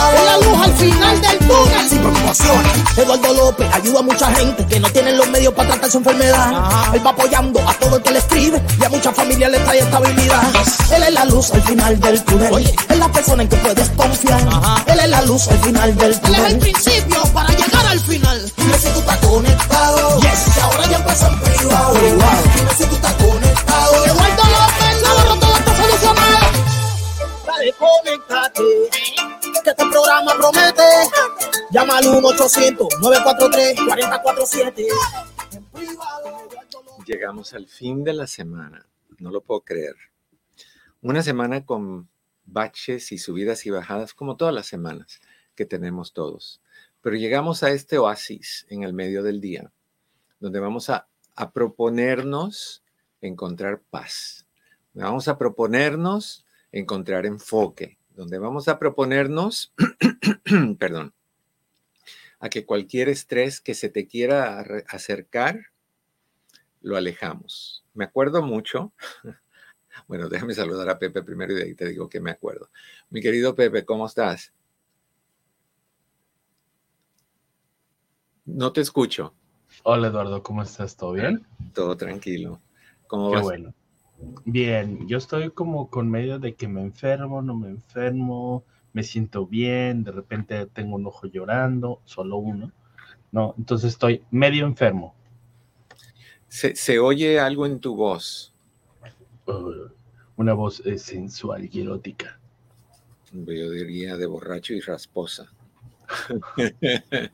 Es 0.00 0.24
la 0.24 0.38
luz 0.38 0.58
al 0.64 0.72
final 0.74 1.20
del 1.20 1.38
túnel 1.38 1.88
sin 1.88 1.98
preocupaciones. 1.98 2.72
Eduardo 2.96 3.34
López 3.34 3.68
ayuda 3.72 3.98
a 4.00 4.02
mucha 4.02 4.32
gente 4.32 4.66
que 4.66 4.80
no 4.80 4.88
tienen 4.90 5.16
los 5.16 5.28
medios 5.28 5.52
para 5.54 5.70
tratar 5.70 5.90
su 5.90 5.98
enfermedad. 5.98 6.52
Él 6.94 7.06
va 7.06 7.10
apoyando 7.10 7.60
a 7.68 7.74
todo 7.74 7.96
el 7.96 8.02
que 8.02 8.10
le 8.10 8.18
escribe 8.18 8.62
y 8.80 8.84
a 8.84 8.88
muchas 8.88 9.14
familias 9.14 9.50
le 9.50 9.58
trae 9.60 9.78
estabilidad. 9.80 10.42
Él 10.94 11.02
es 11.02 11.12
la 11.12 11.24
luz 11.26 11.50
al 11.52 11.62
final 11.62 12.00
del 12.00 12.24
túnel. 12.24 12.74
Es 12.88 12.98
la 12.98 13.08
persona 13.12 13.42
en 13.42 13.48
que 13.48 13.56
puedes 13.56 13.88
confiar. 13.90 14.40
Él 14.86 15.00
es 15.00 15.08
la 15.08 15.22
luz 15.22 15.48
al 15.48 15.58
final 15.58 15.96
del 15.96 16.20
túnel. 16.20 16.40
Él 16.40 16.46
es 16.46 16.52
el 16.52 16.58
principio 16.58 17.22
para 17.32 17.48
llegar 17.48 17.86
al 17.86 18.00
final. 18.00 18.52
Dime 18.56 18.78
si 18.78 18.88
tú 18.88 18.98
estás 19.00 19.18
conectado. 19.18 20.20
Yes. 20.20 20.56
Y 20.56 20.60
ahora 20.60 20.86
ya 20.86 20.96
empezó 20.96 21.26
en 21.26 21.40
privado. 21.40 21.94
Dime 21.94 22.70
si 22.76 22.84
tú 22.84 22.94
estás 22.94 23.14
conectado. 23.14 24.04
Eduardo 24.06 24.42
López 24.44 25.02
Navarro, 25.02 25.36
todo 25.36 25.56
está 25.56 25.76
solucionado. 25.76 26.46
Dale, 27.46 27.74
conéctate. 27.78 28.99
Promete. 30.10 30.82
Llama 31.70 31.98
al 31.98 32.04
1-800-943-4047. 32.04 34.86
En 35.52 35.64
privado, 35.66 36.26
Eduardo 36.26 36.82
López. 36.82 37.06
Llegamos 37.06 37.54
al 37.54 37.68
fin 37.68 38.02
de 38.02 38.14
la 38.14 38.26
semana, 38.26 38.88
no 39.18 39.30
lo 39.30 39.40
puedo 39.40 39.60
creer. 39.60 39.94
Una 41.00 41.22
semana 41.22 41.64
con 41.64 42.08
baches 42.44 43.12
y 43.12 43.18
subidas 43.18 43.64
y 43.66 43.70
bajadas, 43.70 44.12
como 44.12 44.36
todas 44.36 44.52
las 44.52 44.66
semanas 44.66 45.20
que 45.54 45.64
tenemos 45.64 46.12
todos. 46.12 46.60
Pero 47.02 47.14
llegamos 47.14 47.62
a 47.62 47.70
este 47.70 47.98
oasis 47.98 48.66
en 48.68 48.82
el 48.82 48.92
medio 48.92 49.22
del 49.22 49.40
día, 49.40 49.70
donde 50.40 50.58
vamos 50.58 50.90
a 50.90 51.06
proponernos 51.54 52.82
encontrar 53.20 53.80
paz. 53.90 54.48
Vamos 54.92 55.28
a 55.28 55.38
proponernos 55.38 56.44
encontrar 56.72 57.26
enfoque, 57.26 57.99
donde 58.20 58.38
vamos 58.38 58.68
a 58.68 58.78
proponernos, 58.78 59.72
perdón, 60.78 61.14
a 62.38 62.50
que 62.50 62.66
cualquier 62.66 63.08
estrés 63.08 63.62
que 63.62 63.72
se 63.72 63.88
te 63.88 64.06
quiera 64.06 64.60
acercar, 64.88 65.68
lo 66.82 66.98
alejamos. 66.98 67.82
Me 67.94 68.04
acuerdo 68.04 68.42
mucho, 68.42 68.92
bueno, 70.06 70.28
déjame 70.28 70.52
saludar 70.52 70.90
a 70.90 70.98
Pepe 70.98 71.22
primero 71.22 71.54
y 71.54 71.56
de 71.56 71.62
ahí 71.62 71.74
te 71.74 71.88
digo 71.88 72.10
que 72.10 72.20
me 72.20 72.30
acuerdo. 72.30 72.68
Mi 73.08 73.22
querido 73.22 73.54
Pepe, 73.54 73.86
¿cómo 73.86 74.04
estás? 74.04 74.52
No 78.44 78.70
te 78.70 78.82
escucho, 78.82 79.34
Hola 79.82 80.08
Eduardo, 80.08 80.42
¿cómo 80.42 80.62
estás? 80.62 80.94
¿Todo 80.94 81.12
bien? 81.12 81.46
todo 81.72 81.96
tranquilo. 81.96 82.60
¿Cómo 83.06 83.30
Qué 83.30 83.36
vas? 83.36 83.44
bueno. 83.44 83.72
Bien, 84.44 85.06
yo 85.06 85.18
estoy 85.18 85.50
como 85.50 85.88
con 85.88 86.10
medio 86.10 86.38
de 86.38 86.54
que 86.54 86.68
me 86.68 86.82
enfermo, 86.82 87.42
no 87.42 87.54
me 87.56 87.68
enfermo, 87.68 88.64
me 88.92 89.02
siento 89.02 89.46
bien, 89.46 90.04
de 90.04 90.12
repente 90.12 90.66
tengo 90.66 90.96
un 90.96 91.06
ojo 91.06 91.26
llorando, 91.26 92.00
solo 92.04 92.36
uno. 92.36 92.72
No, 93.32 93.54
entonces 93.58 93.92
estoy 93.92 94.22
medio 94.30 94.66
enfermo. 94.66 95.14
Se, 96.48 96.74
se 96.74 96.98
oye 96.98 97.38
algo 97.38 97.66
en 97.66 97.78
tu 97.78 97.94
voz. 97.94 98.52
Uh, 99.46 99.88
una 100.36 100.54
voz 100.54 100.84
eh, 100.84 100.98
sensual 100.98 101.68
y 101.70 101.80
erótica. 101.80 102.40
Yo 103.32 103.70
diría 103.70 104.16
de 104.16 104.26
borracho 104.26 104.74
y 104.74 104.80
rasposa. 104.80 105.52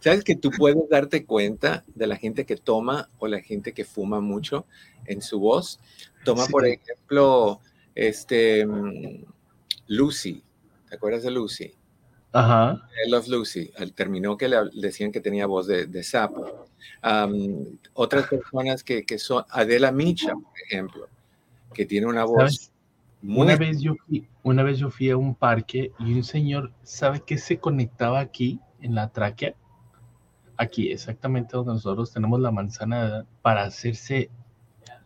Sabes 0.00 0.22
que 0.24 0.36
tú 0.36 0.50
puedes 0.50 0.88
darte 0.88 1.24
cuenta 1.24 1.84
de 1.94 2.06
la 2.06 2.16
gente 2.16 2.46
que 2.46 2.56
toma 2.56 3.08
o 3.18 3.26
la 3.26 3.40
gente 3.40 3.72
que 3.72 3.84
fuma 3.84 4.20
mucho 4.20 4.66
en 5.06 5.22
su 5.22 5.40
voz. 5.40 5.80
Toma, 6.24 6.44
Sí. 6.44 6.52
por 6.52 6.66
ejemplo, 6.66 7.60
este 7.94 8.64
mm, 8.66 9.24
Lucy. 9.88 10.42
¿Te 10.88 10.96
acuerdas 10.96 11.22
de 11.24 11.30
Lucy? 11.32 11.74
Ajá. 12.32 12.88
I 13.06 13.10
Love 13.10 13.28
Lucy. 13.28 13.70
Al- 13.76 13.92
Terminó 13.92 14.36
que 14.36 14.48
le 14.48 14.58
decían 14.74 15.10
que 15.10 15.20
tenía 15.20 15.46
voz 15.46 15.66
de, 15.66 15.86
de 15.86 16.02
sapo. 16.04 16.66
Otras 17.94 18.28
personas 18.28 18.84
que, 18.84 19.04
que 19.04 19.18
son 19.18 19.44
Adela 19.50 19.90
Micha, 19.90 20.32
por 20.34 20.52
ejemplo, 20.66 21.08
que 21.74 21.86
tiene 21.86 22.06
una 22.06 22.24
voz 22.24 22.36
¿Sabes? 22.54 22.70
muy 23.22 23.42
Una 23.46 23.56
vez 23.56 23.80
yo 23.80 23.94
fui, 24.06 24.26
una 24.46 24.62
vez 24.62 24.78
yo 24.78 24.90
fui 24.90 25.10
a 25.10 25.16
un 25.16 25.34
parque 25.34 25.90
y 25.98 26.14
un 26.14 26.22
señor, 26.22 26.72
¿sabe 26.84 27.20
qué 27.26 27.36
se 27.36 27.58
conectaba 27.58 28.20
aquí 28.20 28.60
en 28.80 28.94
la 28.94 29.08
tráquea? 29.08 29.56
Aquí, 30.56 30.92
exactamente 30.92 31.56
donde 31.56 31.72
nosotros 31.72 32.12
tenemos 32.12 32.38
la 32.38 32.52
manzana 32.52 33.26
para 33.42 33.64
hacerse, 33.64 34.30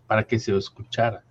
para 0.07 0.25
que 0.25 0.39
se 0.39 0.55
escuchara. 0.55 1.25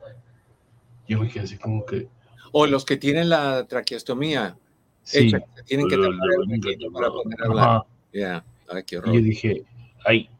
Yo 1.07 1.19
me 1.19 1.29
quedé 1.29 1.43
así 1.43 1.57
como 1.59 1.85
que, 1.85 2.07
O 2.51 2.65
los 2.65 2.83
que 2.83 2.97
tienen 2.97 3.29
la 3.29 3.67
traqueostomía, 3.67 4.57
sí. 5.03 5.27
hecha, 5.27 5.41
que 5.55 5.61
tienen 5.61 5.87
que 5.87 5.95
tapar 5.95 6.13
el 6.41 6.91
para 6.91 7.09
poder 7.09 7.43
hablar. 7.43 7.83
Ya, 8.11 8.43
qué 8.87 8.95
Y 8.95 8.97
yo 8.97 8.99
horror. 9.01 9.21
dije, 9.21 9.63
ay. 10.03 10.31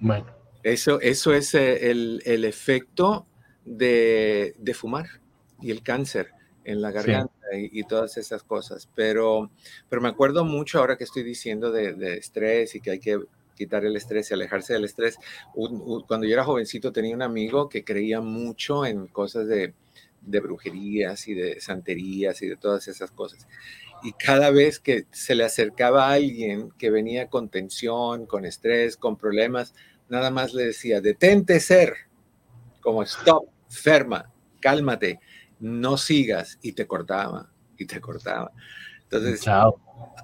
Bueno, 0.00 0.24
Eso, 0.62 1.02
eso 1.02 1.34
es 1.34 1.52
eh, 1.54 1.90
el, 1.90 2.22
el 2.24 2.46
efecto 2.46 3.26
de, 3.66 4.54
de 4.58 4.72
fumar 4.72 5.21
y 5.62 5.70
el 5.70 5.82
cáncer 5.82 6.30
en 6.64 6.80
la 6.80 6.90
garganta 6.92 7.34
y, 7.56 7.70
y 7.80 7.84
todas 7.84 8.16
esas 8.16 8.42
cosas. 8.42 8.88
Pero, 8.94 9.50
pero 9.88 10.02
me 10.02 10.08
acuerdo 10.08 10.44
mucho 10.44 10.78
ahora 10.78 10.96
que 10.96 11.04
estoy 11.04 11.22
diciendo 11.22 11.70
de, 11.72 11.94
de 11.94 12.16
estrés 12.18 12.74
y 12.74 12.80
que 12.80 12.92
hay 12.92 12.98
que 13.00 13.20
quitar 13.56 13.84
el 13.84 13.96
estrés 13.96 14.30
y 14.30 14.34
alejarse 14.34 14.72
del 14.74 14.84
estrés. 14.84 15.16
Un- 15.54 15.80
un- 15.84 16.02
cuando 16.02 16.26
yo 16.26 16.34
era 16.34 16.44
jovencito 16.44 16.92
tenía 16.92 17.14
un 17.14 17.22
amigo 17.22 17.68
que 17.68 17.84
creía 17.84 18.20
mucho 18.20 18.86
en 18.86 19.06
cosas 19.08 19.46
de, 19.46 19.74
de 20.22 20.40
brujerías 20.40 21.26
y 21.28 21.34
de 21.34 21.60
santerías 21.60 22.40
y 22.42 22.48
de 22.48 22.56
todas 22.56 22.88
esas 22.88 23.10
cosas. 23.10 23.46
Y 24.04 24.12
cada 24.14 24.50
vez 24.50 24.80
que 24.80 25.06
se 25.12 25.34
le 25.34 25.44
acercaba 25.44 26.08
a 26.08 26.12
alguien 26.14 26.70
que 26.78 26.90
venía 26.90 27.28
con 27.28 27.48
tensión, 27.48 28.26
con 28.26 28.44
estrés, 28.44 28.96
con 28.96 29.16
problemas, 29.16 29.74
nada 30.08 30.30
más 30.30 30.54
le 30.54 30.64
decía, 30.66 31.00
detente 31.00 31.60
ser, 31.60 31.94
como 32.80 33.02
stop, 33.02 33.44
ferma, 33.68 34.30
cálmate, 34.60 35.20
no 35.62 35.96
sigas, 35.96 36.58
y 36.60 36.72
te 36.72 36.86
cortaba, 36.86 37.50
y 37.78 37.86
te 37.86 38.00
cortaba. 38.00 38.52
Entonces, 39.04 39.40
chao. 39.42 39.80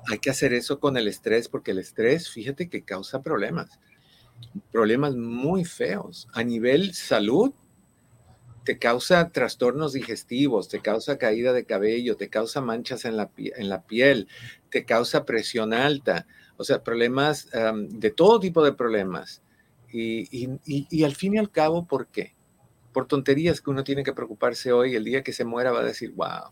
hay 0.08 0.18
que 0.18 0.30
hacer 0.30 0.52
eso 0.52 0.80
con 0.80 0.96
el 0.96 1.06
estrés, 1.08 1.48
porque 1.48 1.70
el 1.70 1.78
estrés, 1.78 2.28
fíjate 2.28 2.68
que 2.68 2.82
causa 2.82 3.22
problemas, 3.22 3.78
problemas 4.72 5.14
muy 5.14 5.64
feos. 5.64 6.28
A 6.32 6.42
nivel 6.42 6.92
salud, 6.94 7.52
te 8.64 8.78
causa 8.78 9.30
trastornos 9.30 9.92
digestivos, 9.92 10.68
te 10.68 10.80
causa 10.80 11.16
caída 11.18 11.52
de 11.52 11.64
cabello, 11.64 12.16
te 12.16 12.28
causa 12.28 12.60
manchas 12.60 13.04
en 13.04 13.16
la, 13.16 13.30
pie- 13.30 13.52
en 13.56 13.68
la 13.68 13.82
piel, 13.82 14.28
te 14.70 14.84
causa 14.84 15.24
presión 15.24 15.72
alta, 15.72 16.26
o 16.56 16.64
sea, 16.64 16.82
problemas 16.82 17.48
de 17.88 18.10
todo 18.10 18.40
tipo 18.40 18.64
de 18.64 18.72
problemas. 18.72 19.42
Y, 19.90 20.28
y- 20.36 20.58
y- 20.66 20.86
y 20.90 21.04
al 21.04 21.14
fin 21.14 21.34
y 21.34 21.38
al 21.38 21.50
cabo, 21.50 21.86
¿por 21.86 22.08
qué? 22.08 22.34
Por 22.98 23.06
tonterías 23.06 23.60
que 23.60 23.70
uno 23.70 23.84
tiene 23.84 24.02
que 24.02 24.12
preocuparse 24.12 24.72
hoy, 24.72 24.96
el 24.96 25.04
día 25.04 25.22
que 25.22 25.32
se 25.32 25.44
muera 25.44 25.70
va 25.70 25.82
a 25.82 25.84
decir, 25.84 26.10
wow. 26.16 26.50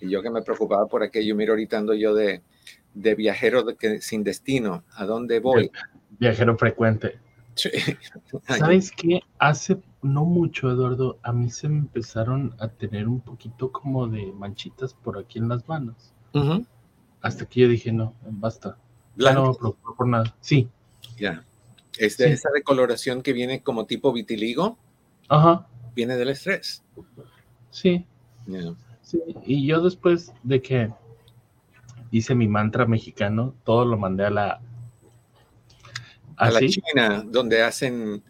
Y 0.00 0.10
yo 0.10 0.20
que 0.20 0.28
me 0.28 0.42
preocupaba 0.42 0.88
por 0.88 1.04
aquello, 1.04 1.36
miro 1.36 1.52
ahorita 1.52 1.78
ando 1.78 1.94
yo 1.94 2.16
de, 2.16 2.42
de 2.94 3.14
viajero 3.14 3.62
de 3.62 3.76
que, 3.76 4.00
sin 4.00 4.24
destino, 4.24 4.82
¿a 4.96 5.06
dónde 5.06 5.38
voy? 5.38 5.70
Viajero 6.18 6.58
frecuente. 6.58 7.20
Sí. 7.54 7.70
¿Sabes 8.48 8.90
qué? 8.90 9.20
Hace 9.38 9.80
no 10.02 10.24
mucho, 10.24 10.68
Eduardo, 10.68 11.20
a 11.22 11.32
mí 11.32 11.48
se 11.48 11.68
me 11.68 11.78
empezaron 11.78 12.56
a 12.58 12.66
tener 12.66 13.06
un 13.06 13.20
poquito 13.20 13.70
como 13.70 14.08
de 14.08 14.32
manchitas 14.32 14.94
por 14.94 15.16
aquí 15.16 15.38
en 15.38 15.48
las 15.48 15.68
manos. 15.68 16.12
Hasta 17.20 17.46
que 17.46 17.60
yo 17.60 17.68
dije, 17.68 17.92
no, 17.92 18.16
basta. 18.24 18.78
Ya 19.14 19.32
no 19.32 19.52
me 19.52 19.54
preocupo 19.54 19.94
por 19.94 20.08
nada. 20.08 20.34
Sí, 20.40 20.68
ya. 21.16 21.44
Es 21.98 22.16
de 22.16 22.26
Sí. 22.26 22.32
esa 22.32 22.50
decoloración 22.52 23.22
que 23.22 23.32
viene 23.32 23.62
como 23.62 23.86
tipo 23.86 24.12
vitiligo, 24.12 24.76
ajá, 25.28 25.66
viene 25.94 26.16
del 26.16 26.30
estrés. 26.30 26.82
sí, 27.70 28.06
sí. 29.02 29.22
Y 29.44 29.66
yo 29.66 29.80
después 29.82 30.32
de 30.42 30.62
que 30.62 30.92
hice 32.10 32.34
mi 32.34 32.48
mantra 32.48 32.86
mexicano, 32.86 33.54
todo 33.64 33.84
lo 33.84 33.96
mandé 33.96 34.24
a 34.26 34.30
la... 34.30 34.60
A 36.36 36.50
la. 36.50 36.60
China, 36.60 37.22
donde 37.26 37.62
hacen 37.62 38.22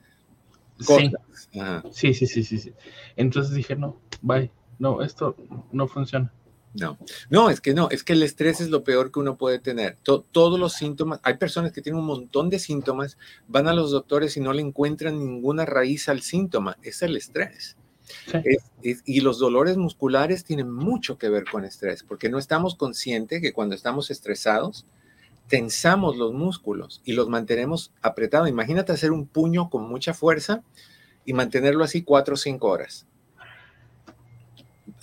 Sí, 0.79 0.85
cosas. 0.87 1.49
Ajá. 1.55 1.83
sí, 1.93 2.15
sí, 2.15 2.27
sí, 2.27 2.43
sí, 2.43 2.59
sí. 2.59 2.73
Entonces 3.17 3.55
dije, 3.55 3.77
no, 3.77 3.97
bye, 4.21 4.51
no, 4.79 5.03
esto 5.03 5.37
no 5.71 5.87
funciona. 5.87 6.33
No, 6.75 6.99
no, 7.29 7.51
es 7.51 7.61
que 7.61 7.75
no, 7.75 7.91
es 7.91 8.03
que 8.03 8.15
el 8.15 8.23
estrés 8.23 8.61
es 8.61 8.71
lo 8.71 8.83
peor 8.83 9.13
que 9.13 9.21
uno 9.21 9.37
puede 9.37 9.59
tener. 9.59 9.99
todos 10.03 10.59
los 10.59 10.73
síntomas, 10.73 11.21
hay 11.23 11.37
personas 11.37 11.73
que 11.73 11.83
tienen 11.83 12.01
un 12.01 12.07
montón 12.07 12.49
de 12.49 12.59
síntomas, 12.59 13.19
van 13.47 13.69
a 13.69 13.75
los 13.75 13.91
doctores 13.91 14.37
y 14.37 14.41
no 14.41 14.53
le 14.53 14.63
encuentran 14.63 15.19
ninguna 15.19 15.67
raíz 15.67 16.09
al 16.09 16.23
síntoma, 16.23 16.79
es 16.83 17.03
el 17.03 17.17
estrés. 17.17 17.77
y 18.83 19.21
los 19.21 19.39
dolores 19.39 19.77
musculares 19.77 20.45
tienen 20.45 20.71
mucho 20.71 21.19
que 21.19 21.29
ver 21.29 21.45
con 21.51 21.65
estrés, 21.65 22.03
porque 22.03 22.31
no 22.31 22.39
estamos 22.39 22.75
conscientes 22.75 23.43
que 23.43 23.53
cuando 23.53 23.75
estamos 23.75 24.11
estresados, 24.11 24.87
tensamos 25.49 26.17
los 26.17 26.33
músculos 26.33 27.03
y 27.05 27.13
los 27.13 27.29
mantenemos 27.29 27.93
apretados. 28.01 28.49
Imagínate 28.49 28.93
hacer 28.93 29.13
un 29.13 29.27
puño 29.27 29.69
con 29.69 29.87
mucha 29.89 30.15
fuerza 30.15 30.63
y 31.27 31.35
mantenerlo 31.35 31.85
así 31.85 32.03
cuatro 32.03 32.35
o 32.35 32.39
cinco 32.39 32.69
horas 32.69 33.07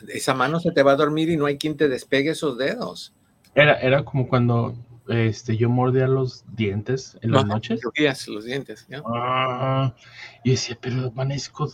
esa 0.08 0.34
mano 0.34 0.60
se 0.60 0.72
te 0.72 0.84
va 0.84 0.94
a 0.94 0.96
dormir 0.96 1.30
y 1.30 1.38
no 1.38 1.46
hay 1.46 1.58
quien 1.58 1.78
te 1.78 1.90
despegue 1.90 2.32
esos 2.32 2.58
dedos. 2.58 3.14
Era, 3.56 3.80
era 3.80 4.04
como 4.04 4.28
cuando 4.28 4.76
este, 5.10 5.58
yo 5.58 5.70
mordía 5.70 6.08
los 6.08 6.46
dientes 6.56 7.18
en 7.22 7.32
las 7.32 7.46
noches. 7.46 7.82
los 8.28 8.46
dientes. 8.46 8.88
Ah, 9.06 9.96
y 10.44 10.52
decía, 10.52 10.78
pero 10.80 11.08
amanezco 11.08 11.72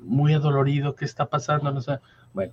muy 0.00 0.34
adolorido, 0.34 0.94
¿qué 0.94 1.06
está 1.06 1.26
pasando? 1.26 1.72
No 1.72 1.80
sé. 1.80 1.98
Bueno, 2.34 2.52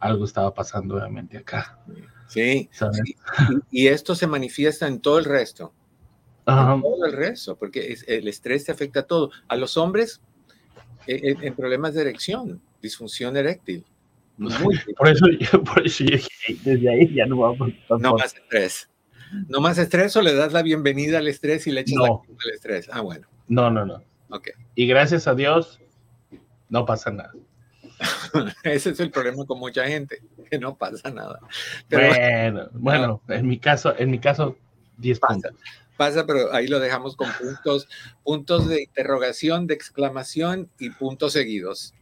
algo 0.00 0.24
estaba 0.24 0.54
pasando 0.54 0.96
obviamente 0.96 1.36
acá. 1.36 1.78
Sí, 2.26 2.70
Y, 3.70 3.88
esto 3.88 4.14
se 4.14 4.26
manifiesta 4.26 4.86
en 4.86 5.00
todo 5.00 5.18
el 5.18 5.26
resto. 5.26 5.74
En 6.46 6.80
todo 6.80 7.04
el 7.04 7.12
resto, 7.12 7.56
porque 7.56 7.96
el 8.06 8.28
estrés 8.28 8.64
te 8.64 8.72
afecta 8.72 9.00
a 9.00 9.06
todo. 9.06 9.30
A 9.46 9.56
los 9.56 9.76
hombres, 9.76 10.22
en, 11.06 11.42
e, 11.42 11.46
en 11.46 11.54
problemas 11.54 11.94
de 11.94 12.00
erección, 12.00 12.62
disfunción 12.80 13.36
eréctil 13.36 13.84
por, 14.98 15.08
eso, 15.08 15.26
por 15.64 15.86
eso 15.86 16.04
desde 16.64 16.90
ahí 16.90 17.14
ya 17.14 17.26
no 17.26 17.38
vamos. 17.38 17.72
No 17.88 18.14
más 18.16 18.34
estrés. 18.34 18.90
No 19.48 19.60
más 19.60 19.78
estrés 19.78 20.14
o 20.16 20.22
le 20.22 20.34
das 20.34 20.52
la 20.52 20.62
bienvenida 20.62 21.18
al 21.18 21.28
estrés 21.28 21.66
y 21.66 21.72
le 21.72 21.80
echas 21.80 21.96
no. 21.96 22.22
al 22.44 22.50
estrés. 22.50 22.88
Ah, 22.92 23.00
bueno. 23.00 23.26
No, 23.48 23.70
no, 23.70 23.84
no. 23.84 24.02
Ok. 24.30 24.48
Y 24.74 24.86
gracias 24.86 25.26
a 25.26 25.34
Dios, 25.34 25.80
no 26.68 26.84
pasa 26.84 27.10
nada. 27.10 27.32
Ese 28.64 28.90
es 28.90 29.00
el 29.00 29.10
problema 29.10 29.44
con 29.46 29.58
mucha 29.58 29.86
gente, 29.86 30.20
que 30.50 30.58
no 30.58 30.76
pasa 30.76 31.10
nada. 31.10 31.40
bueno, 31.88 32.68
bueno, 32.72 33.22
en 33.28 33.46
mi 33.46 33.58
caso, 33.58 33.94
en 33.96 34.10
mi 34.10 34.18
caso, 34.18 34.56
10 34.98 35.20
puntos 35.20 35.52
pasa, 35.96 36.26
pero 36.26 36.52
ahí 36.52 36.66
lo 36.66 36.80
dejamos 36.80 37.16
con 37.16 37.28
puntos, 37.32 37.88
puntos 38.22 38.68
de 38.68 38.82
interrogación, 38.82 39.66
de 39.66 39.74
exclamación 39.74 40.68
y 40.78 40.90
puntos 40.90 41.32
seguidos. 41.32 41.94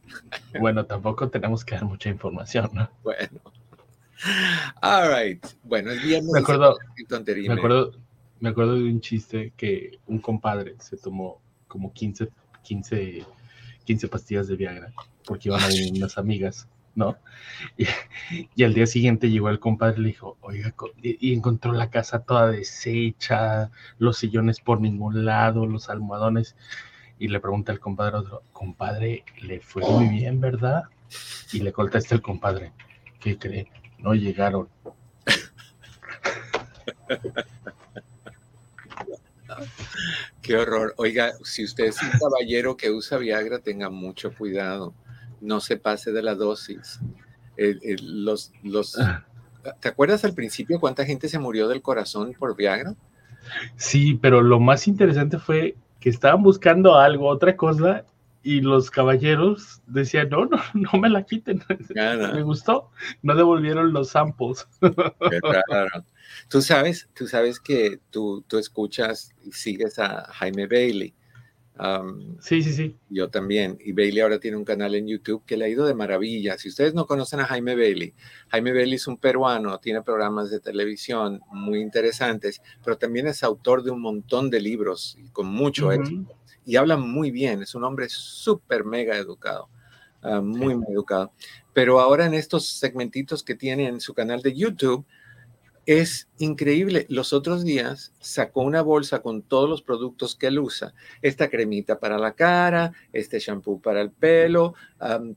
Bueno, 0.60 0.84
tampoco 0.86 1.28
tenemos 1.28 1.64
que 1.64 1.74
dar 1.74 1.84
mucha 1.84 2.08
información, 2.08 2.70
¿no? 2.72 2.90
Bueno. 3.02 3.40
All 4.82 5.14
right. 5.14 5.44
Bueno, 5.64 5.90
es 5.90 6.02
bien. 6.02 6.26
Me 6.30 6.40
acuerdo, 6.40 6.76
me 6.96 7.54
acuerdo, 7.54 7.92
me 8.40 8.48
acuerdo 8.50 8.74
de 8.74 8.84
un 8.84 9.00
chiste 9.00 9.52
que 9.56 9.98
un 10.06 10.20
compadre 10.20 10.76
se 10.78 10.96
tomó 10.96 11.40
como 11.66 11.92
15, 11.92 12.28
15, 12.62 13.24
15 13.84 14.08
pastillas 14.08 14.48
de 14.48 14.56
Viagra 14.56 14.92
porque 15.24 15.48
iban 15.48 15.62
a 15.62 15.68
venir 15.68 15.92
unas 15.96 16.18
amigas 16.18 16.68
¿no? 16.94 17.16
Y, 18.56 18.64
al 18.64 18.74
día 18.74 18.86
siguiente 18.86 19.30
llegó 19.30 19.48
el 19.48 19.60
compadre 19.60 19.98
y 19.98 20.02
le 20.02 20.08
dijo, 20.08 20.36
oiga, 20.40 20.74
y, 21.02 21.34
encontró 21.34 21.72
la 21.72 21.90
casa 21.90 22.20
toda 22.24 22.50
deshecha, 22.50 23.70
los 23.98 24.18
sillones 24.18 24.60
por 24.60 24.80
ningún 24.80 25.24
lado, 25.24 25.66
los 25.66 25.88
almohadones. 25.88 26.56
Y 27.18 27.28
le 27.28 27.40
pregunta 27.40 27.72
el 27.72 27.80
compadre 27.80 28.16
otro, 28.16 28.42
compadre, 28.52 29.24
le 29.40 29.60
fue 29.60 29.82
muy 29.82 30.08
bien, 30.08 30.40
¿verdad? 30.40 30.84
Y 31.52 31.60
le 31.60 31.72
contesta 31.72 32.14
el 32.14 32.22
compadre, 32.22 32.72
¿qué 33.20 33.38
cree? 33.38 33.70
No 33.98 34.14
llegaron. 34.14 34.68
Qué 40.40 40.56
horror. 40.56 40.94
Oiga, 40.96 41.32
si 41.44 41.62
usted 41.62 41.84
es 41.84 42.02
un 42.02 42.10
caballero 42.18 42.76
que 42.76 42.90
usa 42.90 43.18
Viagra, 43.18 43.60
tenga 43.60 43.90
mucho 43.90 44.34
cuidado 44.34 44.94
no 45.42 45.60
se 45.60 45.76
pase 45.76 46.12
de 46.12 46.22
la 46.22 46.34
dosis. 46.34 47.00
los, 47.56 48.52
los, 48.62 48.98
ah. 48.98 49.26
¿Te 49.80 49.88
acuerdas 49.88 50.24
al 50.24 50.34
principio 50.34 50.80
cuánta 50.80 51.04
gente 51.04 51.28
se 51.28 51.38
murió 51.38 51.68
del 51.68 51.82
corazón 51.82 52.34
por 52.38 52.56
Viagra? 52.56 52.94
Sí, 53.76 54.18
pero 54.20 54.40
lo 54.40 54.60
más 54.60 54.88
interesante 54.88 55.38
fue 55.38 55.76
que 56.00 56.08
estaban 56.08 56.42
buscando 56.42 56.96
algo, 56.96 57.28
otra 57.28 57.56
cosa, 57.56 58.04
y 58.42 58.60
los 58.60 58.90
caballeros 58.90 59.80
decían, 59.86 60.28
no, 60.30 60.46
no, 60.46 60.58
no 60.74 60.98
me 60.98 61.08
la 61.08 61.22
quiten. 61.22 61.62
me 62.34 62.42
gustó. 62.42 62.90
No 63.22 63.34
devolvieron 63.34 63.92
los 63.92 64.10
samples. 64.10 64.66
Tú 66.48 66.62
sabes, 66.62 67.08
tú 67.14 67.26
sabes 67.26 67.60
que 67.60 68.00
tú, 68.10 68.42
tú 68.48 68.58
escuchas 68.58 69.32
y 69.44 69.52
sigues 69.52 69.98
a 69.98 70.24
Jaime 70.32 70.66
Bailey 70.66 71.14
sí, 72.40 72.62
sí, 72.62 72.72
sí. 72.72 72.96
Yo 73.08 73.30
también. 73.30 73.78
Y 73.80 73.92
Bailey 73.92 74.20
ahora 74.20 74.38
tiene 74.38 74.56
un 74.56 74.64
canal 74.64 74.94
en 74.94 75.06
YouTube 75.06 75.44
que 75.46 75.56
le 75.56 75.64
ha 75.64 75.68
ido 75.68 75.86
de 75.86 75.94
maravilla. 75.94 76.58
Si 76.58 76.68
ustedes 76.68 76.94
no 76.94 77.06
conocen 77.06 77.40
a 77.40 77.46
Jaime 77.46 77.74
Bailey, 77.74 78.14
Jaime 78.48 78.72
Bailey 78.72 78.94
es 78.94 79.06
un 79.06 79.16
peruano, 79.16 79.78
tiene 79.78 80.02
programas 80.02 80.50
de 80.50 80.60
televisión 80.60 81.40
muy 81.50 81.80
interesantes, 81.80 82.60
pero 82.84 82.98
también 82.98 83.26
es 83.26 83.42
autor 83.42 83.82
de 83.82 83.90
un 83.90 84.00
montón 84.00 84.50
de 84.50 84.60
libros 84.60 85.16
y 85.18 85.30
con 85.30 85.46
mucho 85.46 85.92
éxito. 85.92 86.36
Y 86.64 86.76
habla 86.76 86.96
muy 86.96 87.30
bien, 87.30 87.62
es 87.62 87.74
un 87.74 87.84
hombre 87.84 88.06
súper 88.08 88.84
mega 88.84 89.16
educado, 89.16 89.68
ah, 90.22 90.40
muy, 90.40 90.76
muy 90.76 90.92
educado. 90.92 91.32
Pero 91.72 92.00
ahora 92.00 92.26
en 92.26 92.34
estos 92.34 92.66
segmentitos 92.66 93.42
que 93.42 93.54
tiene 93.54 93.88
en 93.88 94.00
su 94.00 94.14
canal 94.14 94.42
de 94.42 94.54
YouTube, 94.54 95.04
es 95.86 96.28
increíble. 96.38 97.06
Los 97.08 97.32
otros 97.32 97.64
días 97.64 98.12
sacó 98.20 98.62
una 98.62 98.82
bolsa 98.82 99.20
con 99.20 99.42
todos 99.42 99.68
los 99.68 99.82
productos 99.82 100.36
que 100.36 100.46
él 100.46 100.60
usa. 100.60 100.94
Esta 101.22 101.50
cremita 101.50 101.98
para 101.98 102.18
la 102.18 102.32
cara, 102.32 102.92
este 103.12 103.40
shampoo 103.40 103.80
para 103.80 104.00
el 104.00 104.10
pelo, 104.10 104.74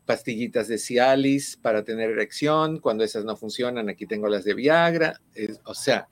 pastillitas 0.06 0.68
de 0.68 0.78
Cialis 0.78 1.58
para 1.58 1.84
tener 1.84 2.12
erección. 2.12 2.80
Cuando 2.80 3.04
esas 3.04 3.26
no 3.26 3.36
funcionan, 3.36 3.90
aquí 3.90 4.06
tengo 4.06 4.28
las 4.28 4.44
de 4.44 4.54
Viagra. 4.54 5.20
o 5.64 5.74
sea, 5.74 6.08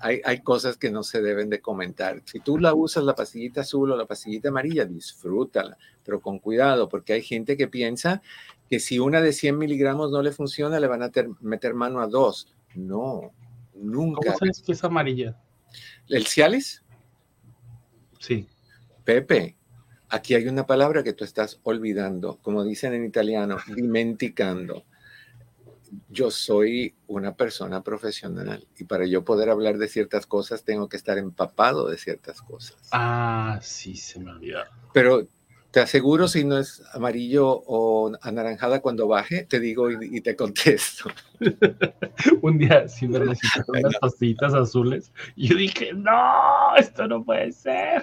hay, 0.00 0.20
hay, 0.24 0.40
cosas 0.40 0.76
que 0.76 0.90
no 0.90 1.04
se 1.04 1.22
deben 1.22 1.48
de 1.48 1.60
comentar. 1.60 2.22
Si 2.24 2.40
tú 2.40 2.58
la 2.58 2.74
usas, 2.74 3.04
la 3.04 3.14
pastillita 3.14 3.60
azul 3.60 3.92
o 3.92 3.96
la 3.96 4.06
pastillita 4.06 4.48
amarilla, 4.48 4.84
disfrútala, 4.84 5.78
pero 6.04 6.20
con 6.20 6.40
cuidado, 6.40 6.88
porque 6.88 7.12
hay 7.12 7.22
gente 7.22 7.56
que 7.56 7.68
piensa 7.68 8.20
que 8.68 8.80
si 8.80 8.98
una 8.98 9.20
de 9.22 9.32
100 9.32 9.56
miligramos 9.56 10.10
no 10.10 10.22
le 10.22 10.32
funciona, 10.32 10.80
le 10.80 10.88
van 10.88 11.04
a 11.04 11.10
meter 11.40 11.74
mano 11.74 12.00
a 12.00 12.08
dos. 12.08 12.48
No, 12.74 13.32
Nunca. 13.76 14.20
¿Cómo 14.24 14.38
sabes 14.38 14.62
que 14.62 14.72
es 14.72 14.84
amarilla? 14.84 15.38
¿El 16.08 16.26
Cialis? 16.26 16.82
Sí. 18.18 18.48
Pepe, 19.04 19.56
aquí 20.08 20.34
hay 20.34 20.48
una 20.48 20.66
palabra 20.66 21.02
que 21.02 21.12
tú 21.12 21.24
estás 21.24 21.60
olvidando, 21.62 22.38
como 22.42 22.64
dicen 22.64 22.94
en 22.94 23.04
italiano, 23.04 23.58
dimenticando. 23.74 24.84
Yo 26.08 26.30
soy 26.32 26.96
una 27.06 27.36
persona 27.36 27.82
profesional 27.82 28.66
y 28.76 28.84
para 28.84 29.06
yo 29.06 29.24
poder 29.24 29.50
hablar 29.50 29.78
de 29.78 29.86
ciertas 29.86 30.26
cosas 30.26 30.64
tengo 30.64 30.88
que 30.88 30.96
estar 30.96 31.16
empapado 31.16 31.88
de 31.88 31.96
ciertas 31.96 32.42
cosas. 32.42 32.76
Ah, 32.90 33.60
sí, 33.62 33.94
se 33.96 34.18
me 34.18 34.32
olvidó. 34.32 34.62
Pero 34.92 35.28
te 35.76 35.82
aseguro 35.82 36.26
si 36.26 36.42
no 36.42 36.56
es 36.56 36.82
amarillo 36.94 37.62
o 37.66 38.10
anaranjada 38.22 38.80
cuando 38.80 39.06
baje, 39.06 39.44
te 39.44 39.60
digo 39.60 39.90
y, 39.90 40.22
te 40.22 40.34
contesto. 40.34 41.10
Un 42.40 42.56
día 42.56 42.88
sí 42.88 43.06
me 43.06 43.18
necesitaron 43.18 43.84
unas 43.84 43.98
pastillitas 43.98 44.54
azules 44.54 45.12
y 45.34 45.48
yo 45.48 45.56
dije, 45.58 45.92
no, 45.92 46.74
esto 46.78 47.06
no 47.06 47.22
puede 47.22 47.52
ser. 47.52 48.02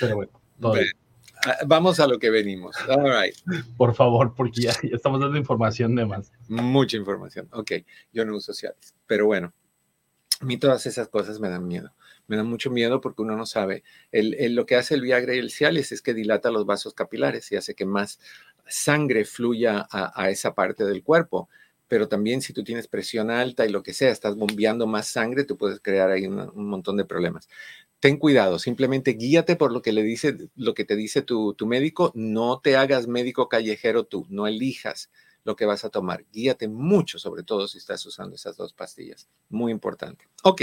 Pero 0.00 0.16
bueno, 0.16 0.32
ah, 0.64 1.58
Vamos 1.68 2.00
a 2.00 2.08
lo 2.08 2.18
que 2.18 2.30
venimos. 2.30 2.74
Por 3.76 3.94
favor, 3.94 4.34
porque 4.34 4.62
ya, 4.62 4.72
ya, 4.82 4.96
estamos 4.96 5.20
dando 5.20 5.38
información 5.38 5.94
de 5.94 6.06
más. 6.06 6.32
Mucha 6.48 6.96
información. 6.96 7.46
Ok, 7.52 7.70
yo 8.12 8.24
no 8.24 8.32
uso 8.32 8.52
sociales, 8.52 8.96
pero 9.06 9.26
bueno, 9.26 9.52
a 10.40 10.44
mí 10.44 10.56
todas 10.56 10.86
esas 10.86 11.06
cosas 11.06 11.38
me 11.38 11.48
dan 11.48 11.68
miedo 11.68 11.92
me 12.30 12.36
da 12.36 12.44
mucho 12.44 12.70
miedo 12.70 13.00
porque 13.00 13.22
uno 13.22 13.36
no 13.36 13.44
sabe. 13.44 13.82
El, 14.12 14.54
lo 14.54 14.64
que 14.64 14.76
hace 14.76 14.94
el 14.94 15.00
Viagra 15.00 15.34
y 15.34 15.38
el 15.38 15.50
Cialis 15.50 15.90
es 15.90 16.00
que 16.00 16.14
dilata 16.14 16.52
los 16.52 16.64
vasos 16.64 16.94
capilares 16.94 17.50
y 17.50 17.56
hace 17.56 17.74
que 17.74 17.84
más 17.84 18.20
sangre 18.68 19.24
fluya 19.24 19.88
a, 19.90 20.30
esa 20.30 20.54
parte 20.54 20.84
del 20.84 21.02
cuerpo. 21.02 21.48
Pero 21.88 22.06
también 22.06 22.40
si 22.40 22.52
tú 22.52 22.62
tienes 22.62 22.86
presión 22.86 23.32
alta 23.32 23.66
y 23.66 23.70
lo 23.70 23.82
que 23.82 23.92
sea, 23.92 24.12
estás 24.12 24.36
bombeando 24.36 24.86
más 24.86 25.08
sangre, 25.08 25.42
tú 25.42 25.56
puedes 25.56 25.80
crear 25.80 26.08
ahí 26.12 26.24
un, 26.28 26.68
montón 26.68 26.96
de 26.96 27.04
problemas. 27.04 27.48
Ten 27.98 28.16
cuidado, 28.16 28.60
simplemente 28.60 29.14
guíate 29.14 29.56
por 29.56 29.72
lo 29.72 29.82
que 29.82 29.90
le 29.90 30.04
dice, 30.04 30.36
lo 30.54 30.74
que 30.74 30.84
te 30.84 30.94
dice 30.94 31.22
tu, 31.22 31.54
tu 31.54 31.66
médico. 31.66 32.12
No 32.14 32.60
te 32.60 32.76
hagas 32.76 33.08
médico 33.08 33.48
callejero 33.48 34.04
tú, 34.04 34.24
no 34.30 34.46
elijas 34.46 35.10
lo 35.42 35.56
que 35.56 35.66
vas 35.66 35.84
a 35.84 35.90
tomar. 35.90 36.24
Guíate 36.32 36.68
mucho, 36.68 37.18
sobre 37.18 37.42
todo 37.42 37.66
si 37.66 37.78
estás 37.78 38.06
usando 38.06 38.36
esas 38.36 38.56
dos 38.56 38.72
pastillas. 38.72 39.28
Muy 39.48 39.72
importante. 39.72 40.28
Ok. 40.44 40.62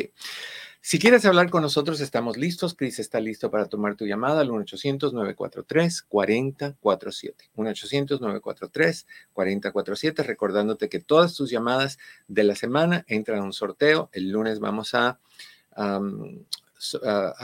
Si 0.81 0.99
quieres 0.99 1.25
hablar 1.25 1.49
con 1.49 1.63
nosotros, 1.63 1.99
estamos 1.99 2.37
listos. 2.37 2.73
Cris 2.73 2.99
está 2.99 3.19
listo 3.19 3.51
para 3.51 3.65
tomar 3.65 3.95
tu 3.95 4.05
llamada 4.05 4.39
al 4.41 4.49
1-800-943-4047. 4.49 7.49
1-800-943-4047. 7.55 10.23
Recordándote 10.23 10.87
que 10.87 10.99
todas 10.99 11.33
tus 11.35 11.49
llamadas 11.49 11.97
de 12.27 12.43
la 12.43 12.55
semana 12.55 13.03
entran 13.07 13.39
a 13.39 13.43
un 13.43 13.53
sorteo. 13.53 14.09
El 14.13 14.29
lunes 14.29 14.59
vamos 14.59 14.93
a, 14.93 15.19
a 15.75 15.99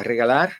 regalar, 0.03 0.53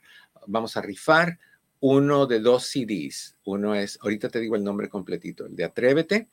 vamos 0.47 0.75
a 0.75 0.81
rifar 0.81 1.37
uno 1.79 2.25
de 2.27 2.39
dos 2.39 2.65
CDs. 2.65 3.35
Uno 3.45 3.75
es, 3.75 3.99
ahorita 4.01 4.29
te 4.29 4.39
digo 4.39 4.55
el 4.55 4.63
nombre 4.63 4.89
completito, 4.89 5.45
el 5.45 5.55
de 5.55 5.65
Atrévete 5.65 6.27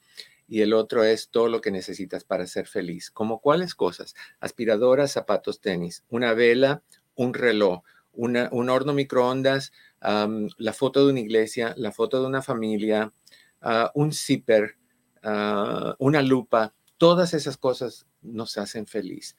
y 0.50 0.62
el 0.62 0.72
otro 0.72 1.04
es 1.04 1.30
todo 1.30 1.46
lo 1.46 1.60
que 1.60 1.70
necesitas 1.70 2.24
para 2.24 2.44
ser 2.44 2.66
feliz. 2.66 3.12
¿Como 3.12 3.40
cuáles 3.40 3.76
cosas? 3.76 4.16
Aspiradoras, 4.40 5.12
zapatos, 5.12 5.60
tenis, 5.60 6.04
una 6.08 6.34
vela, 6.34 6.82
un 7.14 7.34
reloj, 7.34 7.84
un 8.12 8.68
horno 8.68 8.92
microondas, 8.92 9.72
la 10.00 10.72
foto 10.72 11.06
de 11.06 11.12
una 11.12 11.20
iglesia, 11.20 11.72
la 11.76 11.92
foto 11.92 12.20
de 12.20 12.26
una 12.26 12.42
familia, 12.42 13.12
ah, 13.60 13.92
un 13.94 14.12
zipper, 14.12 14.76
ah, 15.22 15.94
una 16.00 16.20
lupa. 16.20 16.74
Todas 16.98 17.32
esas 17.32 17.56
cosas 17.56 18.08
nos 18.20 18.58
hacen 18.58 18.88
feliz. 18.88 19.36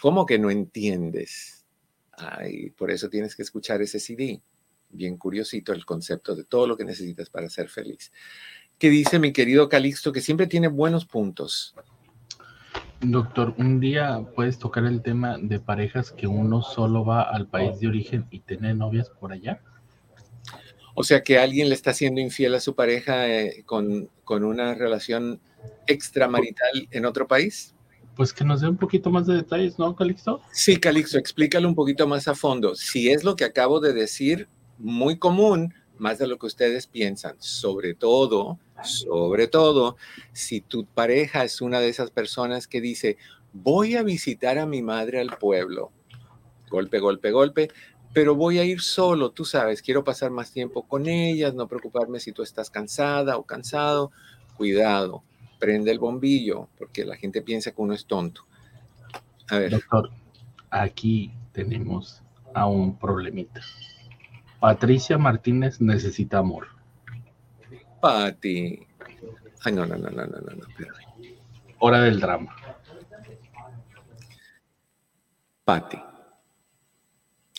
¿Cómo 0.00 0.26
que 0.26 0.38
no 0.38 0.48
entiendes? 0.48 1.66
Ay, 2.12 2.70
por 2.70 2.92
eso 2.92 3.10
tienes 3.10 3.34
que 3.34 3.42
escuchar 3.42 3.82
ese 3.82 3.98
CD 3.98 4.40
bien 4.92 5.16
curiosito 5.16 5.72
el 5.72 5.84
concepto 5.84 6.36
de 6.36 6.44
todo 6.44 6.66
lo 6.66 6.76
que 6.76 6.84
necesitas 6.84 7.30
para 7.30 7.48
ser 7.48 7.68
feliz. 7.68 8.12
¿Qué 8.82 8.90
dice 8.90 9.20
mi 9.20 9.32
querido 9.32 9.68
Calixto? 9.68 10.10
Que 10.10 10.20
siempre 10.20 10.48
tiene 10.48 10.66
buenos 10.66 11.04
puntos. 11.04 11.72
Doctor, 13.00 13.54
un 13.56 13.78
día 13.78 14.26
puedes 14.34 14.58
tocar 14.58 14.86
el 14.86 15.02
tema 15.02 15.38
de 15.40 15.60
parejas 15.60 16.10
que 16.10 16.26
uno 16.26 16.62
solo 16.62 17.04
va 17.04 17.22
al 17.22 17.46
país 17.46 17.78
de 17.78 17.86
origen 17.86 18.26
y 18.32 18.40
tiene 18.40 18.74
novias 18.74 19.08
por 19.08 19.30
allá. 19.30 19.60
O 20.96 21.04
sea 21.04 21.22
que 21.22 21.38
alguien 21.38 21.68
le 21.68 21.76
está 21.76 21.92
siendo 21.94 22.20
infiel 22.20 22.56
a 22.56 22.60
su 22.60 22.74
pareja 22.74 23.28
eh, 23.28 23.62
con, 23.66 24.10
con 24.24 24.42
una 24.42 24.74
relación 24.74 25.40
extramarital 25.86 26.88
en 26.90 27.06
otro 27.06 27.28
país. 27.28 27.76
Pues 28.16 28.32
que 28.32 28.44
nos 28.44 28.62
dé 28.62 28.68
un 28.68 28.78
poquito 28.78 29.10
más 29.10 29.28
de 29.28 29.34
detalles, 29.34 29.78
¿no, 29.78 29.94
Calixto? 29.94 30.42
Sí, 30.50 30.78
Calixto, 30.78 31.18
explícalo 31.18 31.68
un 31.68 31.76
poquito 31.76 32.08
más 32.08 32.26
a 32.26 32.34
fondo. 32.34 32.74
Si 32.74 33.12
es 33.12 33.22
lo 33.22 33.36
que 33.36 33.44
acabo 33.44 33.78
de 33.78 33.92
decir, 33.92 34.48
muy 34.76 35.20
común, 35.20 35.72
más 35.98 36.18
de 36.18 36.26
lo 36.26 36.36
que 36.36 36.46
ustedes 36.46 36.88
piensan, 36.88 37.36
sobre 37.38 37.94
todo, 37.94 38.58
sobre 38.84 39.48
todo, 39.48 39.96
si 40.32 40.60
tu 40.60 40.86
pareja 40.86 41.44
es 41.44 41.60
una 41.60 41.80
de 41.80 41.88
esas 41.88 42.10
personas 42.10 42.66
que 42.66 42.80
dice, 42.80 43.16
voy 43.52 43.96
a 43.96 44.02
visitar 44.02 44.58
a 44.58 44.66
mi 44.66 44.82
madre 44.82 45.20
al 45.20 45.36
pueblo, 45.38 45.92
golpe, 46.70 46.98
golpe, 46.98 47.30
golpe, 47.30 47.68
pero 48.12 48.34
voy 48.34 48.58
a 48.58 48.64
ir 48.64 48.80
solo, 48.80 49.30
tú 49.30 49.44
sabes, 49.44 49.82
quiero 49.82 50.04
pasar 50.04 50.30
más 50.30 50.52
tiempo 50.52 50.86
con 50.86 51.06
ellas, 51.06 51.54
no 51.54 51.66
preocuparme 51.66 52.20
si 52.20 52.32
tú 52.32 52.42
estás 52.42 52.70
cansada 52.70 53.36
o 53.36 53.44
cansado, 53.44 54.10
cuidado, 54.56 55.22
prende 55.58 55.90
el 55.90 55.98
bombillo, 55.98 56.68
porque 56.78 57.04
la 57.04 57.16
gente 57.16 57.40
piensa 57.42 57.72
que 57.72 57.80
uno 57.80 57.94
es 57.94 58.06
tonto. 58.06 58.44
A 59.48 59.58
ver. 59.58 59.70
Doctor, 59.70 60.10
aquí 60.70 61.32
tenemos 61.52 62.22
a 62.54 62.66
un 62.66 62.98
problemita. 62.98 63.60
Patricia 64.60 65.18
Martínez 65.18 65.80
necesita 65.80 66.38
amor. 66.38 66.68
Pati. 68.02 68.84
Ay, 69.62 69.72
no, 69.72 69.86
no, 69.86 69.96
no, 69.96 70.10
no, 70.10 70.26
no, 70.26 70.40
no, 70.40 70.50
no, 70.56 70.66
Hora 71.78 72.00
del 72.00 72.18
drama. 72.18 72.52
Pati. 75.64 76.02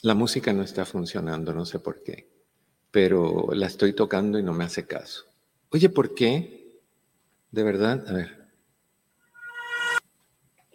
La 0.02 0.14
música 0.14 0.52
no 0.52 0.64
está 0.64 0.84
funcionando, 0.84 1.54
no 1.54 1.66
sé 1.66 1.80
por 1.80 2.04
qué, 2.04 2.28
pero 2.92 3.48
la 3.54 3.68
estoy 3.68 3.94
tocando 3.94 4.38
y 4.38 4.44
no 4.44 4.52
me 4.52 4.66
hace 4.66 4.86
caso. 4.86 5.24
Oye, 5.70 5.88
¿por 5.88 6.14
qué? 6.14 6.78
De 7.50 7.64
verdad, 7.64 8.04
a 8.10 8.12
ver. 8.12 8.50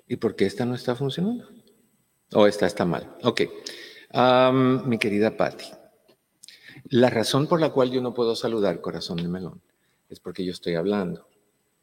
¿Y 0.07 0.17
por 0.17 0.35
qué 0.35 0.47
esta 0.47 0.65
no 0.65 0.75
está 0.75 0.95
funcionando? 0.95 1.47
O 2.33 2.47
esta 2.47 2.65
está 2.65 2.87
mal. 2.87 3.15
Ok. 3.23 3.43
mi 4.87 4.97
querida 4.99 5.37
Patti, 5.37 5.67
la 6.85 7.11
razón 7.11 7.47
por 7.47 7.61
la 7.61 7.71
cual 7.71 7.91
yo 7.91 8.01
no 8.01 8.15
puedo 8.15 8.35
saludar 8.37 8.81
corazón 8.81 9.19
de 9.19 9.29
melón 9.29 9.61
es 10.09 10.21
porque 10.21 10.45
yo 10.45 10.53
estoy 10.53 10.75
hablando 10.75 11.29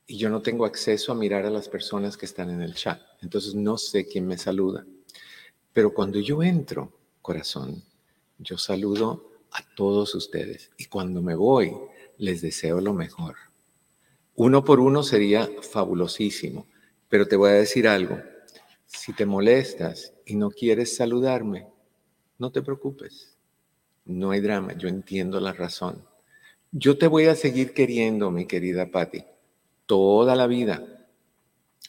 y 0.08 0.18
yo 0.18 0.30
no 0.30 0.42
tengo 0.42 0.66
acceso 0.66 1.12
a 1.12 1.16
mirar 1.16 1.46
a 1.46 1.50
las 1.50 1.70
personas 1.70 2.18
que 2.18 2.26
están 2.26 2.50
en 2.50 2.62
el 2.62 2.76
chat. 2.76 3.02
Entonces 3.22 3.56
no 3.56 3.78
sé 3.78 4.06
quién 4.06 4.28
me 4.28 4.38
saluda. 4.38 4.86
Pero 5.74 5.94
cuando 5.94 6.20
yo 6.20 6.44
entro, 6.44 6.92
corazón, 7.22 7.84
yo 8.38 8.58
saludo 8.58 9.32
a 9.52 9.64
todos 9.76 10.14
ustedes 10.16 10.72
y 10.78 10.86
cuando 10.86 11.22
me 11.22 11.36
voy, 11.36 11.74
les 12.18 12.42
deseo 12.42 12.82
lo 12.82 12.94
mejor. 12.94 13.36
Uno 14.36 14.64
por 14.64 14.80
uno 14.80 15.02
sería 15.02 15.50
fabulosísimo, 15.72 16.68
pero 17.10 17.28
te 17.28 17.36
voy 17.36 17.52
a 17.52 17.54
decir 17.54 17.88
algo. 17.88 18.20
Si 18.86 19.14
te 19.14 19.26
molestas 19.26 20.14
y 20.26 20.36
no 20.36 20.52
quieres 20.52 20.96
saludarme, 20.96 21.68
no 22.38 22.52
te 22.52 22.62
preocupes 22.62 23.35
no 24.06 24.32
hay 24.32 24.40
drama, 24.40 24.74
yo 24.74 24.88
entiendo 24.88 25.40
la 25.40 25.54
razón. 25.54 26.04
Yo 26.72 26.98
te 26.98 27.08
voy 27.08 27.26
a 27.26 27.36
seguir 27.36 27.74
queriendo, 27.74 28.32
mi 28.32 28.46
querida 28.46 28.92
Patti, 28.92 29.24
toda 29.86 30.36
la 30.36 30.48
vida, 30.48 31.08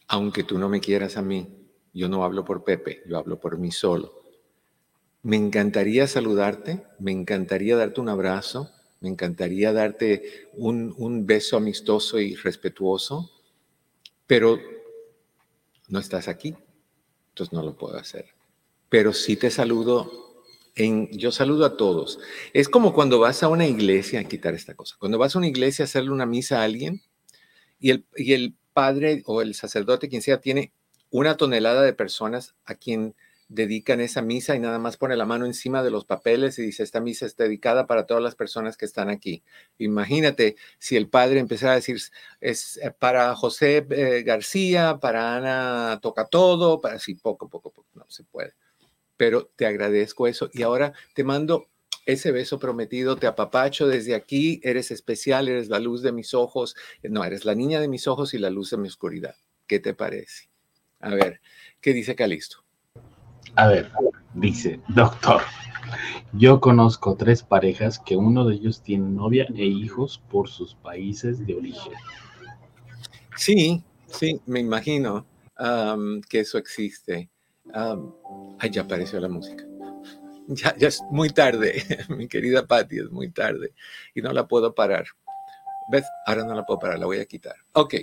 aunque 0.09 0.45
tú 0.45 0.59
no 0.59 0.69
me 0.69 0.81
quieras 0.81 1.17
a 1.17 1.23
mí. 1.23 1.49
Yo 1.93 2.09
no 2.09 2.25
hablo 2.25 2.45
por 2.45 2.65
Pepe, 2.65 3.03
yo 3.07 3.17
hablo 3.17 3.39
por 3.39 3.59
mí 3.59 3.71
solo. 3.71 4.23
Me 5.23 5.37
encantaría 5.37 6.07
saludarte, 6.07 6.85
me 6.99 7.11
encantaría 7.11 7.77
darte 7.77 8.01
un 8.01 8.09
abrazo, 8.09 8.71
me 9.01 9.09
encantaría 9.09 9.73
darte 9.73 10.49
un, 10.55 10.95
un 10.99 11.27
beso 11.27 11.57
amistoso 11.57 12.21
y 12.21 12.35
respetuoso, 12.35 13.31
pero 14.27 14.59
no 15.89 15.99
estás 15.99 16.29
aquí, 16.29 16.55
entonces 17.31 17.53
no 17.53 17.63
lo 17.63 17.77
puedo 17.77 17.97
hacer. 17.97 18.27
Pero 18.89 19.13
sí 19.13 19.37
te 19.37 19.51
saludo 19.51 20.26
yo 20.77 21.33
saludo 21.33 21.65
a 21.65 21.77
todos. 21.77 22.19
Es 22.53 22.69
como 22.69 22.93
cuando 22.93 23.19
vas 23.19 23.43
a 23.43 23.49
una 23.49 23.67
iglesia, 23.67 24.21
a 24.21 24.25
quitar 24.25 24.55
esta 24.55 24.75
cosa, 24.75 24.97
cuando 24.99 25.19
vas 25.19 25.35
a 25.35 25.39
una 25.39 25.49
iglesia 25.49 25.85
a 25.85 25.87
hacerle 25.87 26.11
una 26.11 26.27
misa 26.27 26.61
a 26.61 26.65
alguien 26.65 27.03
y 27.81 27.91
el, 27.91 28.05
y 28.17 28.35
el 28.35 28.55
padre 28.75 29.23
o 29.27 29.41
el 29.41 29.55
sacerdote, 29.55 30.09
quien 30.09 30.23
sea, 30.23 30.41
tiene 30.41 30.73
una 31.11 31.37
tonelada 31.37 31.83
de 31.83 31.95
personas 31.95 32.55
a 32.67 32.75
quien 32.75 33.15
dedican 33.49 34.01
esa 34.01 34.23
misa 34.23 34.57
y 34.57 34.59
nada 34.59 34.79
más 34.79 34.97
pone 34.97 35.17
la 35.17 35.25
mano 35.25 35.47
encima 35.47 35.83
de 35.83 35.91
los 35.91 36.05
papeles 36.05 36.59
y 36.59 36.63
dice, 36.63 36.83
esta 36.83 37.01
misa 37.01 37.27
está 37.27 37.45
dedicada 37.45 37.87
para 37.87 38.05
todas 38.05 38.23
las 38.23 38.35
personas 38.35 38.77
que 38.77 38.85
están 38.85 39.09
aquí. 39.09 39.45
Imagínate 39.79 40.57
si 40.79 40.97
el 40.97 41.09
padre 41.09 41.39
empezara 41.41 41.73
a 41.73 41.77
decir, 41.77 41.99
es 42.41 42.77
eh, 42.79 42.91
para 42.91 43.35
José 43.35 43.87
eh, 43.91 44.23
García, 44.25 44.99
para 45.01 45.37
Ana 45.37 46.01
Toca 46.03 46.27
Todo, 46.27 46.81
para 46.81 46.97
así 46.97 47.15
poco, 47.15 47.49
poco, 47.49 47.71
poco, 47.71 47.89
no 47.95 48.05
se 48.09 48.25
puede 48.25 48.53
pero 49.17 49.51
te 49.57 49.67
agradezco 49.67 50.27
eso. 50.27 50.51
Y 50.53 50.63
ahora 50.63 50.93
te 51.15 51.25
mando 51.25 51.69
ese 52.07 52.31
beso 52.31 52.59
prometido, 52.59 53.17
te 53.17 53.27
apapacho 53.27 53.89
desde 53.89 54.15
aquí, 54.15 54.61
eres 54.63 54.91
especial, 54.91 55.49
eres 55.49 55.69
la 55.69 55.81
luz 55.81 56.03
de 56.03 56.13
mis 56.13 56.35
ojos, 56.35 56.77
no, 57.03 57.25
eres 57.25 57.45
la 57.45 57.55
niña 57.55 57.81
de 57.81 57.89
mis 57.89 58.07
ojos 58.07 58.33
y 58.33 58.39
la 58.39 58.51
luz 58.51 58.71
de 58.71 58.77
mi 58.77 58.89
oscuridad. 58.89 59.35
¿Qué 59.67 59.81
te 59.81 59.93
parece? 59.93 60.49
A 61.01 61.11
ver, 61.11 61.41
¿qué 61.81 61.93
dice 61.93 62.15
Calisto? 62.15 62.65
A 63.57 63.69
ver, 63.69 63.91
dice, 64.35 64.81
doctor, 64.89 65.43
yo 66.33 66.61
conozco 66.61 67.17
tres 67.17 67.43
parejas 67.43 67.99
que 67.99 68.17
uno 68.17 68.45
de 68.45 68.55
ellos 68.55 68.83
tiene 68.83 69.09
novia 69.09 69.47
e 69.55 69.65
hijos 69.65 70.23
por 70.31 70.49
sus 70.49 70.75
países 70.75 71.45
de 71.47 71.55
origen. 71.55 71.93
Sí, 73.37 73.83
sí, 74.07 74.41
me 74.47 74.61
imagino 74.61 75.27
que 76.29 76.41
eso 76.41 76.59
existe. 76.59 77.31
Ay, 77.73 78.71
ya 78.71 78.83
apareció 78.83 79.21
la 79.21 79.29
música. 79.29 79.65
Ya, 80.49 80.77
ya 80.77 80.87
es 80.87 81.03
muy 81.11 81.31
tarde, 81.31 81.83
mi 82.09 82.29
querida 82.29 82.65
Patty, 82.65 82.99
es 83.01 83.11
muy 83.11 83.33
tarde 83.33 83.75
y 84.15 84.23
no 84.23 84.33
la 84.33 84.47
puedo 84.47 84.77
parar. 84.77 85.05
¿Ves? 85.91 86.05
Ahora 86.25 86.45
no 86.45 86.55
la 86.55 86.65
puedo 86.65 86.79
parar, 86.79 87.01
la 87.01 87.07
voy 87.07 87.19
a 87.19 87.27
quitar. 87.27 87.57
Ok. 87.73 87.95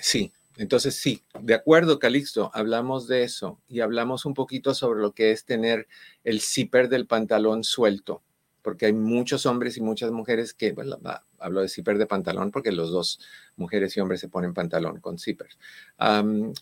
sí, 0.00 0.32
entonces 0.56 0.96
sí, 0.96 1.22
de 1.40 1.54
acuerdo, 1.54 2.00
Calixto, 2.00 2.50
hablamos 2.52 3.06
de 3.06 3.22
eso 3.22 3.60
y 3.68 3.78
hablamos 3.78 4.24
un 4.24 4.34
poquito 4.34 4.74
sobre 4.74 5.00
lo 5.00 5.12
que 5.12 5.30
es 5.30 5.44
tener 5.44 5.86
el 6.24 6.40
zipper 6.40 6.88
del 6.88 7.06
pantalón 7.06 7.62
suelto 7.62 8.24
porque 8.62 8.86
hay 8.86 8.92
muchos 8.92 9.46
hombres 9.46 9.76
y 9.76 9.80
muchas 9.80 10.10
mujeres 10.10 10.54
que, 10.54 10.72
bueno, 10.72 10.98
hablo 11.38 11.60
de 11.60 11.68
zipper 11.68 11.98
de 11.98 12.06
pantalón 12.06 12.50
porque 12.50 12.72
los 12.72 12.90
dos, 12.90 13.20
mujeres 13.56 13.96
y 13.96 14.00
hombres, 14.00 14.20
se 14.20 14.28
ponen 14.28 14.54
pantalón 14.54 15.00
con 15.00 15.18
zippers, 15.18 15.58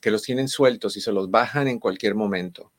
que 0.00 0.10
los 0.10 0.22
tienen 0.22 0.48
sueltos 0.48 0.96
y 0.96 1.00
se 1.00 1.12
los 1.12 1.30
bajan 1.30 1.68
en 1.68 1.78
cualquier 1.78 2.14
momento, 2.14 2.72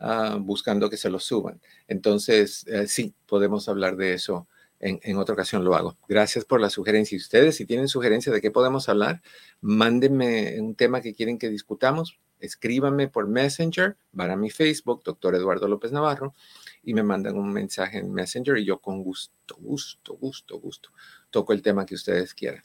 ah, 0.00 0.38
buscando 0.40 0.90
que 0.90 0.96
se 0.96 1.10
los 1.10 1.24
suban. 1.24 1.60
Entonces, 1.88 2.66
eh, 2.68 2.86
sí, 2.86 3.14
podemos 3.26 3.68
hablar 3.68 3.96
de 3.96 4.14
eso 4.14 4.48
en, 4.84 5.16
otra 5.16 5.32
ocasión 5.32 5.64
lo 5.64 5.74
hago. 5.74 5.96
Gracias 6.08 6.44
por 6.44 6.60
la 6.60 6.68
sugerencia. 6.68 7.16
Y 7.16 7.18
ustedes, 7.18 7.56
si 7.56 7.64
tienen 7.64 7.88
sugerencia 7.88 8.32
de 8.32 8.40
qué 8.40 8.50
podemos 8.50 8.88
hablar, 8.88 9.22
mándenme 9.60 10.60
un 10.60 10.74
tema 10.74 11.00
que 11.00 11.14
quieren 11.14 11.38
que 11.38 11.48
discutamos, 11.48 12.18
escríbanme 12.44 13.08
por 13.08 13.28
Messenger, 13.28 13.96
van 14.12 14.30
a 14.30 14.36
mi 14.36 14.50
Facebook, 14.50 15.02
doctor 15.04 15.34
Eduardo 15.34 15.68
López 15.68 15.92
Navarro, 15.92 16.34
y 16.82 16.94
me 16.94 17.02
mandan 17.02 17.36
un 17.36 17.52
mensaje 17.52 17.98
en 17.98 18.12
Messenger 18.12 18.58
y 18.58 18.64
yo 18.64 18.78
con 18.78 19.02
gusto, 19.02 19.56
gusto, 19.58 20.14
gusto, 20.14 20.58
gusto, 20.58 20.90
toco 21.30 21.52
el 21.52 21.62
tema 21.62 21.86
que 21.86 21.94
ustedes 21.94 22.34
quieran 22.34 22.64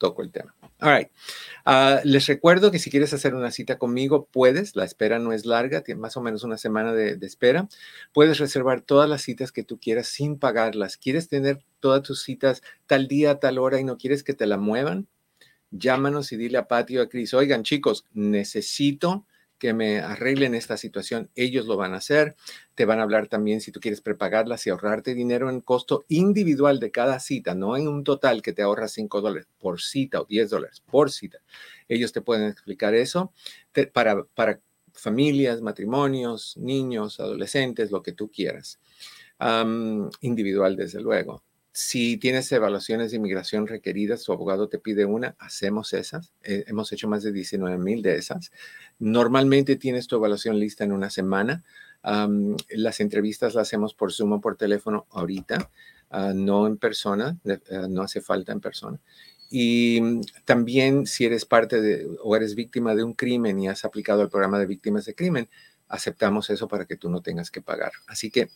toco 0.00 0.22
el 0.22 0.32
tema. 0.32 0.56
All 0.80 0.96
right. 0.96 1.08
Ah, 1.64 2.00
les 2.04 2.26
recuerdo 2.26 2.72
que 2.72 2.78
si 2.80 2.90
quieres 2.90 3.12
hacer 3.12 3.34
una 3.34 3.52
cita 3.52 3.78
conmigo, 3.78 4.26
puedes. 4.32 4.74
La 4.74 4.84
espera 4.84 5.18
no 5.20 5.32
es 5.32 5.44
larga, 5.44 5.82
tiene 5.82 6.00
más 6.00 6.16
o 6.16 6.22
menos 6.22 6.42
una 6.42 6.56
semana 6.56 6.92
de, 6.92 7.16
de, 7.16 7.26
espera. 7.26 7.68
Puedes 8.12 8.38
reservar 8.38 8.80
todas 8.80 9.08
las 9.08 9.22
citas 9.22 9.52
que 9.52 9.62
tú 9.62 9.78
quieras 9.78 10.08
sin 10.08 10.38
pagarlas. 10.38 10.96
¿Quieres 10.96 11.28
tener 11.28 11.62
todas 11.80 12.02
tus 12.02 12.22
citas 12.22 12.62
tal 12.86 13.06
día, 13.06 13.38
tal 13.38 13.58
hora 13.58 13.78
y 13.78 13.84
no 13.84 13.98
quieres 13.98 14.24
que 14.24 14.32
te 14.32 14.46
la 14.46 14.56
muevan? 14.56 15.06
Llámanos 15.70 16.32
y 16.32 16.36
dile 16.36 16.58
a 16.58 16.68
Patio, 16.68 17.02
a 17.02 17.08
Cris, 17.08 17.34
oigan 17.34 17.62
chicos, 17.62 18.04
necesito 18.12 19.26
que 19.60 19.74
me 19.74 20.00
arreglen 20.00 20.54
esta 20.54 20.78
situación, 20.78 21.30
ellos 21.36 21.66
lo 21.66 21.76
van 21.76 21.92
a 21.92 21.98
hacer. 21.98 22.34
Te 22.74 22.86
van 22.86 22.98
a 22.98 23.02
hablar 23.02 23.28
también 23.28 23.60
si 23.60 23.70
tú 23.70 23.78
quieres 23.78 24.00
prepagarlas 24.00 24.66
y 24.66 24.70
ahorrarte 24.70 25.14
dinero 25.14 25.50
en 25.50 25.60
costo 25.60 26.06
individual 26.08 26.80
de 26.80 26.90
cada 26.90 27.20
cita, 27.20 27.54
no 27.54 27.76
en 27.76 27.86
un 27.86 28.02
total 28.02 28.40
que 28.40 28.54
te 28.54 28.62
ahorra 28.62 28.88
5 28.88 29.20
dólares 29.20 29.46
por 29.58 29.82
cita 29.82 30.22
o 30.22 30.24
10 30.24 30.48
dólares 30.48 30.82
por 30.90 31.10
cita. 31.10 31.40
Ellos 31.88 32.10
te 32.10 32.22
pueden 32.22 32.48
explicar 32.48 32.94
eso 32.94 33.34
para, 33.92 34.24
para 34.24 34.60
familias, 34.94 35.60
matrimonios, 35.60 36.56
niños, 36.56 37.20
adolescentes, 37.20 37.90
lo 37.90 38.02
que 38.02 38.12
tú 38.12 38.30
quieras. 38.30 38.80
individual, 40.22 40.74
desde 40.74 41.02
luego. 41.02 41.42
Si 41.72 42.16
tienes 42.16 42.50
evaluaciones 42.50 43.10
de 43.10 43.18
inmigración 43.18 43.68
requeridas, 43.68 44.24
tu 44.24 44.32
abogado 44.32 44.68
te 44.68 44.78
pide 44.78 45.04
una, 45.04 45.36
hacemos 45.38 45.92
esas. 45.92 46.32
Eh, 46.42 46.64
hemos 46.66 46.92
hecho 46.92 47.08
más 47.08 47.22
de 47.22 47.30
19 47.30 47.78
mil 47.78 48.02
de 48.02 48.16
esas. 48.16 48.50
Normalmente 48.98 49.76
tienes 49.76 50.08
tu 50.08 50.16
evaluación 50.16 50.58
lista 50.58 50.84
en 50.84 50.92
una 50.92 51.10
semana. 51.10 51.62
las 52.70 53.00
entrevistas 53.00 53.54
las 53.54 53.68
hacemos 53.68 53.94
por 53.94 54.12
Zoom 54.12 54.32
o 54.32 54.40
por 54.40 54.56
teléfono 54.56 55.06
ahorita, 55.10 55.70
ah, 56.10 56.32
no 56.34 56.66
en 56.66 56.76
persona, 56.78 57.38
ah, 57.70 57.86
no 57.88 58.02
hace 58.02 58.20
falta 58.20 58.52
en 58.52 58.60
persona. 58.60 58.98
Y 59.50 60.00
mm, 60.00 60.20
también 60.44 61.06
si 61.06 61.24
eres 61.26 61.44
parte 61.44 61.80
de 61.80 62.08
o 62.22 62.36
eres 62.36 62.54
víctima 62.54 62.94
de 62.94 63.04
un 63.04 63.14
crimen 63.14 63.58
y 63.60 63.68
has 63.68 63.84
aplicado 63.84 64.22
el 64.22 64.30
programa 64.30 64.58
de 64.58 64.66
víctimas 64.66 65.04
de 65.04 65.14
crimen, 65.14 65.48
aceptamos 65.88 66.50
eso 66.50 66.68
para 66.68 66.86
que 66.86 66.96
tú 66.96 67.10
no 67.10 67.20
tengas 67.20 67.50
que 67.50 67.60
pagar. 67.60 67.92
Así 68.06 68.30
que 68.30 68.48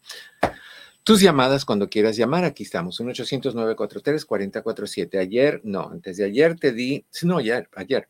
Tus 1.02 1.20
llamadas 1.20 1.64
cuando 1.64 1.88
quieras 1.88 2.16
llamar, 2.16 2.44
aquí 2.44 2.62
estamos, 2.62 3.00
1-800-943-4047. 3.00 5.18
Ayer, 5.18 5.60
no, 5.64 5.90
antes 5.90 6.16
de 6.16 6.24
ayer 6.24 6.56
te 6.58 6.72
di, 6.72 7.04
no, 7.22 7.38
ayer, 7.38 7.68
ayer, 7.74 8.08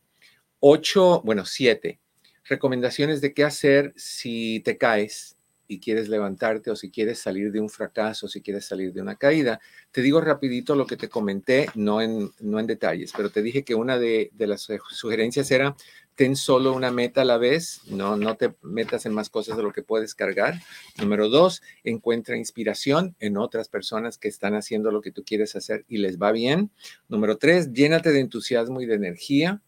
8, 0.60 1.22
bueno, 1.24 1.44
7 1.44 1.98
recomendaciones 2.44 3.20
de 3.20 3.32
qué 3.32 3.44
hacer 3.44 3.92
si 3.96 4.60
te 4.60 4.76
caes 4.76 5.36
y 5.66 5.80
quieres 5.80 6.08
levantarte 6.08 6.70
o 6.70 6.76
si 6.76 6.90
quieres 6.90 7.18
salir 7.18 7.50
de 7.50 7.60
un 7.60 7.70
fracaso, 7.70 8.28
si 8.28 8.42
quieres 8.42 8.66
salir 8.66 8.92
de 8.92 9.00
una 9.00 9.16
caída. 9.16 9.60
Te 9.90 10.02
digo 10.02 10.20
rapidito 10.20 10.74
lo 10.74 10.86
que 10.86 10.98
te 10.98 11.08
comenté, 11.08 11.68
no 11.74 12.02
en, 12.02 12.30
no 12.40 12.60
en 12.60 12.66
detalles, 12.66 13.12
pero 13.16 13.30
te 13.30 13.42
dije 13.42 13.64
que 13.64 13.74
una 13.74 13.98
de, 13.98 14.30
de 14.34 14.46
las 14.46 14.68
sugerencias 14.90 15.50
era 15.50 15.74
ten 16.14 16.36
solo 16.36 16.72
una 16.72 16.90
meta 16.90 17.22
a 17.22 17.24
la 17.24 17.38
vez, 17.38 17.80
no, 17.86 18.16
no 18.16 18.36
te 18.36 18.54
metas 18.62 19.04
en 19.06 19.14
más 19.14 19.30
cosas 19.30 19.56
de 19.56 19.62
lo 19.62 19.72
que 19.72 19.82
puedes 19.82 20.14
cargar. 20.14 20.60
Número 20.98 21.28
dos, 21.28 21.62
encuentra 21.82 22.36
inspiración 22.36 23.16
en 23.18 23.36
otras 23.36 23.68
personas 23.68 24.18
que 24.18 24.28
están 24.28 24.54
haciendo 24.54 24.90
lo 24.90 25.00
que 25.00 25.10
tú 25.10 25.24
quieres 25.24 25.56
hacer 25.56 25.84
y 25.88 25.98
les 25.98 26.18
va 26.18 26.32
bien. 26.32 26.70
Número 27.08 27.36
tres, 27.36 27.72
llénate 27.72 28.12
de 28.12 28.20
entusiasmo 28.20 28.80
y 28.80 28.86
de 28.86 28.94
energía. 28.94 29.60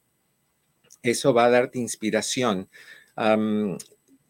Eso 1.03 1.35
va 1.35 1.47
a 1.47 1.51
darte 1.51 1.79
inspiración. 1.79 2.69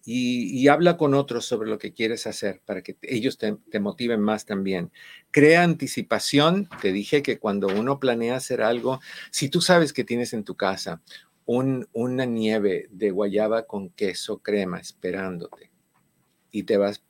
y, 0.09 0.69
habla 0.69 0.97
con 0.97 1.15
otros 1.15 1.45
sobre 1.45 1.69
lo 1.69 1.79
que 1.79 1.93
quieres 1.93 2.27
hacer 2.27 2.61
para 2.65 2.83
que 2.83 2.97
ellos 3.03 3.39
te, 3.39 3.57
te, 3.71 3.81
motiven 3.81 4.21
más 4.21 4.47
también. 4.47 4.93
Crea 5.33 5.65
anticipación. 5.65 6.69
Te 6.81 6.93
dije 6.93 7.23
que 7.23 7.39
cuando 7.39 7.67
uno 7.67 7.99
planea 7.99 8.37
hacer 8.37 8.63
algo, 8.63 9.01
si 9.31 9.49
tú 9.49 9.61
sabes 9.61 9.93
que 9.93 10.05
tienes 10.05 10.33
en 10.33 10.45
tu 10.45 10.55
casa 10.55 11.03
una 11.47 12.27
nieve 12.27 12.89
de 12.91 13.11
guayaba 13.11 13.67
con 13.67 13.91
queso 13.91 14.39
crema 14.39 14.79
esperándote 14.81 15.71
y 16.51 16.65
te 16.65 16.77
vas 16.77 17.03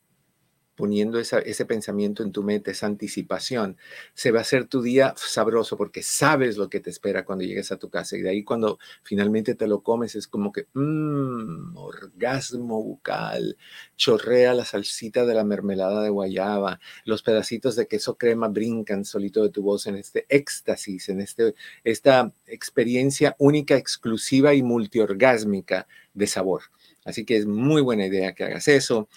poniendo 0.77 1.19
ese 1.19 1.65
pensamiento 1.65 2.23
en 2.23 2.33
tu 2.33 2.43
mente, 2.43 2.71
esa 2.73 2.87
anticipación, 2.87 3.77
se 4.15 4.31
va 4.31 4.41
a 4.41 4.43
hacer 4.43 4.67
tu 4.67 4.83
día 4.83 5.15
sabroso 5.17 5.77
porque 5.77 6.03
sabes 6.03 6.57
lo 6.57 6.69
que 6.69 6.81
te 6.81 6.91
espera 6.91 7.25
cuando 7.25 7.45
llegues 7.45 7.73
a 7.73 7.79
tu 7.79 7.91
casa. 7.91 8.17
Y 8.17 8.23
de 8.23 8.31
ahí 8.31 8.45
cuando 8.45 8.79
finalmente 9.03 9.55
te 9.55 9.67
lo 9.67 9.83
comes 9.83 10.15
es 10.15 10.29
como 10.29 10.53
que, 10.53 10.67
mmm, 10.75 11.77
orgasmo 11.77 12.83
bucal, 12.83 13.57
chorrea 13.97 14.55
la 14.55 14.65
salsita 14.65 15.25
de 15.27 15.35
la 15.35 15.45
mermelada 15.45 16.03
de 16.03 16.11
guayaba, 16.11 16.79
los 17.05 17.23
pedacitos 17.23 17.77
de 17.77 17.87
queso 17.87 18.17
crema 18.17 18.49
brincan 18.49 19.05
solito 19.05 19.43
de 19.43 19.51
tu 19.51 19.63
voz 19.63 19.87
en 19.87 19.97
este 19.97 20.27
éxtasis, 20.29 21.09
en 21.09 21.21
este, 21.21 21.55
esta 21.85 22.33
experiencia 22.47 23.35
única, 23.39 23.77
exclusiva 23.77 24.55
y 24.55 24.63
multiorgásmica 24.63 25.87
de 26.15 26.27
sabor. 26.27 26.63
Así 27.05 27.25
que 27.25 27.37
es 27.37 27.47
muy 27.47 27.83
buena 27.83 28.07
idea 28.07 28.35
que 28.35 28.45
hagas 28.45 28.67
eso. 28.67 29.09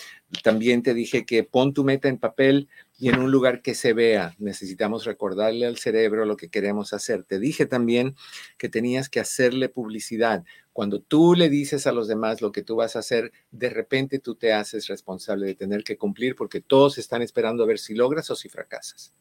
También 0.44 0.84
te 0.84 0.94
dije 0.94 1.26
que 1.26 1.44
pon 1.44 1.74
tu 1.74 1.84
meta 1.84 2.08
en 2.08 2.20
papel 2.20 2.70
y 3.00 3.10
en 3.10 3.20
un 3.20 3.32
lugar 3.32 3.62
que 3.64 3.74
se 3.74 3.94
vea. 3.94 4.36
Necesitamos 4.38 5.06
recordarle 5.06 5.66
al 5.66 5.78
cerebro 5.78 6.26
lo 6.26 6.38
que 6.38 6.50
queremos 6.50 6.94
hacer. 6.94 7.24
Te 7.24 7.40
dije 7.40 7.66
también 7.66 8.16
que 8.58 8.70
tenías 8.70 9.10
que 9.10 9.20
hacerle 9.20 9.70
publicidad. 9.70 10.44
Cuando 10.72 11.02
tú 11.02 11.34
le 11.34 11.50
dices 11.50 11.88
a 11.88 11.92
los 11.92 12.08
demás 12.08 12.42
lo 12.42 12.52
que 12.52 12.62
tú 12.62 12.76
vas 12.76 12.96
a 12.96 13.00
hacer, 13.00 13.32
de 13.52 13.70
repente 13.70 14.20
tú 14.20 14.36
te 14.36 14.54
haces 14.54 14.88
responsable 14.88 15.48
de 15.48 15.56
tener 15.56 15.84
que 15.84 15.98
cumplir 15.98 16.36
porque 16.36 16.62
todos 16.62 17.00
están 17.00 17.24
esperando 17.24 17.64
a 17.64 17.68
ver 17.68 17.80
si 17.80 17.96
logras 17.96 18.30
o 18.30 18.36
si 18.36 18.50
fracasas. 18.50 19.14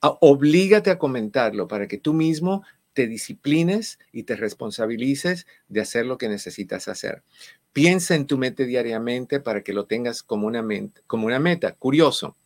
Oblígate 0.00 0.90
a 0.90 0.98
comentarlo 0.98 1.68
para 1.68 1.88
que 1.88 1.98
tú 1.98 2.14
mismo 2.14 2.62
te 2.98 3.06
disciplines 3.06 3.98
y 4.10 4.24
te 4.24 4.34
responsabilices 4.34 5.46
de 5.68 5.80
hacer 5.80 6.04
lo 6.04 6.18
que 6.18 6.28
necesitas 6.28 6.88
hacer. 6.88 7.22
Piensa 7.72 8.14
en 8.14 8.26
tu 8.26 8.38
meta 8.38 8.64
diariamente 8.64 9.40
para 9.40 9.62
que 9.62 9.72
lo 9.72 9.86
tengas 9.86 10.22
como 10.22 10.46
una, 10.46 10.66
como 11.06 11.26
una 11.26 11.38
meta. 11.38 11.74
Curioso. 11.74 12.36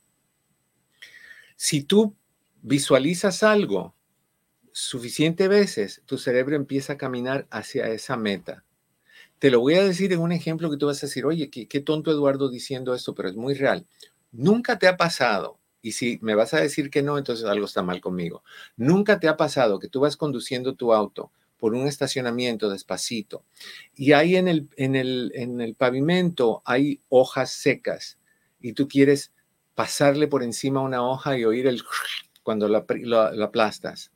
Si 1.57 1.83
tú 1.83 2.15
visualizas 2.63 3.43
algo 3.43 3.95
suficiente 4.73 5.49
veces, 5.49 6.03
tu 6.07 6.19
cerebro 6.19 6.57
empieza 6.57 6.95
a 6.95 6.99
caminar 6.99 7.47
hacia 7.51 7.89
esa 7.89 8.17
meta. 8.17 8.65
Te 9.39 9.51
lo 9.51 9.61
voy 9.61 9.75
a 9.75 9.85
decir 9.85 10.13
en 10.13 10.21
un 10.21 10.33
ejemplo 10.33 10.71
que 10.71 10.77
tú 10.77 10.87
vas 10.87 11.03
a 11.03 11.07
decir, 11.07 11.27
oye, 11.27 11.51
qué, 11.51 11.67
qué 11.67 11.81
tonto 11.81 12.11
Eduardo 12.11 12.49
diciendo 12.49 12.95
esto, 12.95 13.15
pero 13.15 13.29
es 13.29 13.37
muy 13.37 13.55
real. 13.55 13.87
Nunca 14.31 14.79
te 14.79 14.87
ha 14.87 14.97
pasado 14.97 15.59
y 15.83 15.93
si 15.93 16.19
me 16.23 16.35
vas 16.35 16.55
a 16.55 16.61
decir 16.61 16.91
que 16.91 17.03
no, 17.03 17.19
entonces 17.19 17.45
algo 17.45 17.67
está 17.67 17.83
mal 17.83 18.01
conmigo. 18.01 18.45
Nunca 18.77 19.19
te 19.19 19.29
ha 19.29 19.37
pasado 19.37 19.79
que 19.79 19.89
tú 19.89 20.01
vas 20.01 20.17
conduciendo 20.17 20.75
tu 20.75 20.93
auto 20.93 21.33
por 21.63 21.75
un 21.75 21.87
estacionamiento 21.87 22.69
despacito 22.69 23.45
y 23.95 24.15
ahí 24.15 24.35
en 24.35 24.49
el, 24.49 24.69
en 24.77 24.97
el, 24.97 25.31
en 25.37 25.61
el 25.61 25.77
pavimento 25.77 26.61
hay 26.65 27.01
hojas 27.09 27.53
secas 27.53 28.19
y 28.61 28.73
tú 28.73 28.89
quieres 28.89 29.33
pasarle 29.77 30.27
por 30.27 30.43
encima 30.43 30.81
una 30.81 31.07
hoja 31.07 31.39
y 31.39 31.45
oír 31.45 31.69
el 31.69 31.81
cuando 32.43 32.67
la, 32.67 32.85
la 33.05 33.45
aplastas. 33.45 34.11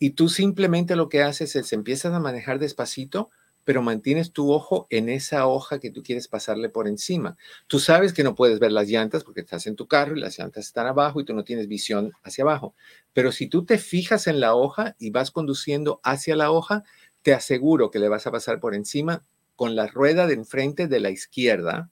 Y 0.00 0.10
tú 0.10 0.28
simplemente 0.28 0.96
lo 0.96 1.08
que 1.08 1.22
haces 1.22 1.54
es 1.54 1.72
empiezas 1.72 2.12
a 2.12 2.18
manejar 2.18 2.58
despacito 2.58 3.30
pero 3.64 3.82
mantienes 3.82 4.32
tu 4.32 4.52
ojo 4.52 4.86
en 4.90 5.08
esa 5.08 5.46
hoja 5.46 5.78
que 5.78 5.90
tú 5.90 6.02
quieres 6.02 6.28
pasarle 6.28 6.68
por 6.68 6.88
encima. 6.88 7.36
Tú 7.66 7.78
sabes 7.78 8.12
que 8.12 8.24
no 8.24 8.34
puedes 8.34 8.58
ver 8.58 8.72
las 8.72 8.88
llantas 8.88 9.24
porque 9.24 9.40
estás 9.40 9.66
en 9.66 9.76
tu 9.76 9.86
carro 9.86 10.16
y 10.16 10.20
las 10.20 10.38
llantas 10.38 10.66
están 10.66 10.86
abajo 10.86 11.20
y 11.20 11.24
tú 11.24 11.34
no 11.34 11.44
tienes 11.44 11.68
visión 11.68 12.12
hacia 12.22 12.42
abajo. 12.42 12.74
Pero 13.12 13.32
si 13.32 13.46
tú 13.46 13.64
te 13.64 13.78
fijas 13.78 14.26
en 14.26 14.40
la 14.40 14.54
hoja 14.54 14.96
y 14.98 15.10
vas 15.10 15.30
conduciendo 15.30 16.00
hacia 16.02 16.36
la 16.36 16.50
hoja, 16.50 16.84
te 17.22 17.34
aseguro 17.34 17.90
que 17.90 17.98
le 17.98 18.08
vas 18.08 18.26
a 18.26 18.32
pasar 18.32 18.58
por 18.58 18.74
encima 18.74 19.24
con 19.54 19.76
la 19.76 19.86
rueda 19.86 20.26
de 20.26 20.34
enfrente 20.34 20.88
de 20.88 21.00
la 21.00 21.10
izquierda, 21.10 21.90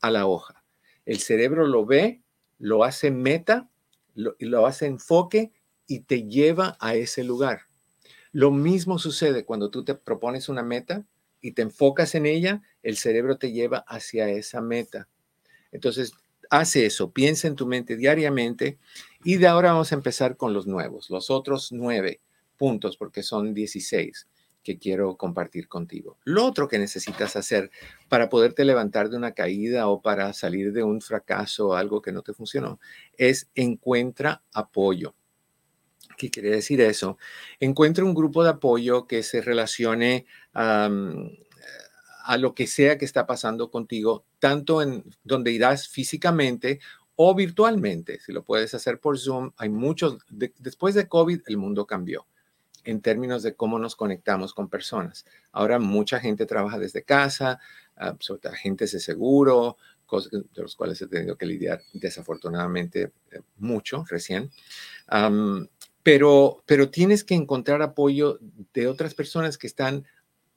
a 0.00 0.10
la 0.10 0.26
hoja. 0.26 0.62
El 1.06 1.18
cerebro 1.18 1.66
lo 1.66 1.86
ve, 1.86 2.22
lo 2.58 2.84
hace 2.84 3.10
meta, 3.10 3.70
lo, 4.14 4.36
lo 4.38 4.66
hace 4.66 4.86
enfoque 4.86 5.52
y 5.86 6.00
te 6.00 6.24
lleva 6.24 6.76
a 6.80 6.94
ese 6.94 7.24
lugar. 7.24 7.62
Lo 8.32 8.50
mismo 8.50 8.98
sucede 8.98 9.44
cuando 9.44 9.70
tú 9.70 9.84
te 9.84 9.94
propones 9.94 10.48
una 10.48 10.62
meta 10.62 11.04
y 11.40 11.52
te 11.52 11.62
enfocas 11.62 12.14
en 12.14 12.26
ella, 12.26 12.62
el 12.82 12.96
cerebro 12.96 13.36
te 13.36 13.52
lleva 13.52 13.84
hacia 13.86 14.28
esa 14.30 14.60
meta. 14.60 15.08
Entonces, 15.70 16.12
hace 16.50 16.86
eso, 16.86 17.12
piensa 17.12 17.48
en 17.48 17.56
tu 17.56 17.66
mente 17.66 17.96
diariamente 17.96 18.78
y 19.24 19.36
de 19.36 19.46
ahora 19.46 19.72
vamos 19.72 19.92
a 19.92 19.96
empezar 19.96 20.36
con 20.36 20.52
los 20.54 20.66
nuevos, 20.66 21.10
los 21.10 21.30
otros 21.30 21.72
nueve 21.72 22.20
puntos, 22.56 22.96
porque 22.96 23.22
son 23.22 23.54
16 23.54 24.28
que 24.62 24.78
quiero 24.78 25.16
compartir 25.16 25.68
contigo. 25.68 26.18
Lo 26.24 26.46
otro 26.46 26.68
que 26.68 26.78
necesitas 26.78 27.36
hacer 27.36 27.70
para 28.08 28.28
poderte 28.28 28.64
levantar 28.64 29.10
de 29.10 29.16
una 29.16 29.32
caída 29.32 29.88
o 29.88 30.00
para 30.00 30.32
salir 30.32 30.72
de 30.72 30.84
un 30.84 31.00
fracaso 31.00 31.68
o 31.68 31.74
algo 31.74 32.00
que 32.00 32.12
no 32.12 32.22
te 32.22 32.32
funcionó 32.32 32.78
es 33.16 33.48
encuentra 33.54 34.42
apoyo. 34.52 35.14
¿Qué 36.16 36.30
quiere 36.30 36.50
decir 36.50 36.80
eso? 36.80 37.18
Encuentra 37.60 38.04
un 38.04 38.14
grupo 38.14 38.44
de 38.44 38.50
apoyo 38.50 39.06
que 39.06 39.22
se 39.22 39.40
relacione 39.40 40.26
a 40.52 40.88
lo 42.38 42.54
que 42.54 42.66
sea 42.66 42.98
que 42.98 43.04
está 43.04 43.26
pasando 43.26 43.70
contigo, 43.70 44.24
tanto 44.38 44.82
en 44.82 45.04
donde 45.24 45.52
irás 45.52 45.88
físicamente 45.88 46.80
o 47.16 47.34
virtualmente. 47.34 48.20
Si 48.20 48.32
lo 48.32 48.44
puedes 48.44 48.74
hacer 48.74 49.00
por 49.00 49.18
Zoom, 49.18 49.52
hay 49.56 49.68
muchos, 49.68 50.18
después 50.30 50.94
de 50.94 51.08
COVID 51.08 51.42
el 51.46 51.56
mundo 51.56 51.86
cambió 51.86 52.26
en 52.84 53.00
términos 53.00 53.42
de 53.42 53.54
cómo 53.54 53.78
nos 53.78 53.96
conectamos 53.96 54.54
con 54.54 54.68
personas. 54.68 55.24
Ahora 55.52 55.78
mucha 55.78 56.20
gente 56.20 56.46
trabaja 56.46 56.78
desde 56.78 57.04
casa, 57.04 57.60
uh, 58.00 58.16
sobre 58.18 58.40
todo 58.40 58.52
agentes 58.52 58.92
de 58.92 59.00
seguro, 59.00 59.76
cosas 60.06 60.32
de 60.32 60.62
los 60.62 60.74
cuales 60.74 61.00
he 61.00 61.06
tenido 61.06 61.36
que 61.36 61.46
lidiar 61.46 61.82
desafortunadamente 61.92 63.12
eh, 63.30 63.40
mucho 63.58 64.04
recién. 64.08 64.50
Pero, 66.02 66.62
pero 66.66 66.90
tienes 66.90 67.24
que 67.24 67.34
encontrar 67.34 67.82
apoyo 67.82 68.38
de 68.72 68.86
otras 68.86 69.14
personas 69.14 69.58
que 69.58 69.66
están 69.66 70.06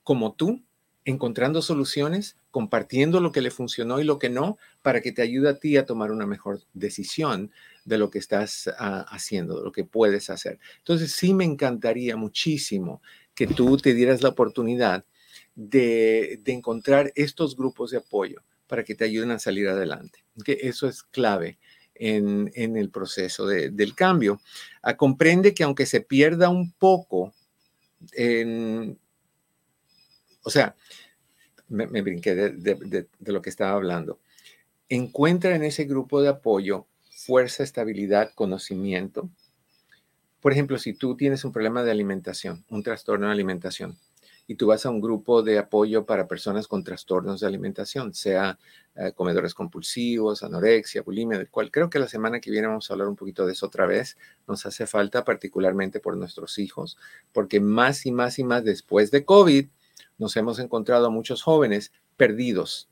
como 0.04 0.34
tú, 0.34 0.64
encontrando 1.06 1.62
soluciones, 1.62 2.38
compartiendo 2.50 3.20
lo 3.20 3.32
que 3.32 3.42
le 3.42 3.52
funcionó 3.52 4.00
y 4.00 4.04
lo 4.04 4.18
que 4.18 4.30
no, 4.30 4.58
para 4.82 5.02
que 5.02 5.12
te 5.12 5.22
ayude 5.22 5.50
a 5.50 5.60
ti 5.60 5.78
a 5.78 5.86
tomar 5.86 6.12
una 6.12 6.26
mejor 6.26 6.62
decisión 6.74 7.52
de 7.86 7.98
lo 8.00 8.10
que 8.10 8.18
estás 8.18 8.70
ah, 8.80 9.06
haciendo, 9.10 9.58
de 9.58 9.64
lo 9.64 9.72
que 9.72 9.84
puedes 9.84 10.30
hacer. 10.30 10.60
Entonces, 10.80 11.12
sí 11.12 11.34
me 11.34 11.44
encantaría 11.44 12.16
muchísimo 12.16 13.02
que 13.36 13.46
tú 13.46 13.78
te 13.78 13.94
dieras 13.94 14.24
la 14.24 14.30
oportunidad 14.30 15.06
de, 15.54 16.42
encontrar 16.46 17.12
estos 17.16 17.56
grupos 17.56 17.92
de 17.92 17.98
apoyo 17.98 18.42
para 18.68 18.84
que 18.84 18.96
te 18.96 19.06
ayuden 19.06 19.32
a 19.32 19.40
salir 19.40 19.68
adelante. 19.68 20.24
Que 20.44 20.58
eso 20.64 20.88
es 20.88 21.04
clave 21.04 21.60
en, 21.96 22.52
el 22.56 22.90
proceso 22.90 23.46
del 23.48 23.96
cambio. 23.96 24.42
Ah, 24.82 24.96
comprende 24.96 25.54
que 25.54 25.64
aunque 25.64 25.86
se 25.86 26.02
pierda 26.02 26.50
un 26.50 26.72
poco, 26.72 27.34
o 30.44 30.50
sea, 30.50 30.76
me, 31.70 32.02
brinqué 32.02 32.36
de 32.36 33.08
lo 33.20 33.42
que 33.42 33.50
estaba 33.50 33.72
hablando. 33.72 34.20
Encuentra 34.90 35.56
en 35.56 35.64
ese 35.64 35.86
grupo 35.86 36.22
de 36.22 36.30
apoyo 36.30 36.86
fuerza, 37.16 37.64
estabilidad, 37.64 38.32
conocimiento. 38.36 39.30
Por 40.42 40.52
ejemplo, 40.52 40.78
si 40.78 40.94
tú 40.94 41.16
tienes 41.18 41.44
un 41.44 41.52
problema 41.52 41.82
de 41.84 41.92
alimentación, 41.92 42.64
un 42.70 42.84
trastorno 42.84 43.28
de 43.28 43.32
alimentación, 43.32 43.98
y 44.48 44.56
tú 44.56 44.68
vas 44.68 44.86
a 44.86 44.90
un 44.90 45.02
grupo 45.02 45.42
de 45.42 45.58
apoyo 45.58 46.06
para 46.06 46.28
personas 46.28 46.68
con 46.68 46.84
trastornos 46.84 47.40
de 47.40 47.48
alimentación, 47.48 48.14
sea 48.14 48.58
eh, 48.96 49.12
comedores 49.16 49.54
compulsivos, 49.54 50.44
anorexia, 50.44 51.02
bulimia, 51.02 51.38
del 51.38 51.50
cual 51.50 51.72
creo 51.72 51.90
que 51.90 52.00
la 52.00 52.08
semana 52.08 52.40
que 52.40 52.52
viene 52.52 52.68
vamos 52.68 52.90
a 52.90 52.94
hablar 52.94 53.08
un 53.08 53.16
poquito 53.16 53.46
de 53.46 53.54
eso 53.54 53.66
otra 53.66 53.86
vez. 53.86 54.18
Nos 54.48 54.66
hace 54.66 54.86
falta 54.88 55.24
particularmente 55.26 56.00
por 56.00 56.16
nuestros 56.16 56.60
hijos, 56.60 56.98
porque 57.34 57.60
más 57.60 58.06
y 58.06 58.12
más 58.12 58.40
y 58.40 58.44
más 58.44 58.64
después 58.64 59.12
de 59.12 59.26
COVID 59.26 59.68
nos 60.18 60.38
hemos 60.38 60.60
encontrado 60.60 61.08
a 61.08 61.10
muchos 61.10 61.42
jóvenes 61.42 61.92
perdidos, 62.16 62.90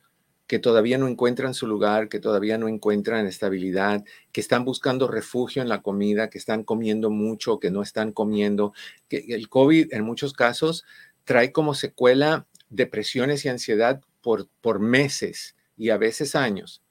que 0.48 0.60
todavía 0.60 0.98
no 0.98 1.08
encuentran 1.08 1.54
su 1.54 1.68
lugar, 1.68 2.10
que 2.10 2.20
todavía 2.20 2.58
no 2.58 2.68
encuentran 2.68 3.26
estabilidad, 3.26 4.04
que 4.32 4.42
están 4.42 4.66
buscando 4.66 5.08
refugio 5.08 5.62
en 5.62 5.70
la 5.70 5.82
comida, 5.82 6.30
que 6.30 6.38
están 6.38 6.64
comiendo 6.64 7.10
mucho, 7.10 7.60
que 7.60 7.72
no 7.72 7.82
están 7.82 8.12
comiendo, 8.12 8.74
que 9.08 9.26
el 9.30 9.48
COVID 9.48 9.94
en 9.94 10.04
muchos 10.04 10.34
casos 10.34 10.84
trae 11.24 11.52
como 11.52 11.74
secuela 11.74 12.48
depresiones 12.70 13.46
y 13.46 13.50
ansiedad 13.50 14.02
por, 14.22 14.48
por 14.62 14.80
meses 14.80 15.56
y 15.78 15.90
a 15.90 15.98
veces 15.98 16.36
años. 16.36 16.82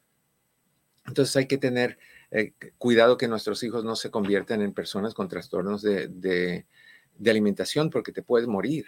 Entonces 1.07 1.35
hay 1.37 1.47
que 1.47 1.59
tener 1.59 1.99
eh, 2.31 2.53
cuidado 2.79 3.17
que 3.17 3.29
nuestros 3.29 3.63
hijos 3.63 3.85
no 3.85 3.97
se 3.97 4.11
conviertan 4.11 4.63
en 4.63 4.73
personas 4.73 5.15
con 5.15 5.29
trastornos 5.29 5.83
de, 5.83 6.09
de 6.09 7.31
alimentación 7.31 7.91
porque 7.91 8.13
te 8.13 8.23
puedes 8.23 8.49
morir 8.49 8.87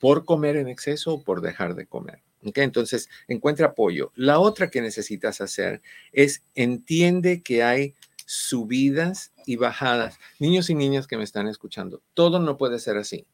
por 0.00 0.24
comer 0.24 0.56
en 0.56 0.68
exceso 0.68 1.14
o 1.14 1.22
por 1.22 1.40
dejar 1.40 1.74
de 1.74 1.86
comer. 1.86 2.22
Entonces, 2.54 3.08
encuentra 3.28 3.68
apoyo. 3.68 4.12
La 4.14 4.38
otra 4.38 4.70
que 4.70 4.80
necesitas 4.80 5.40
hacer 5.40 5.82
es 6.12 6.42
entiende 6.54 7.42
que 7.42 7.62
hay 7.62 7.94
subidas 8.24 9.32
y 9.46 9.56
bajadas. 9.56 10.18
Niños 10.38 10.70
y 10.70 10.74
niñas 10.74 11.06
que 11.06 11.16
me 11.16 11.24
están 11.24 11.48
escuchando, 11.48 12.02
todo 12.14 12.38
no 12.38 12.56
puede 12.56 12.78
ser 12.78 12.98
así. 12.98 13.26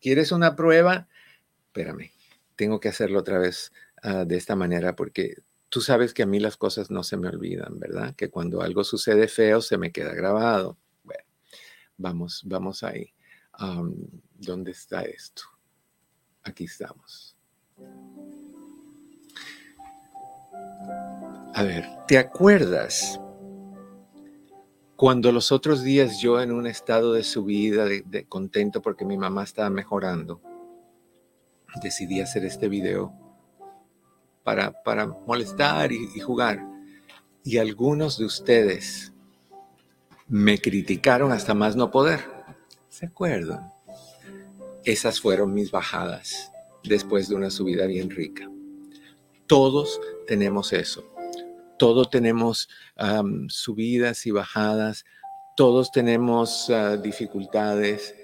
¿Quieres 0.00 0.32
una 0.32 0.54
prueba? 0.56 1.08
Espérame, 1.66 2.10
tengo 2.56 2.80
que 2.80 2.88
hacerlo 2.88 3.18
otra 3.20 3.38
vez 3.38 3.72
ah, 4.02 4.24
de 4.24 4.36
esta 4.36 4.56
manera 4.56 4.94
porque 4.96 5.36
tú 5.68 5.80
sabes 5.80 6.14
que 6.14 6.22
a 6.22 6.26
mí 6.26 6.40
las 6.40 6.56
cosas 6.56 6.90
no 6.90 7.02
se 7.02 7.16
me 7.16 7.28
olvidan, 7.28 7.78
¿verdad? 7.78 8.14
Que 8.14 8.30
cuando 8.30 8.62
algo 8.62 8.84
sucede 8.84 9.28
feo 9.28 9.60
se 9.60 9.78
me 9.78 9.92
queda 9.92 10.14
grabado. 10.14 10.78
Bueno, 11.02 11.24
vamos, 11.96 12.42
vamos 12.46 12.82
ahí. 12.82 13.12
¿Dónde 14.34 14.70
está 14.70 15.02
esto? 15.02 15.42
Aquí 16.44 16.64
estamos. 16.64 17.36
A 21.54 21.62
ver, 21.64 21.84
¿te 22.06 22.18
acuerdas 22.18 23.20
cuando 24.98 25.30
los 25.30 25.52
otros 25.52 25.84
días 25.84 26.18
yo 26.20 26.40
en 26.40 26.50
un 26.50 26.66
estado 26.66 27.12
de 27.12 27.22
subida, 27.22 27.84
de, 27.84 28.26
contento 28.28 28.82
porque 28.82 29.04
mi 29.04 29.16
mamá 29.16 29.44
estaba 29.44 29.70
mejorando, 29.70 30.40
decidí 31.80 32.20
hacer 32.20 32.44
este 32.44 32.68
video 32.68 33.12
para, 34.42 34.74
molestar 35.24 35.92
y, 35.92 36.08
y 36.16 36.18
jugar? 36.18 36.66
Y 37.44 37.58
algunos 37.58 38.18
de 38.18 38.24
ustedes 38.24 39.12
me 40.26 40.58
criticaron 40.58 41.30
hasta 41.30 41.54
más 41.54 41.76
no 41.76 41.92
poder. 41.92 42.18
¿Se 42.88 43.06
acuerdan? 43.06 43.72
Esas 44.84 45.20
fueron 45.20 45.54
mis 45.54 45.70
bajadas 45.70 46.50
después 46.82 47.28
de 47.28 47.36
una 47.36 47.50
subida 47.50 47.86
bien 47.86 48.10
rica. 48.10 48.50
Todos 49.46 50.00
tenemos 50.26 50.72
eso. 50.72 51.04
Todos 51.78 52.10
tenemos 52.10 52.68
subidas 53.48 54.26
y 54.26 54.30
bajadas. 54.30 55.04
Todos 55.56 55.90
tenemos 55.90 56.70
ah, 56.70 56.96
dificultades. 56.96 58.14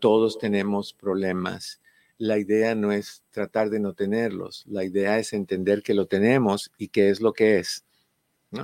todos 0.00 0.38
tenemos 0.38 0.92
problemas. 0.92 1.80
La 2.18 2.38
idea 2.38 2.74
no 2.74 2.90
es 2.92 3.22
tratar 3.30 3.70
de 3.70 3.78
no 3.78 3.94
tenerlos. 3.94 4.64
La 4.66 4.84
idea 4.84 5.18
es 5.18 5.32
entender 5.32 5.82
que 5.82 5.94
lo 5.94 6.06
tenemos 6.06 6.70
y 6.76 6.88
qué 6.88 7.10
es 7.10 7.20
lo 7.20 7.32
que 7.32 7.58
es. 7.58 7.84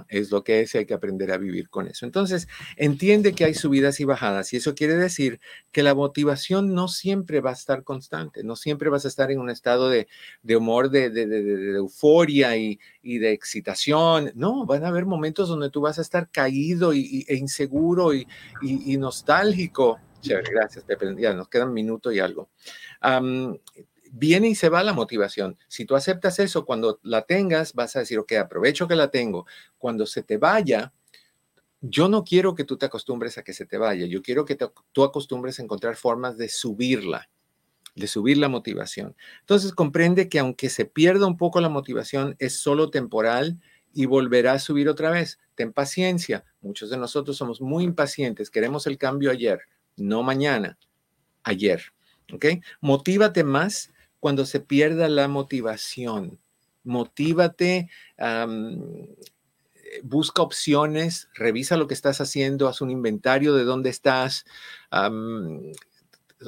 Es 0.09 0.31
lo 0.31 0.43
que 0.45 0.63
es 0.63 0.75
y 0.75 0.79
hay 0.79 0.87
que 0.87 0.95
aprender 0.95 1.31
a 1.31 1.37
vivir 1.37 1.69
con 1.69 1.87
eso. 1.87 2.07
Entonces, 2.07 2.49
entiende 2.77 3.35
que 3.35 3.45
hay 3.45 3.55
subidas 3.55 4.01
y 4.01 4.05
bajadas 4.05 4.53
y 4.53 4.57
eso 4.57 4.75
quiere 4.75 4.95
decir 4.95 5.41
que 5.73 5.83
la 5.83 5.95
motivación 5.95 6.75
no 6.75 6.89
siempre 6.89 7.41
va 7.41 7.51
a 7.51 7.55
estar 7.55 7.85
constante, 7.85 8.43
no 8.45 8.57
siempre 8.57 8.89
vas 8.89 9.05
a 9.05 9.09
estar 9.09 9.31
en 9.31 9.41
un 9.41 9.51
estado 9.51 9.91
de, 9.91 10.09
humor, 10.57 10.91
de, 10.91 11.07
euforia 11.77 12.57
y, 12.57 12.79
de 13.03 13.33
excitación. 13.33 14.33
No, 14.35 14.65
van 14.65 14.85
a 14.85 14.89
haber 14.89 15.05
momentos 15.05 15.49
donde 15.49 15.71
tú 15.71 15.83
vas 15.83 15.99
a 15.99 16.03
estar 16.03 16.31
caído 16.31 16.95
y, 16.95 17.27
e 17.29 17.37
inseguro 17.37 18.15
y, 18.15 18.27
nostálgico. 18.97 19.99
Chévere, 20.23 20.51
gracias, 20.51 20.85
Pepe. 20.85 21.15
Ya 21.19 21.35
nos 21.35 21.49
queda 21.49 21.67
un 21.67 21.75
minuto 21.75 22.11
y 22.11 22.19
algo 22.19 22.49
viene 24.17 24.49
y 24.49 24.55
se 24.55 24.69
va 24.69 24.85
la 24.85 24.93
motivación. 24.93 25.59
Si 25.67 25.85
tú 25.85 25.97
aceptas 25.97 26.39
eso, 26.39 26.65
cuando 26.65 27.01
la 27.03 27.23
tengas, 27.23 27.75
vas 27.75 27.97
a 27.97 28.01
decir, 28.01 28.19
ok, 28.19 28.33
aprovecho 28.35 28.87
que 28.87 28.95
la 28.95 29.11
tengo. 29.11 29.47
Cuando 29.77 30.07
se 30.07 30.23
te 30.23 30.37
vaya, 30.37 30.93
yo 31.81 32.09
no 32.09 32.23
quiero 32.23 32.55
que 32.55 32.65
tú 32.65 32.77
te 32.77 32.87
acostumbres 32.87 33.39
a 33.39 33.43
que 33.43 33.53
se 33.53 33.67
te 33.67 33.77
vaya. 33.77 34.07
Yo 34.07 34.23
quiero 34.23 34.45
que 34.45 34.57
tú 34.93 35.03
acostumbres 35.03 35.59
a 35.59 35.63
encontrar 35.65 35.97
formas 35.97 36.39
de 36.39 36.49
subirla, 36.49 37.29
de 37.97 38.07
subir 38.07 38.39
la 38.39 38.49
motivación. 38.49 39.17
Entonces 39.41 39.73
comprende 39.73 40.29
que 40.29 40.39
aunque 40.39 40.71
se 40.71 40.85
pierda 40.85 41.27
un 41.27 41.37
poco 41.37 41.61
la 41.61 41.69
motivación, 41.69 42.37
es 42.39 42.57
solo 42.61 42.91
temporal 42.91 43.59
y 43.93 44.07
volverá 44.07 44.53
a 44.53 44.59
subir 44.61 44.89
otra 44.89 45.11
vez. 45.11 45.41
Ten 45.57 45.73
paciencia. 45.73 46.45
Muchos 46.61 46.89
de 46.89 46.99
nosotros 46.99 47.37
somos 47.37 47.61
muy 47.61 47.83
impacientes. 47.83 48.49
Queremos 48.49 48.87
el 48.87 48.97
cambio 48.97 49.33
ayer, 49.33 49.59
no 49.97 50.23
mañana, 50.23 50.79
ayer. 51.43 51.83
¿Ok? 52.33 52.47
Motívate 52.81 53.43
más 53.45 53.91
cuando 54.25 54.47
se 54.47 54.59
pierda 54.59 55.07
la 55.11 55.29
motivación. 55.29 56.41
motívate, 56.83 57.91
busca 60.03 60.41
opciones, 60.41 61.29
revisa 61.35 61.77
lo 61.77 61.87
que 61.87 61.93
estás 61.93 62.23
haciendo, 62.23 62.67
haz 62.67 62.81
un 62.81 62.91
inventario 62.91 63.53
de 63.53 63.65
dónde 63.65 63.91
estás. 63.91 64.47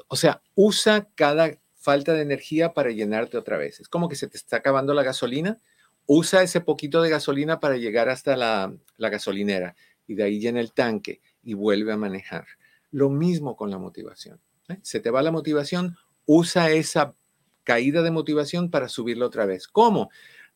o 0.08 0.16
sea, 0.16 0.40
usa 0.54 1.10
cada 1.14 1.58
falta 1.74 2.14
de 2.14 2.22
energía 2.22 2.72
para 2.72 2.92
llenarte 2.92 3.36
otra 3.36 3.58
vez. 3.58 3.78
Es 3.80 3.90
como 3.90 4.08
que 4.08 4.16
se 4.16 4.26
te 4.26 4.38
está 4.38 4.56
acabando 4.56 4.94
la 4.94 5.02
gasolina. 5.02 5.58
Usa 6.06 6.42
ese 6.42 6.62
poquito 6.62 7.02
de 7.02 7.10
gasolina 7.10 7.60
para 7.60 7.76
llegar 7.76 8.08
hasta 8.08 8.38
la, 8.38 8.72
gasolinera 8.96 9.76
y 10.06 10.14
de 10.14 10.22
ahí 10.22 10.40
llena 10.40 10.60
el 10.60 10.72
tanque 10.72 11.20
y 11.42 11.52
vuelve 11.52 11.92
a 11.92 11.98
manejar. 11.98 12.46
Lo 12.90 13.10
mismo 13.10 13.54
con 13.54 13.70
la 13.70 13.76
motivación. 13.76 14.40
¿eh? 14.70 14.78
Se 14.80 14.98
te 14.98 15.10
va 15.10 15.20
la 15.20 15.30
motivación, 15.30 15.98
usa 16.24 16.70
esa 16.70 17.14
caída 17.66 18.02
de 18.02 18.12
motivación 18.12 18.70
para 18.70 18.88
subirla 18.88 19.26
otra 19.26 19.44
vez. 19.44 19.66
¿Cómo? 19.68 20.08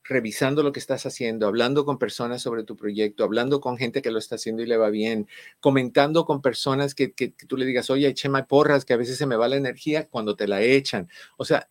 revisando 0.04 0.62
lo 0.62 0.72
que 0.72 0.80
estás 0.80 1.04
haciendo, 1.06 1.46
hablando 1.46 1.84
con 1.84 1.98
personas 1.98 2.42
sobre 2.42 2.64
tu 2.64 2.76
proyecto, 2.76 3.22
hablando 3.22 3.60
con 3.60 3.76
gente 3.76 4.00
que 4.00 4.10
lo 4.10 4.18
está 4.18 4.36
haciendo 4.36 4.62
y 4.62 4.66
le 4.66 4.76
va 4.76 4.88
bien, 4.88 5.28
comentando 5.60 6.24
con 6.24 6.40
personas 6.40 6.94
que, 6.94 7.08
tú 7.46 7.56
le 7.56 7.66
digas, 7.66 7.90
oye, 7.90 8.08
écheme 8.08 8.42
porras, 8.44 8.84
que 8.84 8.94
a 8.94 8.96
veces 8.96 9.18
se 9.18 9.26
me 9.26 9.36
va 9.36 9.48
la 9.48 9.56
energía 9.56 10.08
cuando 10.08 10.36
te 10.36 10.48
la 10.48 10.62
echan. 10.62 11.08
O 11.36 11.44
sea, 11.44 11.68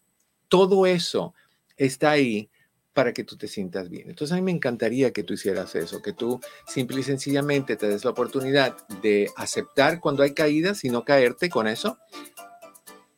todo 0.48 0.86
eso 0.86 1.34
está 1.76 2.12
ahí 2.12 2.50
para 2.94 3.14
que 3.14 3.24
tú 3.24 3.38
te 3.38 3.48
sientas 3.48 3.90
bien. 3.90 4.10
Entonces 4.10 4.34
a 4.34 4.36
mí 4.36 4.42
me 4.42 4.52
encantaría 4.52 5.12
que 5.12 5.24
tú 5.24 5.34
hicieras 5.34 5.74
eso, 5.76 6.02
que 6.02 6.14
tú 6.14 6.40
simple 6.68 7.00
y 7.00 7.04
sencillamente 7.04 7.78
te 7.78 7.88
des 7.88 8.04
la 8.04 8.12
oportunidad 8.12 8.76
de 9.02 9.30
aceptar 9.38 10.00
cuando 10.00 10.24
hay 10.24 10.34
caídas 10.34 10.84
y 10.84 10.90
no 10.90 11.04
caerte 11.04 11.50
con 11.50 11.68
eso, 11.68 11.98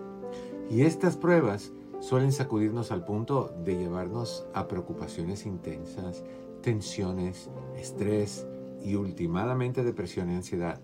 Y 0.74 0.82
estas 0.82 1.18
pruebas 1.18 1.72
suelen 2.00 2.32
sacudirnos 2.32 2.92
al 2.92 3.06
punto 3.06 3.54
de 3.64 3.78
llevarnos 3.78 4.48
a 4.56 4.68
preocupaciones 4.68 5.46
intensas, 5.46 6.24
tensiones, 6.64 7.52
estrés 7.78 8.48
y 8.84 8.96
últimamente 8.96 9.84
depresión 9.84 10.32
y 10.32 10.36
ansiedad. 10.36 10.82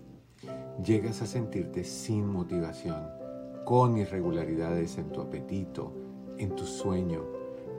Llegas 0.84 1.22
a 1.22 1.26
sentirte 1.26 1.82
sin 1.82 2.24
motivación, 2.28 3.02
con 3.64 3.96
irregularidades 3.96 4.96
en 4.96 5.10
tu 5.10 5.22
apetito, 5.22 5.92
en 6.38 6.54
tu 6.54 6.66
sueño, 6.66 7.24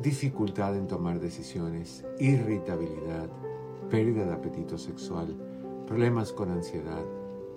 dificultad 0.01 0.75
en 0.75 0.87
tomar 0.87 1.21
decisiones, 1.21 2.03
irritabilidad, 2.19 3.29
pérdida 3.89 4.25
de 4.25 4.33
apetito 4.33 4.77
sexual, 4.77 5.33
problemas 5.87 6.33
con 6.33 6.51
ansiedad, 6.51 7.05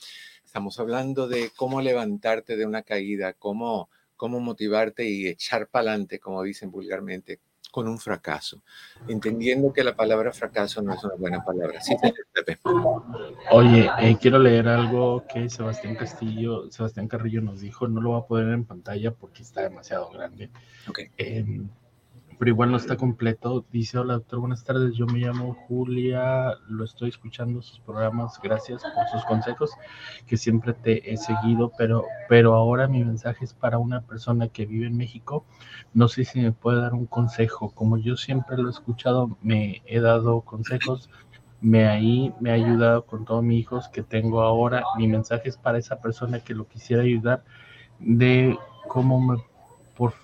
Estamos 0.45 0.81
hablando 0.81 1.29
de 1.29 1.53
cómo 1.55 1.81
levantarte 1.81 2.57
de 2.57 2.67
una 2.67 2.83
caída, 2.83 3.35
cómo, 3.35 3.89
cómo 4.17 4.41
motivarte 4.41 5.05
y 5.05 5.29
echar 5.29 5.69
para 5.69 5.91
adelante, 5.91 6.19
como 6.19 6.43
dicen 6.43 6.71
vulgarmente, 6.71 7.41
con 7.73 7.89
un 7.89 7.99
fracaso, 7.99 8.61
entendiendo 9.09 9.73
que 9.73 9.83
la 9.83 9.97
palabra 9.97 10.31
fracaso 10.31 10.83
no 10.83 10.93
es 10.93 11.03
una 11.03 11.15
buena 11.15 11.43
palabra. 11.43 11.81
Sí, 11.81 11.97
Pepe. 12.33 12.61
Oye, 13.51 13.91
eh, 13.99 14.17
quiero 14.21 14.39
leer 14.39 14.69
algo 14.69 15.25
que 15.27 15.49
Sebastián 15.49 15.97
Castillo, 15.97 16.71
Sebastián 16.71 17.09
Carrillo 17.09 17.41
nos 17.41 17.61
dijo, 17.63 17.89
no 17.89 18.03
lo 18.03 18.11
voy 18.11 18.21
a 18.21 18.27
poner 18.27 18.53
en 18.53 18.67
pantalla 18.67 19.13
porque 19.13 19.43
está 19.43 19.63
demasiado 19.63 20.11
grande. 20.11 20.51
Okay. 20.87 21.11
Em, 21.17 21.67
pero 22.43 22.51
igual 22.51 22.73
no 22.73 22.77
está 22.77 22.97
completo. 22.97 23.65
Dice, 23.71 23.99
hola 23.99 24.15
doctor, 24.15 24.41
buenas 24.41 24.65
tardes, 24.65 24.97
yo 24.97 25.07
me 25.07 25.21
llamo 25.21 25.55
Julia, 25.69 26.57
lo 26.67 26.83
estoy 26.83 27.11
escuchando 27.11 27.63
sus 27.63 27.79
programas, 27.79 28.41
gracias 28.43 28.83
por 28.83 29.07
sus 29.13 29.25
consejos, 29.27 29.71
que 30.27 30.37
siempre 30.37 30.73
te 30.73 31.13
he 31.13 31.17
seguido, 31.19 31.71
pero, 31.79 32.05
pero 32.29 32.55
ahora 32.55 32.89
mi 32.89 33.05
mensaje 33.05 33.45
es 33.45 33.55
para 33.55 33.79
una 33.79 34.01
persona 34.01 34.49
que 34.49 34.67
vive 34.67 34.89
en 34.89 34.97
México. 34.97 35.45
No 35.95 36.09
sé 36.09 36.25
si 36.25 36.41
me 36.41 36.51
puede 36.51 36.81
dar 36.81 36.95
un 36.95 37.07
consejo. 37.07 37.71
Como 37.71 37.97
yo 37.97 38.17
siempre 38.17 38.57
lo 38.57 38.67
he 38.67 38.73
escuchado, 38.73 39.39
me 39.41 39.81
he 39.87 40.01
dado 40.01 40.41
consejos 40.41 41.09
me 41.61 41.87
ahí 41.87 42.35
me 42.41 42.51
ha 42.51 42.55
ayudado 42.55 43.07
con 43.07 43.25
todos 43.25 43.45
mis 43.45 43.61
hijos 43.61 43.89
que 43.89 44.03
tengo 44.03 44.43
ahora. 44.43 44.83
Mi 44.99 45.07
mensaje 45.07 45.49
es 45.49 45.57
para 45.57 45.79
esa 45.79 46.01
persona 46.01 46.41
que 46.41 46.55
lo 46.55 46.67
quisiera 46.67 47.05
ayudar 47.05 47.45
de 48.01 48.59
cómo 48.89 49.21
me 49.21 49.37
por 49.95 50.15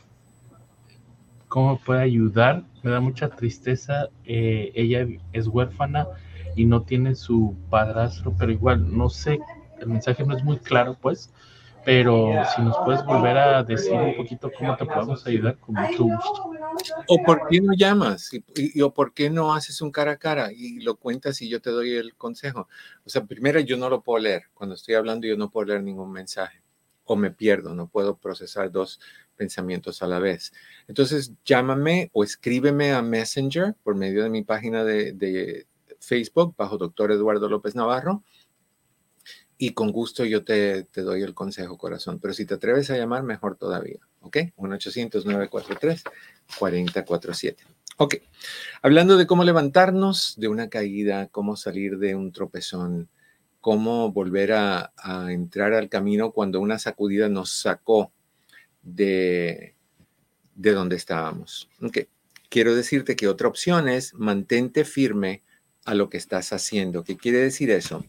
cómo 1.48 1.78
puede 1.78 2.02
ayudar. 2.02 2.62
Me 2.82 2.90
da 2.90 3.00
mucha 3.00 3.28
tristeza. 3.28 4.08
Eh, 4.24 4.70
ella 4.74 5.06
es 5.32 5.46
huérfana 5.48 6.06
y 6.54 6.64
no 6.64 6.82
tiene 6.82 7.14
su 7.14 7.56
padrastro, 7.70 8.34
pero 8.38 8.52
igual, 8.52 8.96
no 8.96 9.08
sé, 9.08 9.38
el 9.80 9.88
mensaje 9.88 10.24
no 10.24 10.36
es 10.36 10.44
muy 10.44 10.58
claro, 10.58 10.96
pues. 11.00 11.32
Pero 11.84 12.32
si 12.54 12.60
nos 12.60 12.76
puedes 12.84 13.02
volver 13.04 13.38
a 13.38 13.62
decir 13.62 13.94
un 13.94 14.16
poquito 14.16 14.50
cómo 14.58 14.76
te 14.76 14.84
podemos 14.84 15.26
ayudar, 15.26 15.56
con 15.58 15.74
mucho 15.74 16.04
gusto. 16.04 16.50
O 17.06 17.22
por 17.24 17.48
qué 17.48 17.62
no 17.62 17.72
llamas, 17.74 18.30
y, 18.54 18.82
o 18.82 18.92
por 18.92 19.14
qué 19.14 19.30
no 19.30 19.54
haces 19.54 19.80
un 19.80 19.90
cara 19.90 20.12
a 20.12 20.16
cara 20.18 20.52
y 20.52 20.80
lo 20.80 20.96
cuentas 20.96 21.40
y 21.40 21.48
yo 21.48 21.62
te 21.62 21.70
doy 21.70 21.94
el 21.94 22.14
consejo. 22.14 22.68
O 23.06 23.08
sea, 23.08 23.24
primero 23.24 23.58
yo 23.60 23.78
no 23.78 23.88
lo 23.88 24.02
puedo 24.02 24.18
leer. 24.18 24.42
Cuando 24.52 24.74
estoy 24.74 24.96
hablando 24.96 25.26
yo 25.26 25.36
no 25.36 25.48
puedo 25.48 25.68
leer 25.68 25.82
ningún 25.82 26.12
mensaje. 26.12 26.60
O 27.10 27.16
me 27.16 27.30
pierdo, 27.30 27.74
no 27.74 27.88
puedo 27.88 28.18
procesar 28.18 28.70
dos 28.70 29.00
pensamientos 29.34 30.02
a 30.02 30.06
la 30.06 30.18
vez. 30.18 30.52
Entonces, 30.88 31.32
llámame 31.42 32.10
o 32.12 32.22
escríbeme 32.22 32.92
a 32.92 33.00
Messenger 33.00 33.74
por 33.82 33.94
medio 33.94 34.22
de 34.22 34.28
mi 34.28 34.42
página 34.42 34.84
de, 34.84 35.66
Facebook 36.00 36.54
bajo 36.56 36.78
doctor 36.78 37.10
Eduardo 37.10 37.48
López 37.48 37.74
Navarro 37.74 38.22
y 39.56 39.72
con 39.72 39.90
gusto 39.90 40.24
yo 40.24 40.44
te, 40.44 40.84
te, 40.84 41.00
doy 41.00 41.22
el 41.22 41.34
consejo, 41.34 41.76
corazón. 41.78 42.20
Pero 42.20 42.34
si 42.34 42.44
te 42.44 42.54
atreves 42.54 42.90
a 42.90 42.96
llamar, 42.96 43.24
mejor 43.24 43.56
todavía. 43.56 43.98
¿Ok? 44.20 44.36
1-800-943-4047. 44.56 47.56
Ok. 47.96 48.14
Hablando 48.82 49.16
de 49.16 49.26
cómo 49.26 49.42
levantarnos 49.42 50.34
de 50.36 50.46
una 50.46 50.68
caída, 50.68 51.26
cómo 51.28 51.56
salir 51.56 51.98
de 51.98 52.14
un 52.14 52.30
tropezón, 52.30 53.08
cómo 53.68 54.10
volver 54.12 54.52
a, 54.52 54.94
entrar 55.28 55.74
al 55.74 55.90
camino 55.90 56.32
cuando 56.32 56.58
una 56.58 56.78
sacudida 56.78 57.28
nos 57.28 57.50
sacó 57.52 58.14
de, 58.80 59.74
de 60.54 60.72
donde 60.72 60.96
estábamos. 60.96 61.68
Quiero 62.48 62.74
decirte 62.74 63.14
que 63.14 63.28
otra 63.28 63.46
opción 63.46 63.86
es 63.86 64.14
mantente 64.14 64.86
firme 64.86 65.42
a 65.84 65.94
lo 65.94 66.08
que 66.08 66.16
estás 66.16 66.54
haciendo. 66.54 67.04
¿Qué 67.04 67.18
quiere 67.18 67.40
decir 67.40 67.70
eso? 67.70 68.06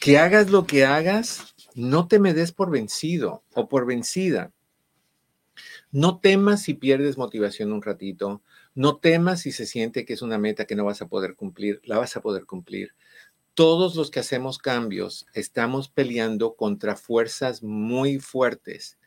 Que 0.00 0.18
hagas 0.18 0.50
lo 0.50 0.66
que 0.66 0.84
hagas, 0.84 1.54
no 1.76 2.08
te 2.08 2.18
me 2.18 2.34
des 2.34 2.50
por 2.50 2.72
vencido 2.72 3.44
o 3.54 3.68
por 3.68 3.86
vencida. 3.86 4.50
No 5.92 6.18
temas 6.18 6.60
si 6.60 6.74
pierdes 6.74 7.16
motivación 7.16 7.72
un 7.72 7.82
ratito, 7.82 8.42
no 8.74 8.96
temas 8.96 9.42
si 9.42 9.52
se 9.52 9.64
siente 9.64 10.04
que 10.04 10.14
es 10.14 10.22
una 10.22 10.38
meta 10.38 10.64
que 10.64 10.74
no 10.74 10.84
vas 10.84 11.02
a 11.02 11.06
poder 11.06 11.36
cumplir, 11.36 11.80
la 11.84 11.98
vas 11.98 12.16
a 12.16 12.20
poder 12.20 12.46
cumplir. 12.46 12.96
Todos 13.54 13.96
los 13.96 14.10
que 14.10 14.20
hacemos 14.20 14.56
cambios 14.56 15.26
estamos 15.34 15.90
peleando 15.90 16.54
contra 16.54 16.96
fuerzas 16.96 17.62
muy 17.62 18.18
fuertes. 18.18 18.98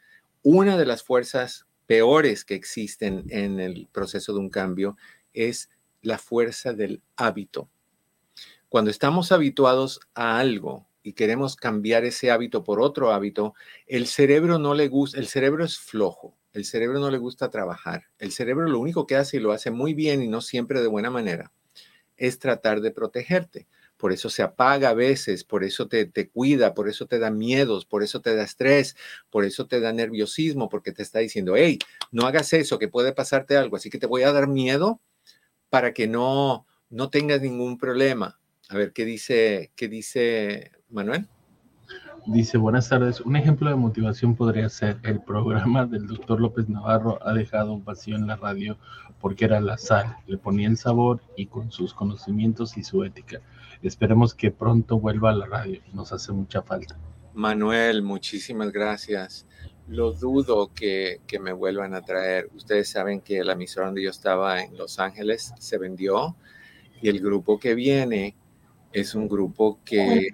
Una 0.44 0.78
de 0.78 0.86
las 0.86 1.02
fuerzas 1.02 1.66
peores 1.88 2.46
que 2.46 2.54
existen 2.54 3.26
en 3.30 3.60
el 3.60 3.88
proceso 3.92 4.34
de 4.34 4.40
un 4.40 4.52
cambio 4.52 4.98
es 5.34 5.72
la 6.04 6.20
fuerza 6.20 6.74
del 6.74 7.02
hábito. 7.16 7.70
Cuando 8.70 8.92
estamos 8.92 9.32
habituados 9.32 10.00
a 10.14 10.38
algo 10.38 10.86
y 11.02 11.14
queremos 11.14 11.56
cambiar 11.56 12.06
ese 12.06 12.30
hábito 12.30 12.64
por 12.64 12.80
otro 12.80 13.12
hábito, 13.12 13.56
el 13.88 14.06
cerebro 14.06 14.60
no 14.60 14.76
le 14.76 14.90
gusta, 14.90 15.18
el 15.18 15.26
cerebro 15.26 15.66
es 15.66 15.80
flojo, 15.80 16.38
el 16.54 16.66
cerebro 16.66 17.00
no 17.00 17.10
le 17.10 17.18
gusta 17.18 17.50
trabajar. 17.50 18.04
El 18.20 18.32
cerebro 18.32 18.70
lo 18.70 18.78
único 18.78 19.08
que 19.08 19.16
hace 19.16 19.38
y 19.38 19.40
lo 19.40 19.54
hace 19.54 19.72
muy 19.72 19.96
bien 19.96 20.22
y 20.22 20.28
no 20.28 20.42
siempre 20.42 20.82
de 20.82 20.88
buena 20.88 21.10
manera 21.10 21.52
es 22.18 22.40
tratar 22.40 22.82
de 22.82 22.92
protegerte. 22.92 23.68
Por 23.98 24.12
eso 24.12 24.30
se 24.30 24.44
apaga 24.44 24.90
a 24.90 24.94
veces, 24.94 25.44
por 25.44 25.64
eso 25.64 25.88
te, 25.88 26.06
te 26.06 26.30
cuida, 26.30 26.74
por 26.74 26.90
eso 26.90 27.06
te 27.06 27.20
da 27.20 27.32
miedos, 27.32 27.86
por 27.86 28.04
eso 28.04 28.22
te 28.22 28.36
da 28.36 28.44
estrés, 28.44 28.96
por 29.30 29.46
eso 29.46 29.68
te 29.68 29.80
da 29.80 29.94
nerviosismo, 29.94 30.70
porque 30.70 30.92
te 30.92 31.02
está 31.02 31.20
diciendo, 31.20 31.56
hey, 31.56 31.80
no 32.12 32.26
hagas 32.28 32.54
eso, 32.54 32.78
que 32.78 32.88
puede 32.88 33.14
pasarte 33.14 33.58
algo, 33.58 33.78
así 33.78 33.90
que 33.90 34.00
te 34.00 34.08
voy 34.08 34.24
a 34.24 34.34
dar 34.34 34.48
miedo 34.48 35.02
para 35.70 35.94
que 35.94 36.08
no, 36.08 36.66
no 36.90 37.10
tengas 37.10 37.42
ningún 37.42 37.78
problema. 37.78 38.40
A 38.70 38.78
ver, 38.78 38.94
¿qué 38.94 39.06
dice, 39.06 39.72
qué 39.76 39.88
dice 39.88 40.72
Manuel? 40.90 41.28
Dice, 42.28 42.58
buenas 42.58 42.90
tardes. 42.90 43.22
Un 43.22 43.36
ejemplo 43.36 43.70
de 43.70 43.76
motivación 43.76 44.36
podría 44.36 44.68
ser 44.70 44.98
el 45.04 45.22
programa 45.22 45.86
del 45.86 46.08
doctor 46.08 46.42
López 46.42 46.68
Navarro 46.68 47.20
ha 47.22 47.34
dejado 47.34 47.74
un 47.74 47.86
vacío 47.86 48.16
en 48.16 48.26
la 48.26 48.36
radio 48.36 48.78
porque 49.22 49.46
era 49.46 49.60
la 49.60 49.78
sal, 49.78 50.18
le 50.26 50.38
ponía 50.38 50.68
el 50.68 50.78
sabor 50.78 51.22
y 51.38 51.46
con 51.46 51.72
sus 51.72 51.94
conocimientos 51.94 52.78
y 52.78 52.84
su 52.84 53.04
ética. 53.04 53.42
Esperemos 53.86 54.34
que 54.34 54.50
pronto 54.50 55.00
vuelva 55.00 55.30
a 55.30 55.36
la 55.36 55.45
radio, 55.45 55.80
nos 55.93 56.12
hace 56.12 56.32
mucha 56.32 56.63
falta. 56.63 56.98
Manuel, 57.36 58.02
muchísimas 58.02 58.71
gracias. 58.71 59.45
Lo 59.88 60.12
dudo 60.12 60.74
que, 60.74 61.21
que 61.28 61.38
me 61.38 61.54
vuelvan 61.54 61.93
a 61.93 62.02
traer. 62.02 62.50
Ustedes 62.56 62.89
saben 62.89 63.21
que 63.21 63.43
la 63.43 63.54
emisora 63.54 63.86
donde 63.86 64.02
yo 64.02 64.10
estaba 64.10 64.63
en 64.63 64.76
Los 64.76 64.98
Ángeles 64.98 65.54
se 65.60 65.78
vendió 65.78 66.36
y 67.00 67.10
el 67.10 67.19
grupo 67.19 67.60
que 67.60 67.76
viene 67.76 68.36
es 68.91 69.13
un 69.13 69.28
grupo 69.28 69.80
que, 69.86 70.30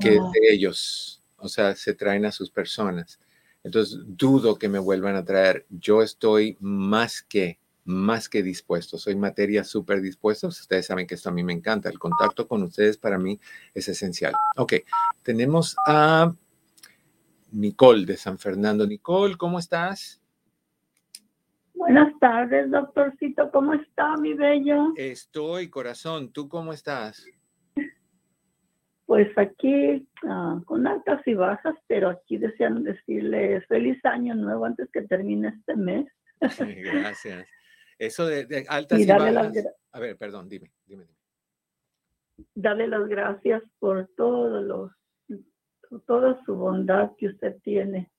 que 0.00 0.16
es 0.16 0.22
de 0.32 0.52
ellos, 0.52 1.22
o 1.36 1.48
sea, 1.48 1.76
se 1.76 1.94
traen 1.94 2.26
a 2.26 2.32
sus 2.32 2.50
personas. 2.50 3.20
Entonces, 3.62 4.00
dudo 4.06 4.56
que 4.56 4.68
me 4.68 4.80
vuelvan 4.80 5.14
a 5.14 5.24
traer. 5.24 5.66
Yo 5.70 6.02
estoy 6.02 6.56
más 6.58 7.22
que, 7.22 7.60
más 7.88 8.28
que 8.28 8.42
dispuesto. 8.42 8.98
Soy 8.98 9.16
materia 9.16 9.64
súper 9.64 10.02
dispuesta. 10.02 10.46
Ustedes 10.46 10.86
saben 10.86 11.06
que 11.06 11.14
esto 11.14 11.30
a 11.30 11.32
mí 11.32 11.42
me 11.42 11.54
encanta. 11.54 11.88
El 11.88 11.98
contacto 11.98 12.46
con 12.46 12.62
ustedes 12.62 12.98
para 12.98 13.18
mí 13.18 13.40
es 13.74 13.88
esencial. 13.88 14.34
Ok, 14.56 14.74
tenemos 15.22 15.74
a 15.86 16.32
Nicole 17.50 18.04
de 18.04 18.18
San 18.18 18.38
Fernando. 18.38 18.86
Nicole, 18.86 19.36
¿cómo 19.36 19.58
estás? 19.58 20.20
Buenas 21.72 22.12
tardes, 22.20 22.70
doctorcito. 22.70 23.50
¿Cómo 23.50 23.72
está, 23.72 24.16
mi 24.18 24.34
bello? 24.34 24.92
Estoy, 24.96 25.70
corazón. 25.70 26.30
¿Tú 26.30 26.46
cómo 26.46 26.74
estás? 26.74 27.24
Pues 29.06 29.28
aquí 29.38 30.06
uh, 30.24 30.62
con 30.64 30.86
altas 30.86 31.26
y 31.26 31.32
bajas, 31.32 31.74
pero 31.86 32.10
aquí 32.10 32.36
desean 32.36 32.84
decirles 32.84 33.64
feliz 33.66 33.98
año 34.04 34.34
nuevo 34.34 34.66
antes 34.66 34.90
que 34.92 35.00
termine 35.02 35.48
este 35.48 35.74
mes. 35.74 36.06
Sí, 36.50 36.64
gracias. 36.82 37.48
Eso 37.98 38.26
de, 38.26 38.46
de 38.46 38.64
altas 38.68 39.00
y, 39.00 39.02
y 39.02 39.06
bajas. 39.06 39.52
A 39.92 40.00
ver, 40.00 40.16
perdón, 40.16 40.48
dime, 40.48 40.72
dime, 40.86 41.04
dime. 41.04 41.18
Dale 42.54 42.86
las 42.86 43.08
gracias 43.08 43.62
por 43.80 44.08
todo 44.16 44.62
los, 44.62 44.92
toda 46.06 46.42
su 46.44 46.54
bondad 46.54 47.10
que 47.18 47.28
usted 47.28 47.56
tiene. 47.62 48.10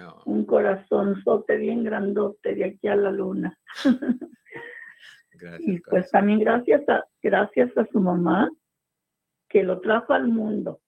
Oh. 0.00 0.22
Un 0.26 0.44
corazonzote 0.44 1.56
bien 1.56 1.84
grandote 1.84 2.54
de 2.54 2.64
aquí 2.64 2.88
a 2.88 2.96
la 2.96 3.10
luna. 3.10 3.58
Gracias, 5.32 5.68
y 5.68 5.72
pues 5.80 5.84
corazón. 5.84 6.10
también 6.12 6.38
gracias 6.40 6.88
a, 6.88 7.04
gracias 7.22 7.76
a 7.76 7.86
su 7.86 8.00
mamá 8.00 8.48
que 9.48 9.62
lo 9.64 9.80
trajo 9.80 10.12
al 10.12 10.28
mundo. 10.28 10.80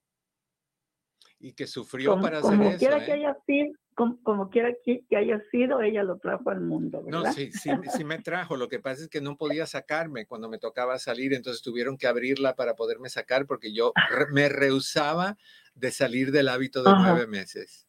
Y 1.39 1.53
que 1.53 1.67
sufrió 1.67 2.11
como, 2.11 2.23
para 2.23 2.41
como 2.41 2.69
hacer 2.69 2.79
quiera 2.79 2.97
eso. 2.99 3.07
que 3.07 3.11
¿eh? 3.13 3.15
haya 3.15 3.39
sido, 3.45 3.75
como, 3.97 4.23
como, 4.23 4.51
quiera 4.51 4.75
que, 4.85 5.05
que, 5.09 5.17
haya 5.17 5.43
sido, 5.51 5.81
ella 5.81 6.05
lo 6.05 6.19
trajo 6.19 6.51
al 6.51 6.61
mundo. 6.61 7.03
¿verdad? 7.03 7.25
No, 7.25 7.33
sí, 7.33 7.51
sí, 7.51 7.71
sí 7.97 8.05
me 8.05 8.19
trajo. 8.19 8.57
Lo 8.57 8.69
que 8.69 8.79
pasa 8.79 9.03
es 9.03 9.09
que 9.09 9.23
no 9.23 9.37
podía 9.37 9.67
sacarme 9.67 10.27
cuando 10.27 10.49
me 10.51 10.59
tocaba 10.59 10.99
salir, 10.99 11.33
entonces 11.33 11.63
tuvieron 11.63 11.97
que 11.97 12.07
abrirla 12.07 12.55
para 12.55 12.77
poderme 12.77 13.09
sacar 13.09 13.47
porque 13.47 13.73
yo 13.73 13.93
re 14.11 14.27
me 14.33 14.49
rehusaba 14.51 15.39
de 15.75 15.91
salir 15.91 16.31
del 16.31 16.49
hábito 16.49 16.83
de 16.83 16.91
Ajá. 16.91 17.01
nueve 17.03 17.27
meses. 17.27 17.89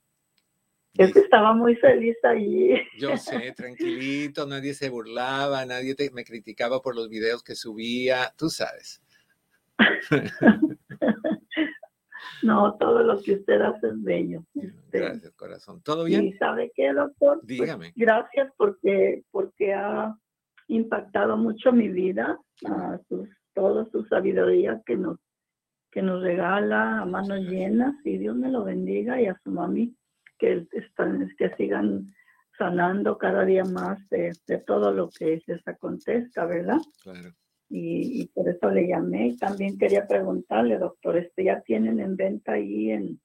Es 0.97 1.13
que 1.13 1.19
estaba 1.19 1.53
muy 1.53 1.75
feliz 1.75 2.15
allí. 2.23 2.73
Yo 2.97 3.17
sé, 3.17 3.51
tranquilito, 3.55 4.47
nadie 4.47 4.73
se 4.73 4.89
burlaba, 4.89 5.65
nadie 5.65 5.93
te, 5.93 6.09
me 6.11 6.23
criticaba 6.23 6.81
por 6.81 6.95
los 6.95 7.09
videos 7.09 7.43
que 7.43 7.53
subía, 7.53 8.33
tú 8.37 8.49
sabes. 8.49 9.01
no, 12.47 12.75
todo 12.77 13.03
lo 13.03 13.21
que 13.21 13.33
usted 13.35 13.61
hace 13.61 13.87
es 13.87 14.03
bello. 14.03 14.43
Gracias, 14.91 15.33
corazón. 15.35 15.81
¿Todo 15.83 16.05
bien? 16.05 16.23
¿Y 16.23 16.33
sabe 16.33 16.71
qué, 16.73 16.93
doctor? 16.93 17.39
Dígame. 17.43 17.91
Pues, 17.91 17.93
gracias 17.95 18.51
porque, 18.57 19.23
porque 19.31 19.73
ha 19.73 20.17
impactado 20.67 21.37
mucho 21.37 21.71
mi 21.71 21.89
vida, 21.89 22.39
a 22.65 22.99
sus, 23.07 23.27
toda 23.53 23.85
su 23.91 24.05
sabiduría 24.05 24.81
que 24.85 24.95
nos, 24.95 25.19
que 25.91 26.01
nos 26.01 26.21
regala 26.23 27.01
a 27.01 27.05
manos 27.05 27.41
llenas 27.41 27.95
y 28.03 28.17
Dios 28.17 28.35
me 28.35 28.49
lo 28.49 28.63
bendiga 28.63 29.21
y 29.21 29.27
a 29.27 29.39
su 29.43 29.51
mami 29.51 29.95
que, 30.37 30.67
están, 30.71 31.29
que 31.37 31.55
sigan 31.55 32.07
sanando 32.57 33.17
cada 33.17 33.45
día 33.45 33.63
más 33.65 33.99
de, 34.09 34.33
de 34.47 34.57
todo 34.59 34.91
lo 34.91 35.09
que 35.09 35.41
les 35.45 35.67
acontezca, 35.67 36.45
¿verdad? 36.45 36.79
Claro. 37.03 37.29
Y, 37.69 38.21
y, 38.21 38.27
por 38.27 38.47
eso 38.47 38.69
le 38.69 38.87
llamé. 38.87 39.27
Y 39.27 39.37
también 39.37 39.77
quería 39.77 40.07
preguntarle, 40.07 40.77
doctor, 40.77 41.17
este, 41.17 41.43
¿ya 41.43 41.61
tienen 41.61 41.99
en 41.99 42.15
venta 42.15 42.53
ahí 42.53 42.91
en, 42.91 43.19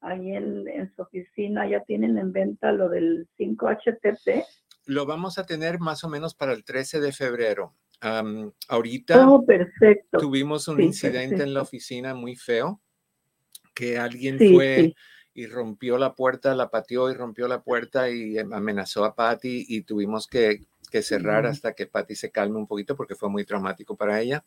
ahí 0.00 0.36
en, 0.36 0.68
en 0.68 0.92
su 0.94 1.02
oficina, 1.02 1.68
ya 1.68 1.82
tienen 1.84 2.18
en 2.18 2.32
venta 2.32 2.72
lo 2.72 2.88
del 2.88 3.28
5-HTP? 3.38 4.44
Lo 4.86 5.06
vamos 5.06 5.38
a 5.38 5.46
tener 5.46 5.78
más 5.78 6.04
o 6.04 6.08
menos 6.08 6.34
para 6.34 6.52
el 6.52 6.64
13 6.64 7.00
de 7.00 7.12
febrero. 7.12 7.74
Um, 8.02 8.50
ahorita 8.68 9.28
oh, 9.28 9.46
perfecto. 9.46 10.18
tuvimos 10.18 10.66
un 10.66 10.78
sí, 10.78 10.82
incidente 10.82 11.20
perfecto. 11.20 11.44
en 11.44 11.54
la 11.54 11.62
oficina 11.62 12.14
muy 12.14 12.34
feo, 12.34 12.80
que 13.74 13.96
alguien 13.96 14.38
sí, 14.38 14.52
fue 14.52 14.76
sí. 14.76 14.94
y 15.34 15.46
rompió 15.46 15.98
la 15.98 16.12
puerta, 16.14 16.54
la 16.56 16.68
pateó 16.68 17.10
y 17.10 17.14
rompió 17.14 17.46
la 17.46 17.62
puerta 17.62 18.10
y 18.10 18.38
amenazó 18.38 19.04
a 19.04 19.14
Patty 19.14 19.66
y 19.68 19.82
tuvimos 19.82 20.26
que 20.26 20.62
que 20.92 21.02
cerrar 21.02 21.46
hasta 21.46 21.72
que 21.72 21.86
Patty 21.86 22.14
se 22.14 22.30
calme 22.30 22.58
un 22.58 22.66
poquito 22.66 22.94
porque 22.94 23.14
fue 23.16 23.28
muy 23.30 23.44
traumático 23.44 23.96
para 23.96 24.20
ella. 24.20 24.44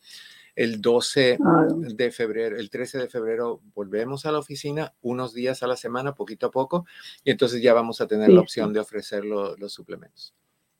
El 0.55 0.79
12 0.79 1.37
Ah, 1.43 1.65
de 1.69 2.11
febrero, 2.11 2.55
el 2.57 2.69
13 2.69 2.99
de 2.99 3.09
febrero 3.09 3.59
volvemos 3.73 4.25
a 4.25 4.31
la 4.31 4.37
oficina 4.39 4.93
unos 5.01 5.33
días 5.33 5.63
a 5.63 5.67
la 5.67 5.75
semana, 5.75 6.13
poquito 6.13 6.45
a 6.45 6.51
poco, 6.51 6.85
y 7.23 7.31
entonces 7.31 7.61
ya 7.61 7.73
vamos 7.73 7.99
a 7.99 8.07
tener 8.07 8.27
Sí, 8.27 8.35
la 8.35 8.41
opción 8.41 8.71
de 8.71 8.79
ofrecer 8.79 9.25
lo- 9.25 9.57
los 9.57 9.73
suplementos. 9.73 10.33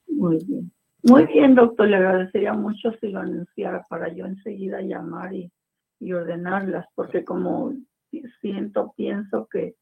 Muy 0.08 0.38
bien. 0.46 0.72
Muy 1.04 1.26
bien, 1.26 1.56
doctor. 1.56 1.88
Le 1.88 1.98
agradecería 1.98 2.54
mucho 2.54 2.92
si 3.02 3.10
lo 3.10 3.20
anunciara 3.20 3.86
para 3.90 4.14
yo 4.14 4.26
enseguida 4.26 4.82
llamar 4.82 5.34
y, 5.34 5.52
y 6.00 6.14
ordenarlas, 6.14 6.86
porque 6.96 7.26
como 7.26 7.74
si- 8.12 8.24
siento, 8.40 8.94
pienso 8.96 9.48
que, 9.52 9.76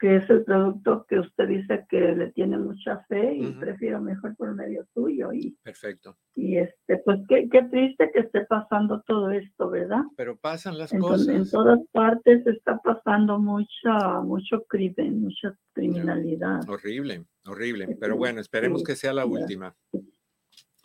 que 0.00 0.16
es 0.16 0.30
el 0.30 0.44
producto 0.44 1.04
que 1.08 1.18
usted 1.18 1.48
dice 1.48 1.84
que 1.88 2.00
le 2.00 2.30
tiene 2.32 2.56
mucha 2.58 3.04
fe 3.08 3.34
y 3.34 3.46
Ujú. 3.48 3.60
prefiero 3.60 4.00
mejor 4.00 4.36
por 4.36 4.54
medio 4.54 4.84
suyo. 4.94 5.32
Y, 5.32 5.56
Perfecto. 5.64 6.16
y 6.36 6.56
este, 6.58 6.98
pues 7.04 7.18
qué, 7.28 7.48
qué 7.50 7.62
triste 7.64 8.10
que 8.12 8.20
esté 8.20 8.46
pasando 8.46 9.02
todo 9.06 9.30
esto, 9.30 9.70
¿verdad? 9.70 10.02
Pero 10.16 10.36
pasan 10.36 10.78
las 10.78 10.92
En, 10.92 11.00
cosas. 11.00 11.28
en 11.28 11.50
todas 11.50 11.80
partes 11.92 12.46
está 12.46 12.78
pasando 12.78 13.38
mucha, 13.38 14.20
mucho 14.22 14.62
crimen, 14.68 15.22
mucha 15.22 15.56
criminalidad. 15.72 16.60
Horrible, 16.68 17.24
horrible. 17.46 17.96
Pero 18.00 18.16
bueno, 18.16 18.40
esperemos 18.40 18.80
Sí, 18.80 18.86
que 18.86 18.94
sea 18.96 19.12
la 19.12 19.26
última. 19.26 19.74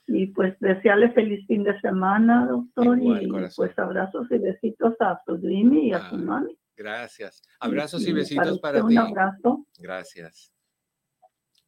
Y 0.05 0.27
pues 0.27 0.59
desearle 0.59 1.11
feliz 1.13 1.45
fin 1.47 1.63
de 1.63 1.79
semana, 1.79 2.45
doctor. 2.47 2.97
Igual, 2.99 3.23
y 3.23 3.29
corazón. 3.29 3.65
pues 3.67 3.79
abrazos 3.79 4.27
y 4.31 4.37
besitos 4.37 4.95
a 4.99 5.21
su 5.25 5.37
Dreamy 5.37 5.89
y 5.89 5.93
a 5.93 6.09
su 6.09 6.15
Ah, 6.15 6.19
mami. 6.19 6.57
Gracias. 6.75 7.41
Abrazos 7.59 8.05
y 8.07 8.13
besitos 8.13 8.59
para 8.59 8.83
un 8.83 8.89
ti. 8.89 8.97
abrazo. 8.97 9.65
Gracias. 9.77 10.51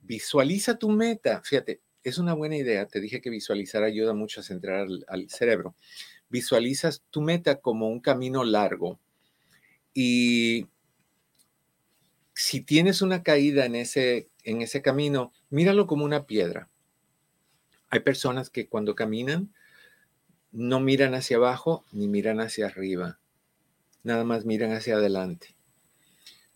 Visualiza 0.00 0.78
tu 0.78 0.88
meta. 0.90 1.42
Fíjate, 1.42 1.82
es 2.02 2.18
una 2.18 2.34
buena 2.34 2.56
idea. 2.56 2.86
Te 2.86 3.00
dije 3.00 3.20
que 3.20 3.30
visualizar 3.30 3.82
ayuda 3.82 4.14
mucho 4.14 4.40
a 4.40 4.44
centrar 4.44 4.86
al, 4.86 5.04
al 5.08 5.28
cerebro. 5.28 5.74
visualizas 6.28 7.02
tu 7.10 7.20
meta 7.22 7.60
como 7.60 7.88
un 7.88 8.00
camino 8.00 8.44
largo 8.44 9.00
y 9.92 10.68
si 12.34 12.60
tienes 12.62 13.02
una 13.02 13.22
caída 13.22 13.66
en 13.66 13.74
ese, 13.74 14.29
en 14.44 14.62
ese 14.62 14.82
camino, 14.82 15.32
míralo 15.48 15.86
como 15.86 16.04
una 16.04 16.26
piedra. 16.26 16.68
Hay 17.90 18.00
personas 18.00 18.50
que 18.50 18.68
cuando 18.68 18.94
caminan 18.94 19.52
no 20.52 20.80
miran 20.80 21.14
hacia 21.14 21.36
abajo 21.36 21.84
ni 21.92 22.08
miran 22.08 22.40
hacia 22.40 22.66
arriba, 22.66 23.18
nada 24.02 24.24
más 24.24 24.44
miran 24.44 24.72
hacia 24.72 24.96
adelante. 24.96 25.54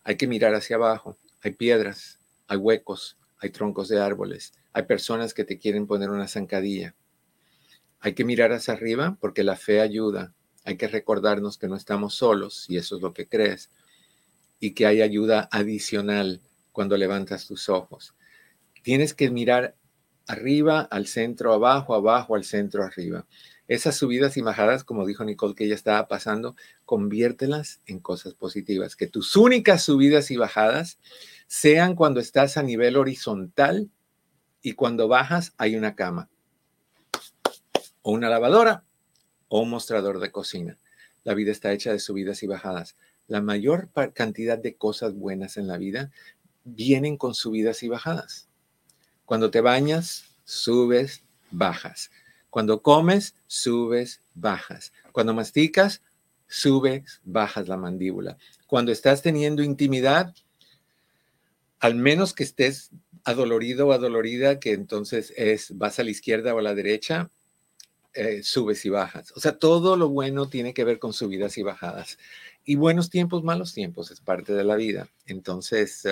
Hay 0.03 0.17
que 0.17 0.27
mirar 0.27 0.55
hacia 0.55 0.77
abajo. 0.77 1.17
Hay 1.41 1.53
piedras, 1.53 2.21
hay 2.47 2.57
huecos, 2.57 3.19
hay 3.39 3.51
troncos 3.51 3.89
de 3.89 4.01
árboles, 4.01 4.55
hay 4.73 4.85
personas 4.85 5.35
que 5.35 5.45
te 5.45 5.59
quieren 5.59 5.87
poner 5.87 6.11
una 6.11 6.27
zancadilla. 6.27 6.95
Hay 8.01 8.15
que 8.15 8.25
mirar 8.25 8.53
hacia 8.53 8.73
arriba 8.73 9.19
porque 9.21 9.45
la 9.45 9.57
fe 9.57 9.81
ayuda. 9.81 10.33
Hay 10.65 10.79
que 10.79 10.89
recordarnos 10.89 11.59
que 11.59 11.69
no 11.69 11.77
estamos 11.77 12.15
solos, 12.15 12.65
y 12.69 12.79
eso 12.79 12.97
es 12.97 13.03
lo 13.03 13.13
que 13.13 13.29
crees, 13.29 13.71
y 14.59 14.73
que 14.73 14.87
hay 14.87 15.03
ayuda 15.03 15.49
adicional 15.53 16.41
cuando 16.75 16.97
levantas 16.97 17.47
tus 17.47 17.69
ojos. 17.69 18.17
Tienes 18.83 19.15
que 19.15 19.31
mirar 19.31 19.77
arriba, 20.27 20.81
al 20.81 21.07
centro, 21.07 21.53
abajo, 21.53 21.95
abajo, 21.95 22.35
al 22.35 22.45
centro, 22.45 22.83
arriba. 22.83 23.27
Esas 23.69 23.97
subidas 23.97 24.37
y 24.37 24.43
bajadas, 24.43 24.83
como 24.83 25.07
dijo 25.07 25.25
Nicole 25.25 25.55
que 25.55 25.65
ella 25.65 25.77
estaba 25.77 26.09
pasando, 26.09 26.57
conviértelas 26.85 27.81
en 27.87 28.01
cosas 28.01 28.35
positivas. 28.35 28.97
Que 28.97 29.07
tus 29.07 29.37
únicas 29.37 29.85
subidas 29.85 30.33
y 30.33 30.37
bajadas 30.37 30.99
sean 31.47 31.95
cuando 31.95 32.19
estás 32.19 32.57
a 32.57 32.63
nivel 32.65 32.97
horizontal 32.97 33.89
y 34.61 34.73
cuando 34.73 35.07
bajas 35.07 35.55
hay 35.57 35.77
una 35.77 35.95
cama 35.95 36.29
o 38.03 38.11
una 38.11 38.29
lavadora 38.29 38.85
o 39.47 39.61
un 39.61 39.71
mostrador 39.71 40.19
de 40.19 40.33
cocina. 40.33 40.79
La 41.23 41.35
vida 41.35 41.53
está 41.53 41.73
hecha 41.73 41.93
de 41.93 42.01
subidas 42.01 42.43
y 42.43 42.49
bajadas. 42.49 42.97
La 43.29 43.41
mayor 43.41 43.91
cantidad 44.13 44.59
de 44.59 44.77
cosas 44.77 45.15
buenas 45.15 45.57
en 45.57 45.69
la 45.69 45.79
vida 45.79 46.11
vienen 46.65 47.17
con 47.17 47.35
subidas 47.35 47.83
y 47.83 47.89
bajadas. 47.89 48.49
Cuando 49.25 49.51
te 49.51 49.61
bañas, 49.61 50.25
subes, 50.45 51.25
bajas. 51.51 52.11
Cuando 52.51 52.83
comes, 52.83 53.35
subes, 53.47 54.23
bajas. 54.35 54.93
Cuando 55.13 55.35
masticas, 55.35 56.03
subes, 56.47 57.21
bajas 57.25 57.69
la 57.69 57.77
mandíbula. 57.77 58.37
Cuando 58.67 58.93
estás 58.93 59.23
teniendo 59.23 59.63
intimidad, 59.63 60.35
al 61.81 61.95
menos 61.95 62.33
que 62.33 62.45
estés 62.45 62.91
adolorido 63.25 63.89
o 63.89 63.93
adolorida, 63.93 64.61
que 64.61 64.73
entonces 64.73 65.33
es 65.37 65.77
vas 65.77 65.99
a 65.99 66.05
la 66.05 66.11
izquierda 66.11 66.55
o 66.55 66.59
a 66.59 66.63
la 66.63 66.75
derecha, 66.75 67.31
eh, 68.15 68.43
subes 68.43 68.85
y 68.85 68.91
bajas. 68.91 69.33
O 69.33 69.41
sea, 69.41 69.59
todo 69.59 69.97
lo 69.97 70.09
bueno 70.09 70.49
tiene 70.49 70.73
que 70.73 70.85
ver 70.85 70.99
con 70.99 71.13
subidas 71.13 71.59
y 71.59 71.63
bajadas. 71.63 72.19
Y 72.65 72.77
buenos 72.77 73.11
tiempos, 73.11 73.45
malos 73.45 73.75
tiempos, 73.75 74.11
es 74.11 74.21
parte 74.21 74.55
de 74.55 74.65
la 74.65 74.77
vida. 74.77 75.09
Entonces, 75.27 76.07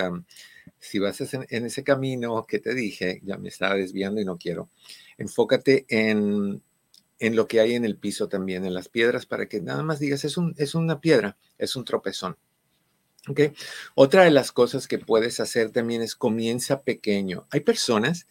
si 0.78 0.98
vas 0.98 1.20
en, 1.20 1.46
en, 1.48 1.66
ese 1.66 1.82
camino 1.82 2.44
que 2.46 2.58
te 2.58 2.74
dije, 2.74 3.20
ya 3.24 3.38
me 3.38 3.48
estaba 3.48 3.74
desviando 3.74 4.20
y 4.20 4.24
no 4.24 4.36
quiero, 4.36 4.68
enfócate 5.16 5.86
en, 5.88 6.62
en 7.22 7.36
lo 7.36 7.46
que 7.46 7.60
hay 7.60 7.74
en 7.74 7.84
el 7.84 7.96
piso 7.96 8.28
también, 8.28 8.64
en 8.64 8.74
las 8.74 8.88
piedras, 8.88 9.26
para 9.26 9.46
que 9.46 9.60
nada 9.60 9.84
más 9.84 10.00
digas, 10.00 10.24
es, 10.24 10.36
un, 10.36 10.54
es 10.58 10.74
una 10.74 11.00
piedra, 11.00 11.36
es 11.56 11.76
un 11.76 11.84
tropezón. 11.84 12.36
¿Okay? 13.28 13.52
Otra 13.94 14.24
de 14.24 14.32
las 14.32 14.50
cosas 14.50 14.88
que 14.88 14.98
puedes 14.98 15.38
hacer 15.38 15.70
también 15.70 16.02
es 16.02 16.16
comienza 16.16 16.82
pequeño. 16.82 17.46
Hay 17.50 17.60
personas, 17.60 18.26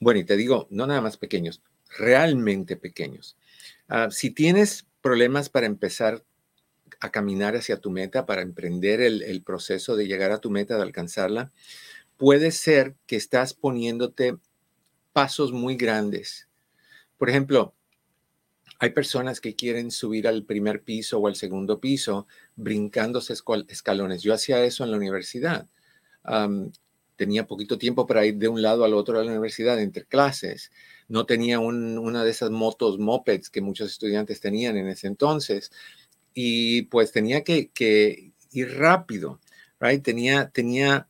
bueno, 0.00 0.20
y 0.20 0.24
te 0.24 0.36
digo, 0.36 0.68
no 0.70 0.86
nada 0.86 1.00
más 1.00 1.16
pequeños, 1.16 1.62
realmente 1.96 2.76
pequeños. 2.76 3.38
Ah, 3.88 4.08
si 4.10 4.30
tienes 4.30 4.86
problemas 5.00 5.48
para 5.48 5.64
empezar 5.64 6.22
a 7.04 7.10
caminar 7.10 7.54
hacia 7.54 7.76
tu 7.76 7.90
meta, 7.90 8.24
para 8.24 8.40
emprender 8.40 9.02
el, 9.02 9.42
proceso 9.42 9.94
de 9.94 10.06
llegar 10.06 10.32
a 10.32 10.38
tu 10.38 10.50
meta, 10.50 10.76
de 10.76 10.82
alcanzarla, 10.82 11.52
puede 12.16 12.50
ser 12.50 12.96
que 13.06 13.16
estás 13.16 13.52
poniéndote 13.52 14.38
pasos 15.12 15.52
muy 15.52 15.76
grandes. 15.76 16.48
Por 17.18 17.28
ejemplo, 17.28 17.74
hay 18.78 18.90
personas 18.90 19.42
que 19.42 19.54
quieren 19.54 19.90
subir 19.90 20.26
al 20.26 20.44
primer 20.44 20.82
piso 20.82 21.18
o 21.18 21.26
al 21.28 21.36
segundo 21.36 21.78
piso 21.78 22.26
brincándose 22.56 23.34
escalones. 23.68 24.22
Yo 24.22 24.32
hacía 24.32 24.64
eso 24.64 24.82
en 24.82 24.90
la 24.90 24.96
universidad. 24.96 25.68
tenía 27.16 27.46
poquito 27.46 27.76
tiempo 27.76 28.06
para 28.06 28.24
ir 28.24 28.36
de 28.38 28.48
un 28.48 28.62
lado 28.62 28.82
al 28.82 28.94
otro 28.94 29.18
de 29.18 29.26
la 29.26 29.30
universidad 29.30 29.78
entre 29.78 30.06
clases. 30.06 30.72
No 31.06 31.26
tenía 31.26 31.60
una 31.60 32.24
de 32.24 32.30
esas 32.30 32.50
motos 32.50 32.98
mopeds 32.98 33.50
que 33.50 33.60
muchos 33.60 33.90
estudiantes 33.90 34.40
tenían 34.40 34.78
en 34.78 34.88
ese 34.88 35.06
entonces. 35.06 35.70
Y 36.34 36.82
pues 36.82 37.12
tenía 37.12 37.44
que, 37.44 37.70
ir 38.50 38.76
rápido, 38.76 39.40
right? 39.80 40.02
Tenía, 40.02 40.50
tenía 40.50 41.08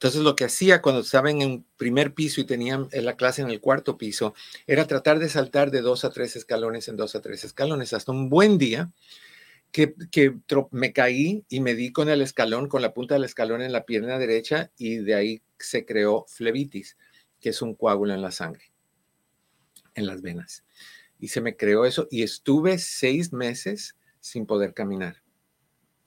entonces 0.00 0.22
lo 0.22 0.34
que 0.34 0.44
hacía 0.44 0.80
cuando 0.80 1.02
estaba 1.02 1.30
en 1.30 1.42
un 1.42 1.66
primer 1.76 2.14
piso 2.14 2.40
y 2.40 2.44
tenían 2.44 2.88
la 2.90 3.16
clase 3.16 3.42
en 3.42 3.50
el 3.50 3.60
cuarto 3.60 3.98
piso 3.98 4.34
era 4.66 4.86
tratar 4.86 5.18
de 5.18 5.28
saltar 5.28 5.70
de 5.70 5.82
dos 5.82 6.06
a 6.06 6.10
tres 6.10 6.36
escalones 6.36 6.88
en 6.88 6.96
dos 6.96 7.14
a 7.14 7.20
tres 7.20 7.44
escalones 7.44 7.92
hasta 7.92 8.10
un 8.10 8.30
buen 8.30 8.56
día 8.56 8.90
que, 9.72 9.94
que 10.10 10.38
me 10.70 10.94
caí 10.94 11.44
y 11.50 11.60
me 11.60 11.74
di 11.74 11.92
con 11.92 12.08
el 12.08 12.22
escalón, 12.22 12.66
con 12.66 12.80
la 12.80 12.94
punta 12.94 13.14
del 13.14 13.24
escalón 13.24 13.60
en 13.60 13.72
la 13.72 13.84
pierna 13.84 14.18
derecha 14.18 14.70
y 14.78 14.96
de 14.96 15.14
ahí 15.14 15.42
se 15.58 15.84
creó 15.84 16.24
flebitis, 16.28 16.96
que 17.38 17.50
es 17.50 17.60
un 17.60 17.74
coágulo 17.74 18.14
en 18.14 18.22
la 18.22 18.30
sangre, 18.30 18.72
en 19.94 20.06
las 20.06 20.22
venas. 20.22 20.64
Y 21.20 21.28
se 21.28 21.40
me 21.40 21.56
creó 21.56 21.84
eso 21.84 22.08
y 22.10 22.22
estuve 22.22 22.78
seis 22.78 23.32
meses 23.32 23.96
sin 24.20 24.46
poder 24.46 24.74
caminar 24.74 25.22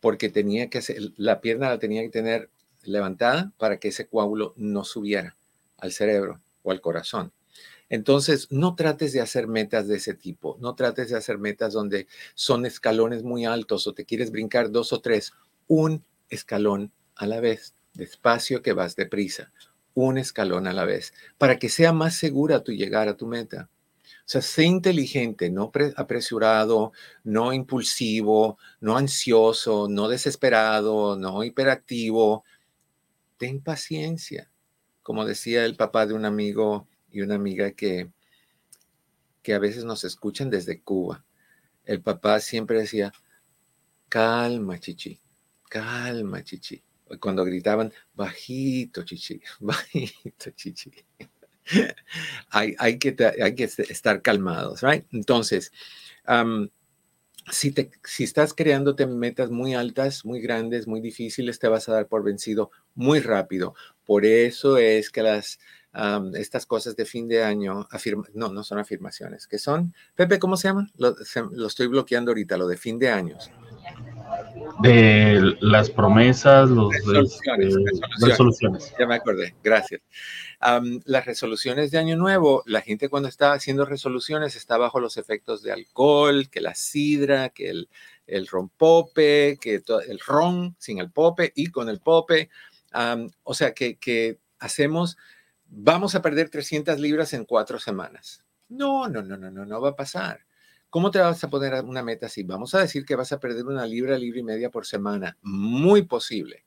porque 0.04 0.28
tenía 0.28 0.70
que 0.70 0.80
hacer, 0.80 0.98
la 1.16 1.40
pierna 1.40 1.70
la 1.70 1.80
tenía 1.80 2.02
que 2.02 2.10
tener 2.10 2.50
levantada 2.84 3.54
para 3.58 3.78
que 3.80 3.88
ese 3.88 4.06
coágulo 4.06 4.54
no 4.58 4.84
subiera 4.84 5.38
al 5.78 5.94
cerebro 5.94 6.42
o 6.62 6.72
al 6.72 6.82
corazón. 6.82 7.32
Entonces, 7.88 8.52
no 8.52 8.76
trates 8.76 9.14
de 9.14 9.22
hacer 9.22 9.48
metas 9.48 9.88
de 9.88 9.96
ese 9.96 10.14
tipo, 10.14 10.58
no 10.60 10.76
trates 10.76 11.10
de 11.10 11.16
hacer 11.16 11.38
metas 11.38 11.72
donde 11.72 12.08
son 12.34 12.66
escalones 12.66 13.24
muy 13.24 13.46
altos 13.46 13.88
o 13.88 13.94
te 13.94 14.04
quieres 14.04 14.30
brincar 14.30 14.72
dos 14.72 14.92
o 14.92 15.00
tres, 15.00 15.32
un 15.68 16.04
escalón 16.30 16.92
a 17.16 17.26
la 17.26 17.40
vez, 17.40 17.74
despacio 17.94 18.62
que 18.62 18.74
vas 18.74 18.98
deprisa, 18.98 19.54
un 19.94 20.18
escalón 20.18 20.68
a 20.68 20.74
la 20.74 20.84
vez, 20.84 21.14
para 21.38 21.60
que 21.60 21.70
sea 21.70 21.94
más 21.94 22.18
segura 22.18 22.62
tu 22.62 22.74
llegar 22.74 23.08
a 23.08 23.16
tu 23.16 23.26
meta. 23.26 23.70
Sea, 24.26 24.42
sé 24.42 24.64
inteligente, 24.64 25.50
no 25.50 25.72
apresurado, 25.98 26.94
no 27.24 27.52
impulsivo, 27.54 28.58
no 28.80 28.98
ansioso, 28.98 29.88
no 29.90 30.08
desesperado, 30.08 31.18
no 31.18 31.44
hiperactivo, 31.44 32.44
ten 33.38 33.62
paciencia. 33.62 34.50
Como 35.02 35.26
decía 35.26 35.66
el 35.66 35.76
papá 35.76 36.06
de 36.06 36.14
un 36.14 36.26
amigo 36.26 36.88
y 37.12 37.22
una 37.22 37.36
amiga 37.36 37.72
que, 37.72 38.10
que 39.42 39.54
a 39.54 39.60
veces 39.60 39.84
nos 39.84 40.06
escuchan 40.06 40.50
desde 40.50 40.82
Cuba. 40.82 41.26
El 41.84 42.02
papá 42.02 42.40
siempre 42.40 42.80
decía, 42.80 43.12
calma, 44.08 44.80
chichi, 44.80 45.20
calma, 45.70 46.44
chichi. 46.44 46.82
Cuando 47.20 47.44
gritaban, 47.44 47.92
bajito, 48.14 49.04
chichi, 49.04 49.42
bajito, 49.60 50.52
chichi. 50.52 50.92
hay, 52.50 53.00
que, 53.00 53.16
que 53.16 53.64
estar 53.64 54.22
calmados, 54.22 54.82
right? 54.82 55.06
Entonces, 55.12 55.72
si, 57.52 57.72
te, 57.72 57.92
si 58.04 58.24
estás 58.24 58.54
creándote 58.54 59.06
metas 59.08 59.50
muy 59.50 59.74
altas, 59.74 60.26
muy 60.26 60.42
grandes, 60.42 60.88
muy 60.88 61.02
difíciles, 61.02 61.60
te 61.60 61.68
vas 61.68 61.90
a 61.90 61.94
dar 61.94 62.08
por 62.08 62.24
vencido 62.24 62.72
muy 62.96 63.20
rápido. 63.20 63.76
Por 64.06 64.26
eso 64.26 64.78
es 64.78 65.10
que 65.10 65.22
estas 66.36 66.66
cosas 66.66 66.96
de 66.96 67.06
fin 67.06 67.28
de 67.28 67.44
año, 67.44 67.88
no, 68.34 68.50
no 68.50 68.64
son 68.64 68.80
afirmaciones, 68.80 69.48
que 69.48 69.60
son, 69.60 69.94
Pepe, 70.16 70.40
¿cómo 70.40 70.58
se 70.58 70.68
llama? 70.68 70.90
Lo 70.98 71.68
estoy 71.68 71.88
bloqueando 71.88 72.32
ahorita, 72.32 72.58
lo 72.58 72.68
de 72.68 72.78
fin 72.78 73.00
de 73.00 73.10
años 73.10 73.52
de 74.82 75.56
las 75.62 75.90
promesas, 75.90 76.70
los 76.70 76.94
resoluciones, 76.94 77.76
este, 77.76 78.28
resoluciones. 78.28 78.94
Ya 79.00 79.06
me 79.06 79.16
acordé, 79.16 79.56
gracias. 79.64 80.02
las 81.06 81.26
resoluciones 81.26 81.92
de 81.92 82.00
Año 82.00 82.18
Nuevo, 82.18 82.64
la 82.66 82.82
gente 82.82 83.10
cuando 83.10 83.30
está 83.30 83.54
haciendo 83.54 83.86
resoluciones 83.86 84.56
está 84.56 84.78
bajo 84.78 85.00
los 85.00 85.18
efectos 85.18 85.62
de 85.64 85.72
alcohol, 85.72 86.50
que 86.50 86.62
la 86.62 86.76
sidra, 86.76 87.50
que 87.50 87.70
el, 87.70 87.90
el 88.28 88.48
rompope, 88.48 89.58
que 89.60 89.82
el 90.08 90.20
ron 90.20 90.76
sin 90.80 91.00
el 91.00 91.12
pope 91.12 91.52
y 91.56 91.68
con 91.68 91.90
el 91.90 92.00
pope. 92.00 92.50
o 93.44 93.54
sea, 93.54 93.74
que, 93.74 93.98
que 93.98 94.40
hacemos, 94.60 95.18
vamos 95.66 96.16
a 96.16 96.22
perder 96.22 96.50
300 96.50 97.00
libras 97.00 97.34
en 97.34 97.46
cuatro 97.46 97.80
semanas. 97.80 98.44
No, 98.70 99.08
no, 99.08 99.22
no, 99.22 99.38
no, 99.38 99.52
no, 99.52 99.66
no 99.66 99.82
va 99.82 99.90
a 99.90 99.96
pasar. 99.96 100.46
¿Cómo 100.94 101.10
te 101.10 101.18
vas 101.18 101.44
a 101.44 101.50
poner 101.50 101.74
una 101.86 102.04
meta 102.04 102.28
así? 102.28 102.44
Vamos 102.44 102.76
a 102.76 102.80
decir 102.80 103.04
que 103.04 103.16
vas 103.16 103.32
a 103.32 103.40
perder 103.40 103.66
una 103.66 103.88
libra, 103.88 104.16
libra 104.16 104.42
y 104.42 104.44
media 104.44 104.70
por 104.70 104.86
semana. 104.86 105.40
Muy 105.42 106.04
posible. 106.04 106.66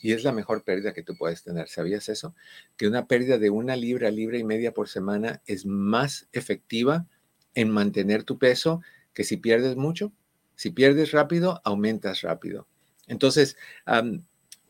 Y 0.00 0.12
es 0.12 0.24
la 0.24 0.32
mejor 0.32 0.64
pérdida 0.64 0.94
que 0.94 1.02
tú 1.02 1.18
puedes 1.18 1.42
tener. 1.42 1.68
¿Sabías 1.68 2.08
eso? 2.08 2.34
Que 2.78 2.88
una 2.88 3.06
pérdida 3.06 3.36
de 3.36 3.50
una 3.50 3.76
libra, 3.76 4.10
libra 4.10 4.38
y 4.38 4.44
media 4.44 4.72
por 4.72 4.88
semana 4.88 5.42
es 5.44 5.66
más 5.66 6.30
efectiva 6.32 7.04
en 7.52 7.68
mantener 7.68 8.24
tu 8.24 8.38
peso 8.38 8.80
que 9.12 9.22
si 9.22 9.36
pierdes 9.36 9.76
mucho. 9.76 10.14
Si 10.54 10.70
pierdes 10.70 11.12
rápido, 11.12 11.60
aumentas 11.62 12.22
rápido. 12.22 12.66
Entonces, 13.06 13.58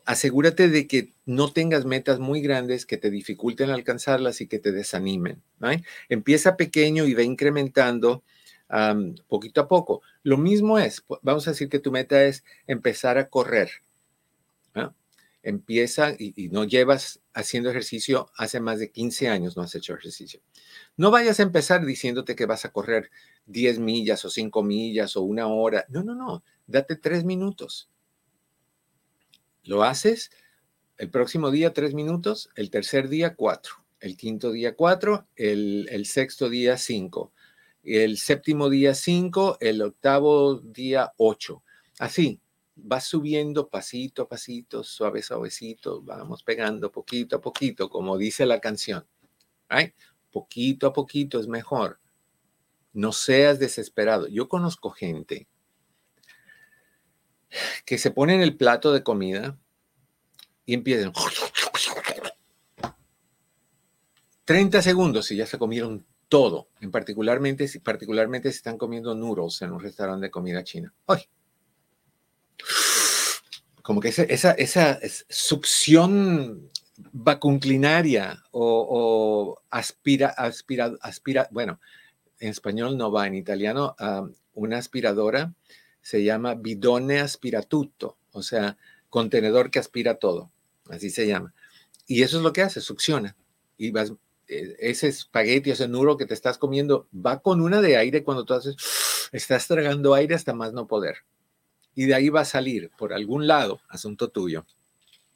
asegúrate 0.03 0.67
de 0.67 0.87
que 0.87 1.13
no 1.25 1.53
tengas 1.53 1.85
metas 1.85 2.19
muy 2.19 2.41
grandes 2.41 2.85
que 2.85 2.97
te 2.97 3.11
dificulten 3.11 3.69
alcanzarlas 3.69 4.41
y 4.41 4.47
que 4.47 4.59
te 4.59 4.73
desanimen. 4.73 5.41
Empieza 6.09 6.57
pequeño 6.57 7.05
y 7.05 7.13
ve 7.13 7.23
incrementando 7.23 8.25
poquito 9.27 9.61
a 9.61 9.67
poco. 9.67 10.01
Lo 10.23 10.37
mismo 10.37 10.79
es, 10.79 11.03
vamos 11.21 11.47
a 11.47 11.51
decir 11.51 11.69
que 11.69 11.79
tu 11.79 11.91
meta 11.91 12.23
es 12.23 12.43
empezar 12.65 13.17
a 13.17 13.29
correr. 13.29 13.69
Empieza 15.43 16.11
y, 16.17 16.49
no 16.49 16.65
llevas 16.65 17.21
haciendo 17.33 17.69
ejercicio 17.69 18.29
hace 18.35 18.59
más 18.59 18.79
de 18.79 18.91
15 18.91 19.29
años, 19.29 19.55
no 19.55 19.63
has 19.63 19.73
hecho 19.75 19.93
ejercicio. 19.93 20.41
No 20.97 21.09
vayas 21.09 21.39
a 21.39 21.43
empezar 21.43 21.85
diciéndote 21.85 22.35
que 22.35 22.45
vas 22.45 22.65
a 22.65 22.71
correr 22.71 23.11
10 23.45 23.79
millas 23.79 24.25
o 24.25 24.29
5 24.29 24.61
millas 24.63 25.15
o 25.15 25.21
una 25.21 25.47
hora. 25.47 25.85
No, 25.87 26.03
no, 26.03 26.15
no. 26.15 26.43
Date 26.65 26.97
3 26.97 27.23
minutos. 27.23 27.89
Lo 29.63 29.83
haces 29.83 30.31
el 30.97 31.09
próximo 31.09 31.49
día 31.49 31.71
3 31.71 31.93
minutos, 31.93 32.49
el 32.55 32.69
tercer 32.69 33.07
día 33.07 33.35
4, 33.35 33.73
el 34.01 34.17
quinto 34.17 34.51
día 34.51 34.75
4, 34.75 35.27
el, 35.37 35.87
el 35.91 36.05
sexto 36.07 36.49
día 36.49 36.77
5 36.77 37.31
el 37.87 38.17
séptimo 38.17 38.69
día 38.69 38.93
5, 38.93 39.59
el 39.61 39.81
octavo 39.81 40.55
día 40.55 41.13
8. 41.15 41.63
Así, 41.99 42.41
va 42.77 42.99
subiendo 42.99 43.69
pasito 43.69 44.23
a 44.23 44.27
pasito, 44.27 44.83
suave, 44.83 45.21
suavecito, 45.21 46.01
vamos 46.01 46.43
pegando 46.43 46.91
poquito 46.91 47.37
a 47.37 47.41
poquito, 47.41 47.89
como 47.89 48.17
dice 48.17 48.45
la 48.45 48.59
canción. 48.59 49.07
Poquito 50.31 50.87
a 50.87 50.93
poquito 50.93 51.39
es 51.39 51.47
mejor. 51.47 52.01
No 52.91 53.13
seas 53.13 53.57
desesperado. 53.57 54.27
Yo 54.27 54.49
conozco 54.49 54.89
gente 54.89 55.47
que 57.85 57.97
se 57.97 58.11
pone 58.11 58.35
en 58.35 58.41
el 58.41 58.57
plato 58.57 58.91
de 58.91 59.01
comida 59.01 59.57
y 60.65 60.73
empiezan 60.73 61.13
30 64.43 64.81
segundos 64.81 65.31
y 65.31 65.37
ya 65.37 65.45
se 65.45 65.57
comieron 65.57 66.05
todo, 66.29 66.69
en 66.81 66.91
particularmente, 66.91 67.67
particularmente 67.81 68.51
si 68.51 68.57
están 68.57 68.77
comiendo 68.77 69.15
noodles 69.15 69.61
en 69.61 69.71
un 69.71 69.79
restaurante 69.79 70.27
de 70.27 70.31
comida 70.31 70.63
china. 70.63 70.93
¡Ay! 71.07 71.21
Como 73.81 74.01
que 74.01 74.09
esa, 74.09 74.23
esa, 74.23 74.51
esa 74.51 74.99
succión 75.29 76.69
vacunclinaria 76.97 78.43
o, 78.51 79.61
aspira, 79.69 80.29
aspira, 80.29 80.93
aspira, 81.01 81.47
bueno, 81.51 81.79
en 82.39 82.49
español 82.49 82.97
no 82.97 83.11
va, 83.11 83.27
en 83.27 83.35
italiano, 83.35 83.95
una 84.53 84.77
aspiradora 84.77 85.53
se 86.01 86.23
llama 86.23 86.55
bidone 86.55 87.19
aspiratutto, 87.19 88.17
o 88.31 88.41
sea, 88.41 88.77
contenedor 89.09 89.71
que 89.71 89.79
aspira 89.79 90.15
todo, 90.15 90.51
así 90.89 91.09
se 91.09 91.27
llama. 91.27 91.53
Y 92.05 92.23
eso 92.23 92.37
es 92.37 92.43
lo 92.43 92.53
que 92.53 92.61
hace, 92.61 92.79
succiona. 92.79 93.35
Y 93.77 93.91
vas 93.91 94.13
ese 94.47 95.07
espagueti, 95.07 95.71
ese 95.71 95.87
nuro 95.87 96.17
que 96.17 96.25
te 96.25 96.33
estás 96.33 96.57
comiendo, 96.57 97.07
va 97.13 97.39
con 97.39 97.61
una 97.61 97.81
de 97.81 97.97
aire 97.97 98.23
cuando 98.23 98.45
tú 98.45 98.53
haces, 98.53 98.75
estás 99.31 99.67
tragando 99.67 100.13
aire 100.13 100.35
hasta 100.35 100.53
más 100.53 100.73
no 100.73 100.87
poder. 100.87 101.17
Y 101.95 102.05
de 102.05 102.15
ahí 102.15 102.29
va 102.29 102.41
a 102.41 102.45
salir 102.45 102.91
por 102.97 103.13
algún 103.13 103.47
lado, 103.47 103.81
asunto 103.89 104.29
tuyo. 104.29 104.65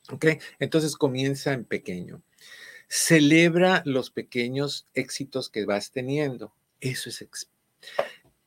¿Ok? 0.09 0.25
Entonces 0.59 0.95
comienza 0.95 1.53
en 1.53 1.65
pequeño. 1.65 2.21
Celebra 2.87 3.81
los 3.85 4.11
pequeños 4.11 4.87
éxitos 4.93 5.49
que 5.49 5.65
vas 5.65 5.91
teniendo. 5.91 6.53
Eso 6.79 7.09
es 7.09 7.21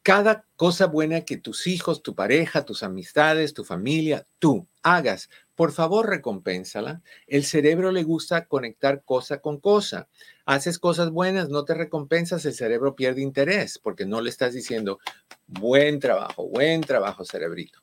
cada 0.05 0.45
cosa 0.57 0.87
buena 0.87 1.23
que 1.23 1.39
tus 1.39 1.67
hijos, 1.67 2.03
tu 2.03 2.15
pareja, 2.15 2.67
tus 2.67 2.83
amistades, 2.83 3.55
tu 3.55 3.65
familia, 3.65 4.27
tú 4.39 4.69
hagas, 4.83 5.31
por 5.55 5.73
favor 5.73 6.07
recompénsala. 6.07 7.03
El 7.27 7.43
cerebro 7.43 7.91
le 7.91 8.03
gusta 8.03 8.47
conectar 8.47 9.03
cosa 9.03 9.41
con 9.41 9.59
cosa. 9.61 10.09
Haces 10.45 10.79
cosas 10.79 11.11
buenas, 11.11 11.49
no 11.49 11.65
te 11.65 11.73
recompensas, 11.73 12.45
el 12.45 12.53
cerebro 12.53 12.95
pierde 12.95 13.23
interés 13.23 13.79
porque 13.79 14.05
no 14.05 14.21
le 14.21 14.29
estás 14.29 14.53
diciendo 14.53 14.99
buen 15.47 16.01
trabajo, 16.01 16.49
buen 16.49 16.83
trabajo 16.83 17.25
cerebrito. 17.25 17.81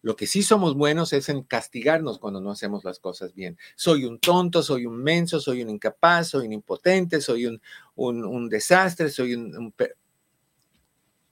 Lo 0.00 0.14
que 0.16 0.26
sí 0.26 0.42
somos 0.42 0.76
buenos 0.76 1.12
es 1.12 1.28
en 1.28 1.42
castigarnos 1.42 2.18
cuando 2.18 2.40
no 2.40 2.50
hacemos 2.50 2.84
las 2.84 2.98
cosas 2.98 3.34
bien. 3.34 3.56
Soy 3.76 4.04
un 4.04 4.18
tonto, 4.18 4.62
soy 4.62 4.86
un 4.86 4.96
menso, 4.96 5.40
soy 5.40 5.62
un 5.62 5.70
incapaz, 5.70 6.28
soy 6.28 6.46
un 6.46 6.52
impotente, 6.52 7.20
soy 7.20 7.46
un, 7.46 7.60
un, 7.94 8.48
desastre, 8.48 9.10
soy 9.10 9.34
un, 9.34 9.72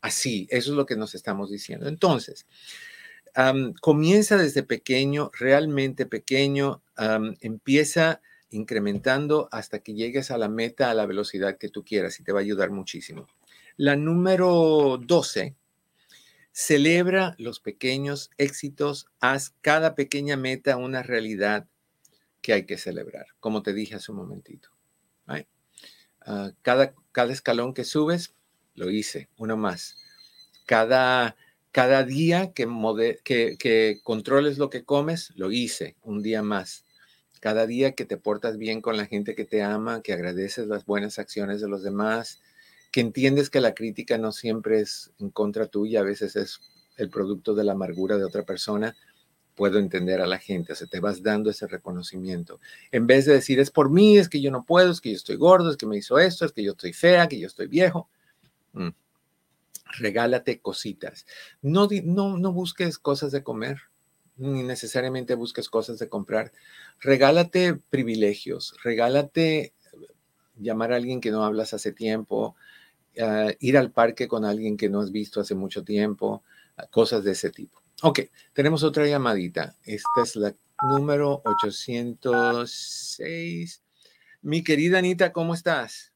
Así, 0.01 0.47
eso 0.51 0.71
es 0.71 0.77
lo 0.77 0.87
que 0.87 0.97
nos 0.97 1.15
estamos 1.15 1.51
diciendo. 1.51 1.89
Entonces, 1.89 2.47
comienza 3.81 4.37
desde 4.37 4.63
pequeño, 4.63 5.31
realmente 5.39 6.07
pequeño, 6.07 6.83
empieza 7.41 8.21
incrementando 8.51 9.49
hasta 9.53 9.79
que 9.79 9.95
llegues 9.95 10.31
a 10.31 10.39
la 10.39 10.49
meta 10.49 10.91
a 10.91 10.95
la 10.95 11.07
velocidad 11.07 11.59
que 11.59 11.69
tú 11.69 11.85
quieras 11.85 12.19
y 12.19 12.25
te 12.25 12.33
va 12.33 12.41
a 12.41 12.43
ayudar 12.43 12.71
muchísimo. 12.71 13.29
La 13.77 13.97
número 13.97 14.99
12, 15.01 15.55
celebra 16.53 17.37
los 17.39 17.61
pequeños 17.61 18.31
éxitos, 18.39 19.07
haz 19.21 19.55
cada 19.61 19.95
pequeña 19.95 20.37
meta 20.37 20.77
una 20.77 21.03
realidad 21.03 21.69
que 22.43 22.53
hay 22.53 22.67
que 22.67 22.79
celebrar, 22.79 23.27
como 23.39 23.63
te 23.63 23.73
dije 23.73 23.95
hace 23.95 24.13
un 24.13 24.19
momentito. 24.19 24.71
Ah, 26.23 26.51
cada, 26.63 26.95
cada 27.13 27.33
escalón 27.33 27.73
que 27.73 27.85
subes, 27.85 28.35
lo 28.81 28.91
hice, 28.91 29.29
uno 29.37 29.57
más. 29.57 29.97
Cada, 30.67 31.37
cada 31.71 32.03
día 32.03 32.53
que, 32.53 32.67
que, 33.23 33.57
que 33.59 34.01
controles 34.03 34.59
lo 34.59 34.71
que 34.71 34.85
comes, 34.85 35.33
lo 35.37 35.53
hice, 35.53 35.97
un 36.03 36.23
día 36.23 36.43
más. 36.43 36.85
Cada 37.41 37.67
día 37.67 37.93
que 37.93 38.05
te 38.05 38.17
portas 38.17 38.59
bien 38.59 38.81
con 38.81 38.97
la 38.97 39.07
gente 39.07 39.35
que 39.35 39.45
te 39.45 39.63
ama, 39.63 40.03
que 40.03 40.13
agradeces 40.13 40.67
las 40.67 40.85
buenas 40.85 41.19
acciones 41.19 41.61
de 41.61 41.69
los 41.69 41.83
demás, 41.83 42.41
que 42.91 43.01
entiendes 43.01 43.51
que 43.51 43.61
la 43.61 43.75
crítica 43.75 44.19
no 44.19 44.33
siempre 44.33 44.81
es 44.81 45.13
en 45.21 45.31
contra 45.31 45.67
tuya, 45.67 46.01
a 46.01 46.05
veces 46.05 46.37
es 46.37 46.61
el 46.97 47.09
producto 47.09 47.55
de 47.55 47.65
la 47.65 47.73
amargura 47.73 48.17
de 48.19 48.25
otra 48.25 48.43
persona, 48.43 48.97
puedo 49.55 49.79
entender 49.79 50.21
a 50.21 50.27
la 50.27 50.39
gente, 50.39 50.73
o 50.73 50.77
sea, 50.77 50.87
te 50.87 51.01
vas 51.01 51.23
dando 51.23 51.51
ese 51.51 51.67
reconocimiento. 51.67 52.61
En 52.93 53.07
vez 53.07 53.27
de 53.27 53.35
decir, 53.35 53.61
es 53.61 53.71
por 53.71 53.91
mí, 53.91 54.19
es 54.19 54.29
que 54.29 54.41
yo 54.41 54.51
no 54.51 54.65
puedo, 54.65 54.91
es 54.91 55.01
que 55.01 55.11
yo 55.11 55.17
estoy 55.17 55.37
gordo, 55.37 55.71
es 55.71 55.77
que 55.77 55.87
me 55.87 55.99
hizo 55.99 56.19
esto, 56.19 56.45
es 56.45 56.53
que 56.53 56.63
yo 56.63 56.73
estoy 56.73 56.93
fea, 56.93 57.29
que 57.29 57.39
yo 57.39 57.47
estoy 57.47 57.67
viejo. 57.67 58.09
Mm. 58.73 58.91
Regálate 59.99 60.61
cositas. 60.61 61.27
No, 61.63 61.89
no, 62.05 62.39
no 62.39 62.53
busques 62.53 62.99
cosas 62.99 63.33
de 63.33 63.43
comer, 63.43 63.79
ni 64.37 64.63
necesariamente 64.63 65.35
busques 65.35 65.69
cosas 65.69 65.99
de 65.99 66.09
comprar. 66.09 66.53
Regálate 67.01 67.75
privilegios, 67.75 68.75
regálate 68.83 69.75
llamar 70.57 70.93
a 70.93 70.97
alguien 70.97 71.21
que 71.21 71.31
no 71.31 71.45
hablas 71.45 71.75
hace 71.75 71.93
tiempo, 71.93 72.57
ah, 73.21 73.51
ir 73.59 73.77
al 73.77 73.93
parque 73.93 74.29
con 74.29 74.45
alguien 74.45 74.77
que 74.77 74.89
no 74.89 75.01
has 75.01 75.11
visto 75.11 75.41
hace 75.41 75.55
mucho 75.55 75.85
tiempo, 75.85 76.45
ah, 76.77 76.87
cosas 76.91 77.25
de 77.25 77.33
ese 77.33 77.51
tipo. 77.51 77.83
Ok, 78.03 78.21
tenemos 78.53 78.83
otra 78.83 79.07
llamadita. 79.07 79.77
Esta 79.85 80.23
es 80.23 80.37
la 80.37 80.55
número 80.83 81.43
806. 81.45 83.83
Mi 84.43 84.65
querida 84.65 84.99
Anita, 84.99 85.33
¿cómo 85.33 85.53
estás? 85.53 86.10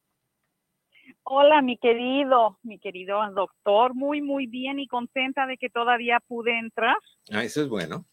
Hola, 1.27 1.63
mi 1.63 1.79
querido, 1.79 2.59
mi 2.63 2.79
querido 2.79 3.19
doctor, 3.33 3.95
muy, 3.95 4.21
muy 4.21 4.47
bien 4.47 4.79
y 4.79 4.87
contenta 4.87 5.47
de 5.47 5.57
que 5.57 5.71
todavía 5.71 6.21
pude 6.21 6.59
entrar. 6.59 6.97
Ah, 7.33 7.43
eso 7.43 7.63
es 7.63 7.69
bueno. 7.69 8.05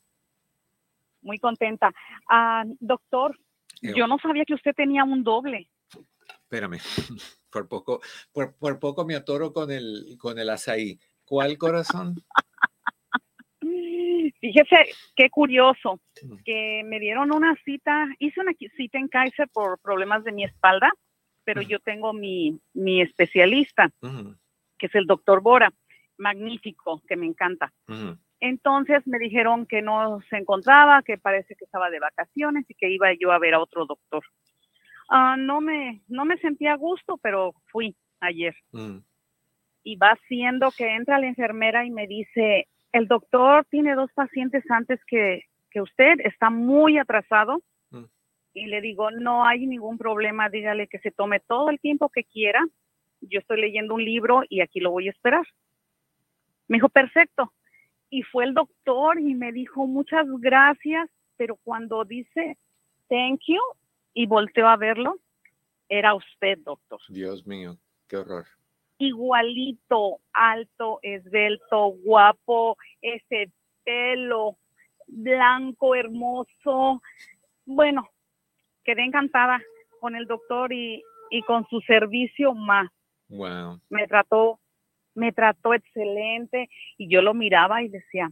Muy 1.21 1.37
contenta. 1.37 1.91
Ah, 2.29 2.63
doctor, 2.79 3.37
yo 3.81 4.07
no 4.07 4.17
sabía 4.17 4.45
que 4.45 4.53
usted 4.53 4.73
tenía 4.73 5.03
un 5.03 5.25
doble. 5.25 5.69
Espérame, 6.43 6.77
por 7.51 7.67
poco, 7.67 7.99
por, 8.31 8.55
por 8.55 8.79
poco 8.79 9.03
me 9.03 9.15
atoro 9.15 9.51
con 9.51 9.71
el, 9.71 10.15
con 10.17 10.39
el 10.39 10.49
azaí. 10.49 10.97
¿Cuál 11.25 11.57
corazón? 11.57 12.15
Fíjese 14.39 14.77
qué 15.17 15.29
curioso, 15.29 15.99
que 16.45 16.81
me 16.85 16.99
dieron 16.99 17.35
una 17.35 17.55
cita, 17.65 18.07
hice 18.19 18.39
una 18.39 18.53
cita 18.53 18.97
en 18.97 19.09
Kaiser 19.09 19.49
por 19.49 19.79
problemas 19.79 20.23
de 20.23 20.31
mi 20.31 20.45
espalda 20.45 20.91
pero 21.43 21.61
yo 21.61 21.79
tengo 21.79 22.13
mi, 22.13 22.59
mi 22.73 23.01
especialista, 23.01 23.89
que 24.77 24.85
es 24.87 24.95
el 24.95 25.05
doctor 25.05 25.41
Bora, 25.41 25.71
magnífico, 26.17 27.01
que 27.07 27.15
me 27.15 27.25
encanta. 27.25 27.71
Entonces 28.39 29.05
me 29.05 29.19
dijeron 29.19 29.65
que 29.65 29.81
no 29.81 30.19
se 30.29 30.37
encontraba, 30.37 31.03
que 31.03 31.17
parece 31.17 31.55
que 31.55 31.65
estaba 31.65 31.89
de 31.89 31.99
vacaciones 31.99 32.65
y 32.69 32.73
que 32.73 32.89
iba 32.89 33.13
yo 33.13 33.31
a 33.31 33.39
ver 33.39 33.53
a 33.53 33.59
otro 33.59 33.85
doctor. 33.85 34.23
Ah, 35.09 35.35
no, 35.37 35.61
me, 35.61 36.01
no 36.07 36.25
me 36.25 36.37
sentía 36.37 36.73
a 36.73 36.77
gusto, 36.77 37.17
pero 37.17 37.53
fui 37.67 37.95
ayer. 38.19 38.55
Y 39.83 39.95
va 39.95 40.17
siendo 40.27 40.71
que 40.71 40.95
entra 40.95 41.19
la 41.19 41.27
enfermera 41.27 41.85
y 41.85 41.91
me 41.91 42.07
dice, 42.07 42.67
el 42.91 43.07
doctor 43.07 43.65
tiene 43.69 43.93
dos 43.95 44.11
pacientes 44.13 44.63
antes 44.69 44.99
que, 45.05 45.43
que 45.69 45.81
usted 45.81 46.19
está 46.23 46.49
muy 46.49 46.97
atrasado. 46.97 47.61
Y 48.53 48.65
le 48.65 48.81
digo, 48.81 49.11
no 49.11 49.45
hay 49.45 49.65
ningún 49.65 49.97
problema, 49.97 50.49
dígale 50.49 50.87
que 50.87 50.99
se 50.99 51.11
tome 51.11 51.39
todo 51.39 51.69
el 51.69 51.79
tiempo 51.79 52.09
que 52.09 52.23
quiera. 52.23 52.65
Yo 53.21 53.39
estoy 53.39 53.61
leyendo 53.61 53.95
un 53.95 54.03
libro 54.03 54.43
y 54.49 54.61
aquí 54.61 54.79
lo 54.79 54.91
voy 54.91 55.07
a 55.07 55.11
esperar. 55.11 55.45
Me 56.67 56.77
dijo, 56.77 56.89
perfecto. 56.89 57.53
Y 58.09 58.23
fue 58.23 58.43
el 58.43 58.53
doctor 58.53 59.19
y 59.19 59.35
me 59.35 59.51
dijo, 59.51 59.87
muchas 59.87 60.25
gracias, 60.39 61.09
pero 61.37 61.55
cuando 61.63 62.03
dice 62.03 62.57
thank 63.07 63.41
you 63.47 63.61
y 64.13 64.25
volteó 64.25 64.67
a 64.67 64.77
verlo, 64.77 65.17
era 65.87 66.13
usted, 66.13 66.57
doctor. 66.59 66.99
Dios 67.09 67.45
mío, 67.45 67.77
qué 68.07 68.17
horror. 68.17 68.45
Igualito, 68.97 70.19
alto, 70.33 70.99
esbelto, 71.01 71.87
guapo, 72.03 72.77
ese 73.01 73.51
pelo 73.83 74.57
blanco, 75.07 75.95
hermoso. 75.95 77.01
Bueno, 77.65 78.07
quedé 78.83 79.03
encantada 79.03 79.61
con 79.99 80.15
el 80.15 80.25
doctor 80.25 80.73
y, 80.73 81.03
y 81.29 81.41
con 81.43 81.67
su 81.69 81.79
servicio 81.81 82.53
más. 82.53 82.89
Wow. 83.29 83.79
Me 83.89 84.07
trató, 84.07 84.59
me 85.15 85.31
trató 85.31 85.73
excelente 85.73 86.69
y 86.97 87.09
yo 87.09 87.21
lo 87.21 87.33
miraba 87.33 87.83
y 87.83 87.89
decía, 87.89 88.29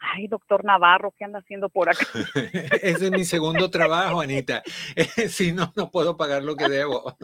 ay, 0.00 0.26
doctor 0.26 0.64
Navarro, 0.64 1.14
¿qué 1.16 1.24
anda 1.24 1.40
haciendo 1.40 1.68
por 1.68 1.88
acá? 1.88 2.04
Ese 2.82 3.06
es 3.06 3.10
mi 3.10 3.24
segundo 3.24 3.70
trabajo, 3.70 4.20
Anita. 4.20 4.62
si 5.28 5.52
no, 5.52 5.72
no 5.76 5.90
puedo 5.90 6.16
pagar 6.16 6.42
lo 6.42 6.56
que 6.56 6.68
debo. 6.68 7.14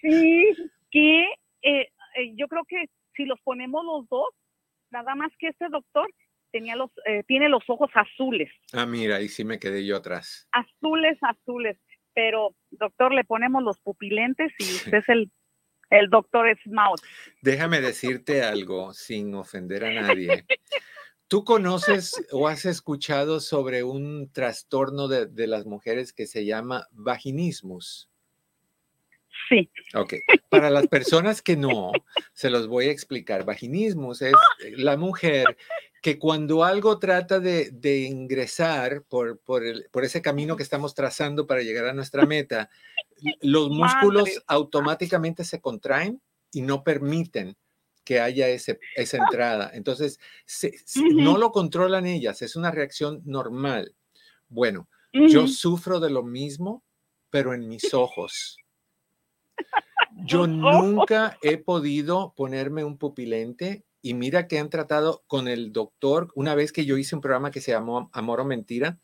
sí, 0.00 0.54
que 0.90 1.22
eh, 1.62 1.88
eh, 2.16 2.32
yo 2.36 2.48
creo 2.48 2.64
que 2.64 2.88
si 3.14 3.24
los 3.24 3.40
ponemos 3.40 3.84
los 3.84 4.08
dos, 4.08 4.28
nada 4.90 5.14
más 5.14 5.30
que 5.38 5.48
este 5.48 5.68
doctor 5.68 6.08
tenía 6.56 6.74
los, 6.74 6.90
eh, 7.04 7.22
tiene 7.26 7.48
los 7.48 7.64
ojos 7.68 7.90
azules. 7.94 8.50
Ah, 8.72 8.86
mira, 8.86 9.16
ahí 9.16 9.28
sí 9.28 9.44
me 9.44 9.58
quedé 9.58 9.84
yo 9.84 9.96
atrás. 9.96 10.48
Azules, 10.52 11.18
azules. 11.20 11.76
Pero, 12.14 12.54
doctor, 12.70 13.12
le 13.12 13.24
ponemos 13.24 13.62
los 13.62 13.78
pupilentes 13.80 14.52
y 14.58 14.64
usted 14.64 14.94
es 14.94 15.08
el 15.08 15.30
el 15.90 16.10
doctor 16.10 16.46
Smout. 16.64 17.00
Déjame 17.42 17.80
decirte 17.80 18.42
algo 18.42 18.92
sin 18.92 19.34
ofender 19.34 19.84
a 19.84 19.92
nadie. 19.92 20.44
¿Tú 21.28 21.44
conoces 21.44 22.26
o 22.32 22.48
has 22.48 22.64
escuchado 22.64 23.38
sobre 23.40 23.82
un 23.82 24.30
trastorno 24.32 25.08
de, 25.08 25.46
las 25.46 25.66
mujeres 25.66 26.12
que 26.12 26.26
se 26.26 26.44
llama 26.44 26.86
vaginismus? 26.90 28.10
Sí. 29.48 29.70
Ok. 29.94 30.14
Para 30.48 30.70
las 30.70 30.86
personas 30.88 31.42
que 31.42 31.56
no, 31.56 31.92
se 32.32 32.50
los 32.50 32.66
voy 32.68 32.86
a 32.86 32.90
explicar. 32.90 33.44
Vaginismus 33.44 34.22
es 34.22 34.34
la 34.76 34.96
mujer 34.96 35.56
que 36.02 36.18
cuando 36.18 36.64
algo 36.64 36.98
trata 36.98 37.40
de, 37.40 38.06
ingresar 38.08 39.02
por, 39.02 39.38
por, 39.40 39.62
por, 39.90 40.04
ese 40.04 40.22
camino 40.22 40.56
que 40.56 40.62
estamos 40.62 40.94
trazando 40.94 41.46
para 41.46 41.62
llegar 41.62 41.86
a 41.86 41.94
nuestra 41.94 42.26
meta, 42.26 42.70
los 43.40 43.70
músculos 43.70 44.28
automáticamente 44.46 45.44
se 45.44 45.60
contraen 45.60 46.20
y 46.52 46.62
no 46.62 46.84
permiten 46.84 47.56
que 48.04 48.20
haya 48.20 48.48
ese, 48.48 48.78
esa 48.94 49.16
entrada. 49.16 49.70
Entonces, 49.74 50.20
no 50.96 51.38
lo 51.38 51.50
controlan 51.50 52.06
ellas, 52.06 52.40
es 52.40 52.54
una 52.54 52.70
reacción 52.70 53.20
normal. 53.24 53.94
Bueno, 54.48 54.88
yo 55.12 55.48
sufro 55.48 55.98
de 55.98 56.10
lo 56.10 56.22
mismo, 56.22 56.84
pero 57.30 57.52
en 57.52 57.66
mis 57.66 57.92
ojos. 57.94 58.58
Yo 60.24 60.46
nunca 60.46 61.38
he 61.42 61.58
podido 61.58 62.34
ponerme 62.36 62.84
un 62.84 62.98
pupilente 62.98 63.84
y 64.02 64.14
mira 64.14 64.46
que 64.46 64.58
han 64.58 64.70
tratado 64.70 65.24
con 65.26 65.48
el 65.48 65.72
doctor, 65.72 66.30
una 66.34 66.54
vez 66.54 66.72
que 66.72 66.84
yo 66.84 66.96
hice 66.96 67.14
un 67.14 67.20
programa 67.20 67.50
que 67.50 67.60
se 67.60 67.72
llamó 67.72 68.10
Amor 68.12 68.40
o 68.40 68.44
Mentira, 68.44 68.98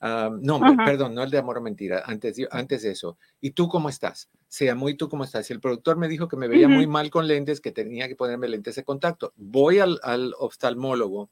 Ah, 0.00 0.30
no, 0.40 0.60
perdón, 0.84 1.14
no 1.14 1.22
el 1.22 1.30
de 1.30 1.38
amor 1.38 1.58
o 1.58 1.62
mentira, 1.62 2.02
antes, 2.04 2.36
antes 2.50 2.82
de 2.82 2.90
eso. 2.90 3.18
¿Y 3.40 3.52
tú 3.52 3.68
cómo 3.68 3.88
estás? 3.88 4.28
Se 4.48 4.66
llamó 4.66 4.88
¿y 4.88 4.94
tú 4.94 5.08
cómo 5.08 5.24
estás? 5.24 5.48
Y 5.48 5.52
el 5.52 5.60
productor 5.60 5.96
me 5.96 6.08
dijo 6.08 6.28
que 6.28 6.36
me 6.36 6.48
veía 6.48 6.68
muy 6.68 6.86
mal 6.86 7.10
con 7.10 7.26
lentes, 7.26 7.60
que 7.60 7.72
tenía 7.72 8.06
que 8.08 8.16
ponerme 8.16 8.48
lentes 8.48 8.76
de 8.76 8.84
contacto. 8.84 9.32
Voy 9.36 9.78
al, 9.78 10.34
oftalmólogo. 10.38 11.30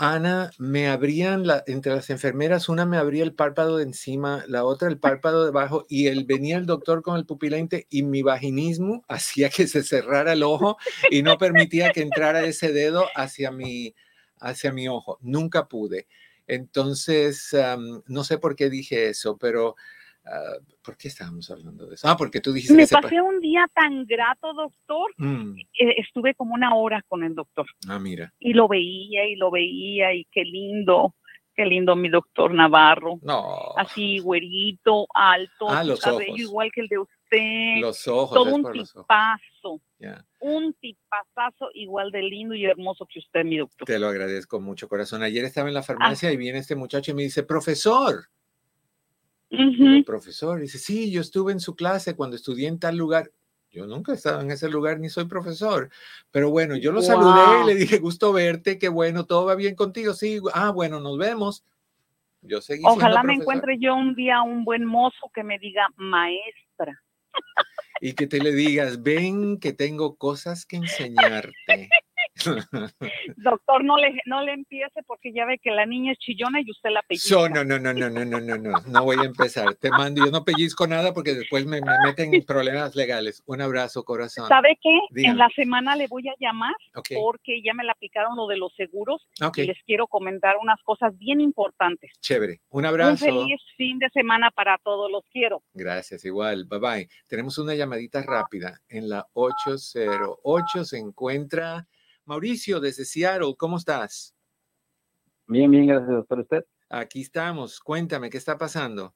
Ana, 0.00 0.52
me 0.58 0.86
abrían 0.86 1.44
la, 1.44 1.64
entre 1.66 1.92
las 1.92 2.08
enfermeras, 2.08 2.68
una 2.68 2.86
me 2.86 2.98
abría 2.98 3.24
el 3.24 3.34
párpado 3.34 3.78
de 3.78 3.82
encima, 3.82 4.44
la 4.46 4.64
otra 4.64 4.86
el 4.88 5.00
párpado 5.00 5.42
de 5.42 5.48
abajo, 5.48 5.86
y 5.88 6.06
él 6.06 6.24
venía 6.24 6.56
el 6.56 6.66
doctor 6.66 7.02
con 7.02 7.16
el 7.16 7.26
pupilente 7.26 7.88
y 7.90 8.04
mi 8.04 8.22
vaginismo 8.22 9.04
hacía 9.08 9.50
que 9.50 9.66
se 9.66 9.82
cerrara 9.82 10.34
el 10.34 10.44
ojo 10.44 10.76
y 11.10 11.22
no 11.22 11.36
permitía 11.36 11.90
que 11.90 12.02
entrara 12.02 12.44
ese 12.44 12.72
dedo 12.72 13.06
hacia 13.16 13.50
mi, 13.50 13.96
hacia 14.38 14.70
mi 14.70 14.86
ojo. 14.86 15.18
Nunca 15.20 15.66
pude. 15.66 16.06
Entonces, 16.46 17.50
no 18.06 18.22
sé 18.22 18.38
por 18.38 18.54
qué 18.54 18.70
dije 18.70 19.08
eso, 19.08 19.36
pero 19.36 19.74
ah, 20.30 20.58
¿por 20.82 20.96
qué 20.96 21.08
estábamos 21.08 21.50
hablando 21.50 21.86
de 21.86 21.94
eso? 21.94 22.08
Ah, 22.08 22.16
porque 22.16 22.40
tú 22.40 22.52
dijiste... 22.52 22.74
Me 22.74 22.86
pasé 22.86 23.20
un 23.20 23.40
día 23.40 23.66
tan 23.74 24.04
grato, 24.04 24.52
doctor. 24.52 25.12
Mm. 25.16 25.56
Estuve 25.74 26.34
como 26.34 26.54
una 26.54 26.74
hora 26.74 27.02
con 27.08 27.24
el 27.24 27.34
doctor. 27.34 27.66
Ah, 27.88 27.98
mira. 27.98 28.32
Y 28.38 28.52
lo 28.52 28.68
veía 28.68 29.26
y 29.26 29.36
lo 29.36 29.50
veía 29.50 30.14
y 30.14 30.24
qué 30.30 30.44
lindo. 30.44 31.14
Qué 31.54 31.66
lindo 31.66 31.96
mi 31.96 32.08
doctor 32.08 32.54
Navarro. 32.54 33.18
No. 33.20 33.76
Así, 33.76 34.20
güerito, 34.20 35.08
alto, 35.12 35.68
ah, 35.68 35.82
los 35.82 36.00
cabello 36.00 36.36
igual 36.36 36.70
que 36.72 36.82
el 36.82 36.86
de 36.86 36.98
usted. 36.98 37.80
Los 37.80 38.06
ojos. 38.06 38.32
Todo 38.32 38.54
un 38.54 38.72
tipazo. 38.72 39.80
Un 40.38 40.72
tipazazo 40.74 41.70
igual 41.74 42.12
de 42.12 42.22
lindo 42.22 42.54
y 42.54 42.64
hermoso 42.64 43.06
que 43.12 43.18
usted, 43.18 43.44
mi 43.44 43.58
doctor. 43.58 43.86
Te 43.86 43.98
lo 43.98 44.06
agradezco 44.06 44.60
mucho, 44.60 44.88
corazón. 44.88 45.24
Ayer 45.24 45.44
estaba 45.44 45.66
en 45.66 45.74
la 45.74 45.82
farmacia 45.82 46.30
y 46.30 46.36
viene 46.36 46.60
este 46.60 46.76
muchacho 46.76 47.10
y 47.10 47.14
me 47.14 47.22
dice, 47.22 47.42
profesor. 47.42 48.28
Profesor, 50.04 50.60
dice, 50.60 50.78
sí, 50.78 51.10
yo 51.10 51.20
estuve 51.20 51.52
en 51.52 51.60
su 51.60 51.74
clase 51.74 52.14
cuando 52.14 52.36
estudié 52.36 52.68
en 52.68 52.78
tal 52.78 52.96
lugar. 52.96 53.30
Yo 53.70 53.86
nunca 53.86 54.12
he 54.12 54.14
estado 54.14 54.40
en 54.40 54.50
ese 54.50 54.68
lugar 54.68 54.98
ni 54.98 55.08
soy 55.08 55.26
profesor. 55.26 55.90
Pero 56.30 56.50
bueno, 56.50 56.76
yo 56.76 56.92
lo 56.92 57.02
saludé 57.02 57.62
y 57.62 57.66
le 57.66 57.74
dije, 57.74 57.98
gusto 57.98 58.32
verte, 58.32 58.78
qué 58.78 58.88
bueno, 58.88 59.26
todo 59.26 59.46
va 59.46 59.54
bien 59.54 59.74
contigo. 59.74 60.14
Sí, 60.14 60.40
ah, 60.54 60.70
bueno, 60.70 61.00
nos 61.00 61.18
vemos. 61.18 61.64
Yo 62.40 62.60
seguí. 62.60 62.82
Ojalá 62.86 63.22
me 63.22 63.34
encuentre 63.34 63.78
yo 63.78 63.94
un 63.94 64.14
día 64.14 64.42
un 64.42 64.64
buen 64.64 64.84
mozo 64.84 65.30
que 65.34 65.42
me 65.42 65.58
diga 65.58 65.86
maestra. 65.96 67.02
Y 68.00 68.14
que 68.14 68.26
te 68.26 68.38
le 68.38 68.52
digas, 68.52 69.02
ven 69.02 69.58
que 69.58 69.72
tengo 69.72 70.16
cosas 70.16 70.64
que 70.64 70.76
enseñarte. 70.76 71.88
Doctor, 73.36 73.84
no 73.84 73.96
le, 73.96 74.20
no 74.26 74.42
le 74.42 74.52
empiece 74.52 75.02
porque 75.06 75.32
ya 75.32 75.44
ve 75.44 75.58
que 75.58 75.70
la 75.70 75.86
niña 75.86 76.12
es 76.12 76.18
chillona 76.18 76.60
y 76.60 76.70
usted 76.70 76.90
la 76.90 77.02
pellizca. 77.02 77.48
No, 77.48 77.64
no, 77.64 77.78
no, 77.78 77.92
no, 77.92 78.08
no, 78.08 78.24
no, 78.24 78.40
no, 78.40 78.56
no, 78.56 78.80
no 78.86 79.04
voy 79.04 79.16
a 79.20 79.24
empezar. 79.24 79.74
Te 79.74 79.90
mando, 79.90 80.24
yo 80.24 80.30
no 80.30 80.44
pellizco 80.44 80.86
nada 80.86 81.12
porque 81.12 81.34
después 81.34 81.66
me, 81.66 81.80
meten 82.04 82.34
en 82.34 82.44
problemas 82.44 82.94
legales. 82.94 83.42
Un 83.46 83.60
abrazo, 83.60 84.04
corazón. 84.04 84.48
¿Sabe 84.48 84.78
qué? 84.80 85.24
En 85.28 85.36
la 85.36 85.48
semana 85.54 85.96
le 85.96 86.06
voy 86.06 86.28
a 86.28 86.34
llamar 86.38 86.74
porque 87.14 87.62
ya 87.62 87.74
me 87.74 87.84
la 87.84 87.92
aplicaron 87.92 88.36
lo 88.36 88.46
de 88.46 88.56
los 88.56 88.74
seguros 88.74 89.26
y 89.56 89.62
les 89.62 89.82
quiero 89.84 90.06
comentar 90.06 90.56
unas 90.60 90.80
cosas 90.82 91.16
bien 91.18 91.40
importantes. 91.40 92.12
Chévere. 92.20 92.60
Un 92.70 92.86
abrazo. 92.86 93.10
Un 93.10 93.18
feliz 93.18 93.60
fin 93.76 93.98
de 93.98 94.08
semana 94.10 94.50
para 94.50 94.78
todos. 94.78 95.10
Los 95.10 95.24
quiero. 95.32 95.62
Gracias, 95.74 96.24
igual. 96.24 96.64
Bye 96.66 96.78
bye. 96.78 97.08
Tenemos 97.26 97.58
una 97.58 97.74
llamadita 97.74 98.22
rápida. 98.22 98.80
En 98.88 99.08
la 99.08 99.26
808 99.32 100.84
se 100.84 100.98
encuentra 100.98 101.86
Mauricio, 102.28 102.78
desde 102.78 103.06
Seattle, 103.06 103.54
¿cómo 103.56 103.78
estás? 103.78 104.36
Bien, 105.46 105.70
bien, 105.70 105.86
gracias, 105.86 106.10
doctor. 106.10 106.40
¿Usted? 106.40 106.64
Aquí 106.90 107.22
estamos. 107.22 107.80
Cuéntame, 107.80 108.28
¿qué 108.28 108.36
está 108.36 108.58
pasando? 108.58 109.14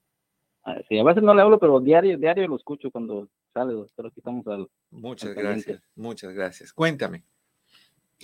Ah, 0.64 0.78
sí, 0.88 0.98
a 0.98 1.04
veces 1.04 1.22
no 1.22 1.34
le 1.34 1.42
hablo, 1.42 1.58
pero 1.58 1.78
diario, 1.78 2.16
diario 2.16 2.48
lo 2.48 2.56
escucho 2.56 2.90
cuando 2.90 3.28
sale, 3.52 3.74
doctor. 3.74 4.06
Aquí 4.06 4.20
estamos 4.20 4.46
al. 4.46 4.66
Muchas 4.90 5.34
gracias, 5.34 5.82
muchas 5.94 6.32
gracias. 6.32 6.72
Cuéntame. 6.72 7.22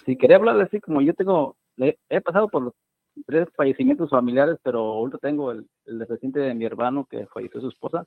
Sí, 0.07 0.17
quería 0.17 0.37
hablarle 0.37 0.63
así, 0.63 0.81
como 0.81 1.03
yo 1.03 1.13
tengo, 1.13 1.59
he 1.77 2.21
pasado 2.23 2.49
por 2.49 2.73
tres 3.27 3.47
fallecimientos 3.55 4.09
familiares, 4.09 4.57
pero 4.63 4.81
ahorita 4.81 5.19
tengo 5.19 5.53
el, 5.53 5.69
el 5.85 6.01
reciente 6.09 6.41
de 6.41 6.55
mi 6.55 6.65
hermano 6.65 7.05
que 7.05 7.27
falleció 7.27 7.61
su 7.61 7.69
esposa 7.69 8.07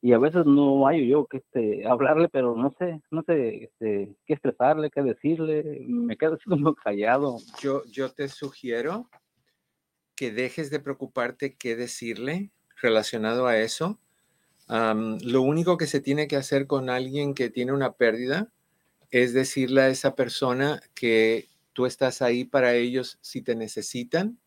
y 0.00 0.12
a 0.12 0.18
veces 0.18 0.46
no 0.46 0.86
hay 0.86 1.08
yo 1.08 1.26
que 1.26 1.38
este, 1.38 1.86
hablarle, 1.86 2.28
pero 2.28 2.54
no 2.54 2.72
sé, 2.78 3.00
no 3.10 3.22
sé 3.22 3.64
este, 3.64 4.14
qué 4.26 4.34
expresarle, 4.34 4.90
qué 4.90 5.02
decirle, 5.02 5.84
me 5.88 6.16
quedo 6.16 6.34
así 6.34 6.44
como 6.44 6.74
callado. 6.74 7.38
Yo, 7.60 7.82
yo 7.86 8.12
te 8.12 8.28
sugiero 8.28 9.08
que 10.14 10.30
dejes 10.30 10.70
de 10.70 10.80
preocuparte 10.80 11.56
qué 11.56 11.74
decirle 11.74 12.50
relacionado 12.80 13.46
a 13.46 13.58
eso. 13.58 13.98
lo 14.68 15.42
único 15.42 15.76
que 15.78 15.86
se 15.86 16.00
tiene 16.00 16.28
que 16.28 16.36
hacer 16.36 16.66
con 16.66 16.90
alguien 16.90 17.34
que 17.34 17.50
tiene 17.50 17.72
una 17.72 17.92
pérdida 17.92 18.52
es 19.10 19.32
decirle 19.32 19.82
a 19.82 19.88
esa 19.88 20.14
persona 20.14 20.80
que 20.94 21.48
tú 21.72 21.86
estás 21.86 22.22
ahí 22.22 22.44
para 22.44 22.74
ellos 22.74 23.18
si 23.20 23.42
te 23.42 23.56
necesitan 23.56 24.38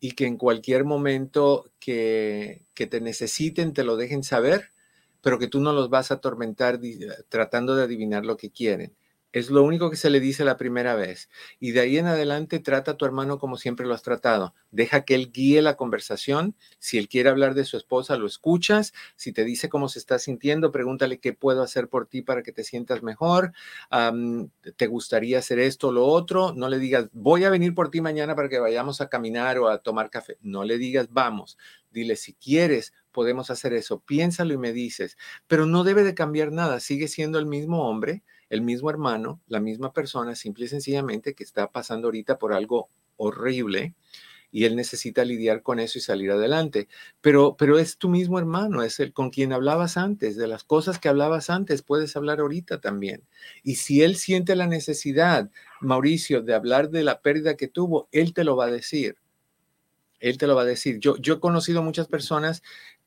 y 0.00 0.12
que 0.12 0.26
en 0.26 0.36
cualquier 0.36 0.84
momento 0.84 1.70
que, 1.78 2.66
que 2.74 2.86
te 2.86 3.00
necesiten 3.00 3.72
te 3.72 3.84
lo 3.84 3.96
dejen 3.96 4.24
saber 4.24 4.71
pero 5.22 5.38
que 5.38 5.48
tú 5.48 5.60
no 5.60 5.72
los 5.72 5.88
vas 5.88 6.10
a 6.10 6.14
atormentar 6.14 6.78
tratando 7.28 7.74
de 7.74 7.84
adivinar 7.84 8.26
lo 8.26 8.36
que 8.36 8.50
quieren. 8.50 8.94
Es 9.32 9.48
lo 9.48 9.62
único 9.62 9.88
que 9.88 9.96
se 9.96 10.10
le 10.10 10.20
dice 10.20 10.44
la 10.44 10.58
primera 10.58 10.94
vez. 10.94 11.30
Y 11.58 11.70
de 11.70 11.80
ahí 11.80 11.96
en 11.96 12.06
adelante 12.06 12.58
trata 12.58 12.90
a 12.90 12.96
tu 12.98 13.06
hermano 13.06 13.38
como 13.38 13.56
siempre 13.56 13.86
lo 13.86 13.94
has 13.94 14.02
tratado. 14.02 14.54
Deja 14.70 15.06
que 15.06 15.14
él 15.14 15.32
guíe 15.32 15.62
la 15.62 15.74
conversación. 15.78 16.54
Si 16.78 16.98
él 16.98 17.08
quiere 17.08 17.30
hablar 17.30 17.54
de 17.54 17.64
su 17.64 17.78
esposa, 17.78 18.18
lo 18.18 18.26
escuchas. 18.26 18.92
Si 19.16 19.32
te 19.32 19.44
dice 19.44 19.70
cómo 19.70 19.88
se 19.88 20.00
está 20.00 20.18
sintiendo, 20.18 20.70
pregúntale 20.70 21.18
qué 21.18 21.32
puedo 21.32 21.62
hacer 21.62 21.88
por 21.88 22.08
ti 22.08 22.20
para 22.20 22.42
que 22.42 22.52
te 22.52 22.62
sientas 22.62 23.02
mejor. 23.02 23.54
¿Te 24.76 24.86
gustaría 24.86 25.38
hacer 25.38 25.60
esto 25.60 25.88
o 25.88 25.92
lo 25.92 26.04
otro? 26.04 26.52
No 26.54 26.68
le 26.68 26.78
digas, 26.78 27.08
voy 27.14 27.44
a 27.44 27.50
venir 27.50 27.74
por 27.74 27.90
ti 27.90 28.02
mañana 28.02 28.36
para 28.36 28.50
que 28.50 28.58
vayamos 28.58 29.00
a 29.00 29.08
caminar 29.08 29.58
o 29.58 29.68
a 29.68 29.78
tomar 29.78 30.10
café. 30.10 30.36
No 30.42 30.62
le 30.62 30.76
digas, 30.76 31.08
vamos. 31.10 31.56
Dile, 31.90 32.16
si 32.16 32.34
quieres, 32.34 32.92
podemos 33.12 33.50
hacer 33.50 33.72
eso. 33.72 34.00
Piénsalo 34.00 34.54
y 34.54 34.58
me 34.58 34.72
dices. 34.72 35.16
Pero 35.46 35.66
no 35.66 35.84
debe 35.84 36.02
de 36.02 36.14
cambiar 36.14 36.52
nada. 36.52 36.80
Sigue 36.80 37.08
siendo 37.08 37.38
el 37.38 37.46
mismo 37.46 37.88
hombre 37.88 38.22
el 38.52 38.60
mismo 38.60 38.90
hermano, 38.90 39.40
la 39.46 39.60
misma 39.60 39.94
persona, 39.94 40.34
simple 40.34 40.66
y 40.66 40.68
sencillamente 40.68 41.32
que 41.32 41.42
está 41.42 41.72
pasando 41.72 42.08
ahorita 42.08 42.38
por 42.38 42.52
algo 42.52 42.90
horrible 43.16 43.94
y 44.50 44.66
él 44.66 44.76
necesita 44.76 45.24
lidiar 45.24 45.62
con 45.62 45.80
eso 45.80 45.98
y 45.98 46.02
salir 46.02 46.30
adelante. 46.30 46.86
Pero, 47.22 47.56
pero 47.56 47.78
es 47.78 47.96
tu 47.96 48.10
mismo 48.10 48.38
hermano, 48.38 48.82
es 48.82 49.00
el 49.00 49.14
con 49.14 49.30
quien 49.30 49.54
hablabas 49.54 49.96
antes, 49.96 50.36
de 50.36 50.46
las 50.46 50.64
cosas 50.64 50.98
que 50.98 51.08
hablabas 51.08 51.48
antes, 51.48 51.80
puedes 51.80 52.14
hablar 52.14 52.40
ahorita 52.40 52.78
también. 52.78 53.22
Y 53.62 53.76
si 53.76 54.02
él 54.02 54.16
siente 54.16 54.54
la 54.54 54.66
necesidad, 54.66 55.50
Mauricio, 55.80 56.42
de 56.42 56.54
hablar 56.54 56.90
de 56.90 57.02
la 57.04 57.22
pérdida 57.22 57.56
que 57.56 57.68
tuvo, 57.68 58.08
él 58.12 58.34
te 58.34 58.44
lo 58.44 58.54
va 58.54 58.66
a 58.66 58.70
decir. 58.70 59.16
Él 60.20 60.36
te 60.36 60.46
lo 60.46 60.54
va 60.54 60.62
a 60.62 60.66
decir. 60.66 61.00
Yo, 61.00 61.16
yo 61.16 61.34
he 61.34 61.40
conocido 61.40 61.82
muchas 61.82 62.06
personas 62.06 62.62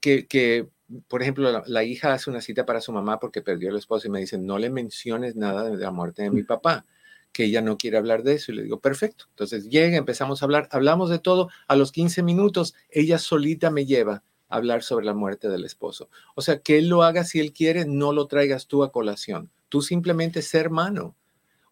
que, 0.06 0.28
que 0.28 0.70
por 1.08 1.24
ejemplo, 1.24 1.64
la, 1.66 1.84
hija 1.84 2.14
hace 2.14 2.30
una 2.30 2.42
cita 2.42 2.64
para 2.64 2.80
su 2.80 2.92
mamá 2.92 3.20
porque 3.20 3.42
perdió 3.42 3.70
el 3.70 3.76
esposo 3.76 4.08
y 4.08 4.12
me 4.12 4.20
dice, 4.20 4.38
no 4.38 4.60
le 4.60 4.70
menciones 4.70 5.36
nada 5.36 5.68
de 5.68 5.78
la 5.78 5.90
muerte 5.90 6.22
de 6.22 6.30
mi 6.30 6.44
papá, 6.44 6.86
que 7.32 7.46
ella 7.46 7.64
no 7.64 7.76
quiere 7.76 7.98
hablar 7.98 8.22
de 8.22 8.34
eso. 8.34 8.52
Y 8.52 8.56
le 8.56 8.62
digo, 8.62 8.80
perfecto. 8.80 9.26
Entonces 9.32 9.68
llega, 9.68 9.98
empezamos 9.98 10.42
a 10.42 10.46
hablar, 10.46 10.68
hablamos 10.70 11.10
de 11.10 11.18
todo. 11.18 11.50
A 11.68 11.76
los 11.76 11.92
15 11.92 12.22
minutos, 12.22 12.76
ella 12.92 13.18
solita 13.18 13.72
me 13.72 13.88
lleva 13.88 14.22
a 14.48 14.58
hablar 14.58 14.84
sobre 14.84 15.08
la 15.08 15.16
muerte 15.16 15.50
del 15.50 15.66
esposo. 15.66 16.12
O 16.36 16.44
sea, 16.44 16.60
que 16.60 16.78
él 16.78 16.88
lo 16.88 17.02
haga 17.02 17.24
si 17.24 17.40
él 17.40 17.52
quiere, 17.52 17.86
no 17.86 18.14
lo 18.14 18.28
traigas 18.28 18.68
tú 18.68 18.84
a 18.84 18.92
colación. 18.92 19.50
Tú 19.70 19.82
simplemente 19.82 20.44
ser 20.44 20.66
hermano. 20.66 21.16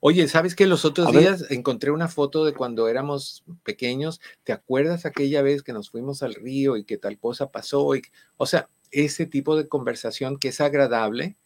Oye, 0.05 0.27
¿sabes 0.27 0.53
que 0.53 0.67
los 0.67 0.83
otros 0.83 1.13
días 1.13 1.45
encontré 1.49 1.89
una 1.89 2.09
foto 2.09 2.43
de 2.43 2.53
cuando 2.53 2.89
éramos 2.89 3.45
pequeños? 3.63 4.19
¿Te 4.43 4.51
acuerdas 4.51 5.05
aquella 5.05 5.41
vez 5.41 5.63
que 5.63 5.71
nos 5.71 5.89
fuimos 5.91 6.23
al 6.23 6.35
río 6.35 6.75
y 6.75 6.83
que 6.83 6.97
tal 6.97 7.17
cosa 7.17 7.51
pasó? 7.51 7.95
Y, 7.95 8.01
o 8.35 8.45
sea, 8.45 8.67
ese 8.91 9.25
tipo 9.27 9.55
de 9.55 9.69
conversación 9.69 10.39
que 10.39 10.49
es 10.49 10.59
agradable 10.59 11.37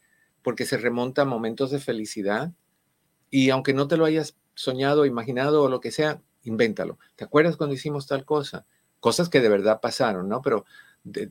porque 0.42 0.66
se 0.66 0.76
remonta 0.76 1.22
a 1.22 1.24
momentos 1.24 1.70
de 1.70 1.78
felicidad 1.78 2.52
y 3.30 3.50
aunque 3.50 3.74
no 3.74 3.86
te 3.86 3.96
lo 3.96 4.04
hayas 4.04 4.36
soñado, 4.54 5.06
imaginado 5.06 5.62
o 5.62 5.68
lo 5.68 5.78
que 5.78 5.92
sea, 5.92 6.20
invéntalo. 6.42 6.98
¿Te 7.14 7.22
acuerdas 7.22 7.56
cuando 7.56 7.76
hicimos 7.76 8.08
tal 8.08 8.24
cosa? 8.24 8.66
Cosas 8.98 9.28
que 9.28 9.40
de 9.40 9.50
verdad 9.50 9.78
pasaron, 9.80 10.28
¿no? 10.28 10.42
Pero 10.42 10.64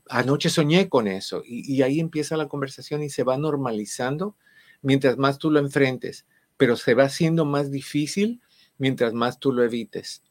anoche 0.07 0.49
soñé 0.49 0.87
con 0.87 1.09
eso 1.09 1.41
y, 1.45 1.75
y 1.75 1.81
ahí 1.81 1.99
empieza 1.99 2.37
la 2.37 2.47
conversación 2.47 3.03
y 3.03 3.09
se 3.09 3.25
va 3.25 3.37
normalizando 3.37 4.37
mientras 4.81 5.17
más 5.17 5.37
tú 5.39 5.51
lo 5.51 5.59
enfrentes, 5.59 6.25
pero 6.57 6.75
se 6.75 6.93
va 6.93 7.03
haciendo 7.03 7.45
más 7.45 7.71
difícil 7.71 8.41
mientras 8.77 9.13
más 9.13 9.39
tú 9.39 9.51
lo 9.51 9.63
evites. 9.63 10.23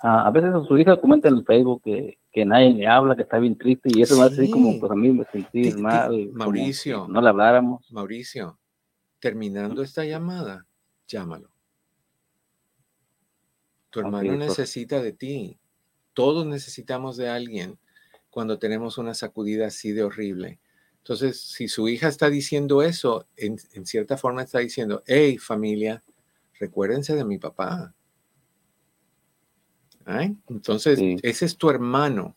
a 0.00 0.30
veces 0.30 0.50
su 0.68 0.78
hija 0.78 1.00
comenta 1.00 1.28
en 1.28 1.36
el 1.36 1.44
Facebook 1.44 1.82
que 1.82 2.18
que 2.34 2.44
nadie 2.44 2.74
le 2.74 2.86
habla, 2.88 3.14
que 3.14 3.22
está 3.22 3.38
bien 3.38 3.56
triste 3.56 3.90
y 3.94 4.02
eso 4.02 4.18
me 4.18 4.24
hace 4.24 4.50
como, 4.50 4.80
pues 4.80 4.90
a 4.90 4.96
mí 4.96 5.08
me 5.12 5.24
sentí 5.26 5.72
mal. 5.74 6.30
Mauricio. 6.32 7.06
No 7.08 7.22
le 7.22 7.28
habláramos. 7.28 7.88
Mauricio, 7.92 8.58
terminando 9.20 9.82
esta 9.82 10.04
llamada, 10.04 10.66
llámalo. 11.06 11.48
Tu 13.90 14.00
hermano 14.00 14.34
necesita 14.34 15.00
de 15.00 15.12
ti. 15.12 15.60
Todos 16.12 16.44
necesitamos 16.44 17.16
de 17.16 17.28
alguien 17.28 17.78
cuando 18.30 18.58
tenemos 18.58 18.98
una 18.98 19.14
sacudida 19.14 19.68
así 19.68 19.92
de 19.92 20.02
horrible. 20.02 20.58
Entonces, 21.04 21.40
si 21.40 21.68
su 21.68 21.88
hija 21.88 22.08
está 22.08 22.30
diciendo 22.30 22.82
eso, 22.82 23.26
en, 23.36 23.58
en 23.74 23.86
cierta 23.86 24.16
forma 24.16 24.42
está 24.42 24.60
diciendo, 24.60 25.02
hey 25.06 25.38
familia, 25.38 26.02
recuérdense 26.58 27.14
de 27.14 27.24
mi 27.24 27.38
papá 27.38 27.94
entonces, 30.48 30.98
ese 31.22 31.44
es 31.44 31.56
tu 31.56 31.70
hermano. 31.70 32.36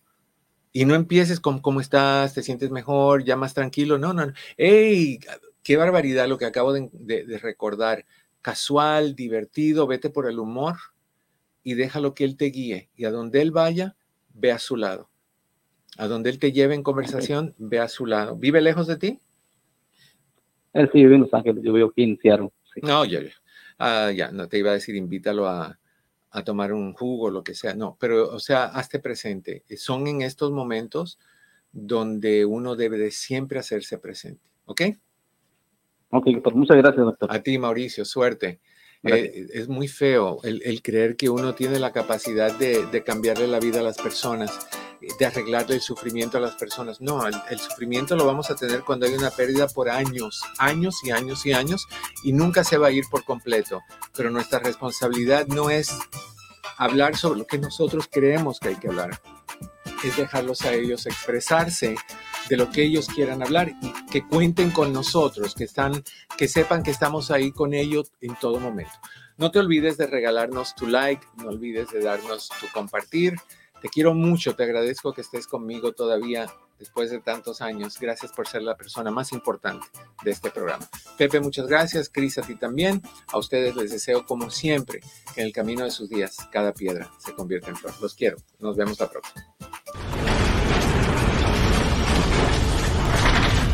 Y 0.72 0.86
no 0.86 0.96
empieces 0.96 1.40
con 1.40 1.60
cómo 1.60 1.82
estás, 1.82 2.34
te 2.34 2.44
sientes 2.44 2.70
mejor, 2.70 3.24
ya 3.24 3.36
más 3.36 3.54
tranquilo. 3.54 3.98
No, 3.98 4.14
no, 4.14 4.28
no. 4.28 4.34
¡Ey! 4.58 5.20
Qué 5.64 5.76
barbaridad 5.76 6.28
lo 6.28 6.38
que 6.38 6.46
acabo 6.46 6.74
de, 6.74 7.40
recordar. 7.42 8.06
Casual, 8.42 9.16
divertido, 9.16 9.88
vete 9.88 10.10
por 10.10 10.30
el 10.30 10.40
humor 10.40 10.76
y 11.64 11.74
déjalo 11.74 12.14
que 12.14 12.24
él 12.24 12.38
te 12.38 12.46
guíe. 12.46 12.90
Y 12.96 13.06
a 13.06 13.12
donde 13.12 13.42
él 13.42 13.52
vaya, 13.52 13.96
ve 14.34 14.52
a 14.52 14.60
su 14.60 14.78
lado. 14.78 15.10
A 15.98 16.08
donde 16.08 16.30
él 16.30 16.40
te 16.40 16.52
lleve 16.52 16.76
en 16.76 16.84
conversación, 16.84 17.56
ve 17.58 17.80
a 17.80 17.88
su 17.88 18.06
lado. 18.06 18.36
¿Vive 18.36 18.62
lejos 18.62 18.88
de 18.88 18.98
ti? 18.98 19.20
Él 20.74 20.90
sí 20.92 21.00
vive 21.00 21.16
en 21.16 21.22
Los 21.22 21.34
Ángeles, 21.34 21.64
yo 21.64 21.74
vivo 21.74 21.90
aquí 21.90 22.04
en 22.04 22.20
Seattle. 22.20 22.52
No, 22.84 23.06
ya, 23.06 23.22
ya. 23.22 23.32
Ah, 23.80 24.12
ya, 24.12 24.32
no 24.32 24.48
te 24.48 24.60
iba 24.60 24.72
a 24.72 24.74
decir, 24.74 24.96
invítalo 24.96 25.48
a, 25.48 25.80
a 26.30 26.44
tomar 26.44 26.74
un 26.74 26.94
jugo, 26.94 27.30
lo 27.30 27.44
que 27.44 27.56
sea. 27.56 27.74
No, 27.74 27.98
pero, 28.00 28.30
o 28.30 28.40
sea, 28.40 28.66
hazte 28.66 29.00
presente. 29.00 29.64
Son 29.78 30.08
en 30.08 30.22
estos 30.22 30.52
momentos 30.52 31.20
donde 31.72 32.46
uno 32.46 32.76
debe 32.76 32.98
de 32.98 33.12
siempre 33.12 33.60
hacerse 33.60 33.98
presente. 33.98 34.44
¿Ok? 34.66 34.82
Ok, 36.10 36.28
pues 36.44 36.56
muchas 36.56 36.78
gracias, 36.78 37.06
doctor. 37.06 37.32
A 37.32 37.42
ti, 37.42 37.58
Mauricio, 37.58 38.06
suerte. 38.06 38.60
Eh, 39.04 39.48
es 39.54 39.68
muy 39.68 39.88
feo 39.88 40.40
el, 40.44 40.82
creer 40.82 41.16
que 41.16 41.30
uno 41.30 41.54
tiene 41.54 41.80
la 41.80 41.92
capacidad 41.92 42.52
de, 42.52 43.04
cambiarle 43.06 43.48
la 43.48 43.60
vida 43.60 43.80
a 43.80 43.84
las 43.84 43.98
personas, 43.98 44.68
de 45.20 45.26
arreglarle 45.26 45.76
el 45.76 45.82
sufrimiento 45.82 46.38
a 46.38 46.42
las 46.42 46.56
personas. 46.56 47.00
No, 47.00 47.26
el, 47.26 47.36
el, 47.50 47.60
sufrimiento 47.60 48.16
lo 48.16 48.26
vamos 48.26 48.50
a 48.50 48.56
tener 48.56 48.82
cuando 48.82 49.06
hay 49.06 49.14
una 49.14 49.30
pérdida 49.30 49.68
por 49.68 49.90
años, 49.90 50.42
años 50.58 50.96
y 51.04 51.12
años 51.12 51.46
y 51.46 51.54
años, 51.54 51.88
y 52.24 52.34
nunca 52.34 52.64
se 52.64 52.78
va 52.78 52.88
a 52.88 52.92
ir 52.92 53.06
por 53.10 53.24
completo. 53.24 53.82
Pero 54.16 54.32
nuestra 54.32 54.60
responsabilidad 54.60 55.48
no 55.48 55.70
es 55.70 55.92
hablar 56.78 57.18
sobre 57.18 57.40
lo 57.40 57.48
que 57.48 57.58
nosotros 57.58 58.08
creemos 58.12 58.60
que 58.60 58.70
hay 58.70 58.76
que 58.76 58.88
hablar, 58.88 59.20
es 60.04 60.16
dejarlos 60.16 60.62
a 60.62 60.74
ellos 60.74 61.06
expresarse 61.06 61.96
de 62.50 62.58
lo 62.58 62.70
que 62.70 62.84
ellos 62.84 63.08
quieran 63.08 63.42
hablar 63.42 63.74
y 63.82 63.94
que 64.12 64.26
cuenten 64.26 64.72
con 64.72 64.94
nosotros, 64.94 65.56
que 65.56 65.64
están, 65.64 66.04
que 66.38 66.48
sepan 66.48 66.84
que 66.84 66.92
estamos 66.92 67.32
ahí 67.32 67.52
con 67.52 67.74
ellos 67.74 68.12
en 68.22 68.36
todo 68.36 68.60
momento. 68.60 68.94
No 69.38 69.52
te 69.52 69.60
olvides 69.60 69.98
de 69.98 70.08
regalarnos 70.08 70.76
tu 70.76 70.88
like, 70.88 71.26
no 71.38 71.50
olvides 71.50 71.92
de 71.92 72.02
darnos 72.02 72.50
tu 72.60 72.68
compartir. 72.74 73.36
Te 73.82 73.90
quiero 73.90 74.16
mucho, 74.16 74.56
te 74.56 74.64
agradezco 74.64 75.14
que 75.14 75.22
estés 75.22 75.46
conmigo 75.46 75.92
todavía 75.92 76.48
después 76.80 77.12
de 77.12 77.20
tantos 77.20 77.62
años. 77.62 78.00
Gracias 78.00 78.32
por 78.32 78.48
ser 78.48 78.64
la 78.64 78.76
persona 78.76 79.12
más 79.12 79.32
importante 79.32 79.86
de 80.24 80.32
este 80.32 80.50
programa. 80.50 80.88
Pepe, 81.18 81.40
muchas 81.40 81.68
gracias. 81.68 82.10
Cris, 82.10 82.38
a 82.40 82.42
ti 82.42 82.56
también. 82.56 83.02
A 83.28 83.38
ustedes 83.38 83.76
les 83.76 83.92
deseo, 83.92 84.26
como 84.26 84.50
siempre, 84.50 85.02
que 85.34 85.42
en 85.42 85.48
el 85.48 85.54
camino 85.54 85.84
de 85.84 85.92
sus 85.92 86.10
días 86.10 86.38
cada 86.52 86.74
piedra 86.74 87.12
se 87.20 87.34
convierta 87.34 87.70
en 87.70 87.76
flor. 87.76 87.94
Los 88.02 88.16
quiero. 88.16 88.38
Nos 88.60 88.76
vemos 88.76 89.00
la 89.00 89.10
próxima. 89.10 89.46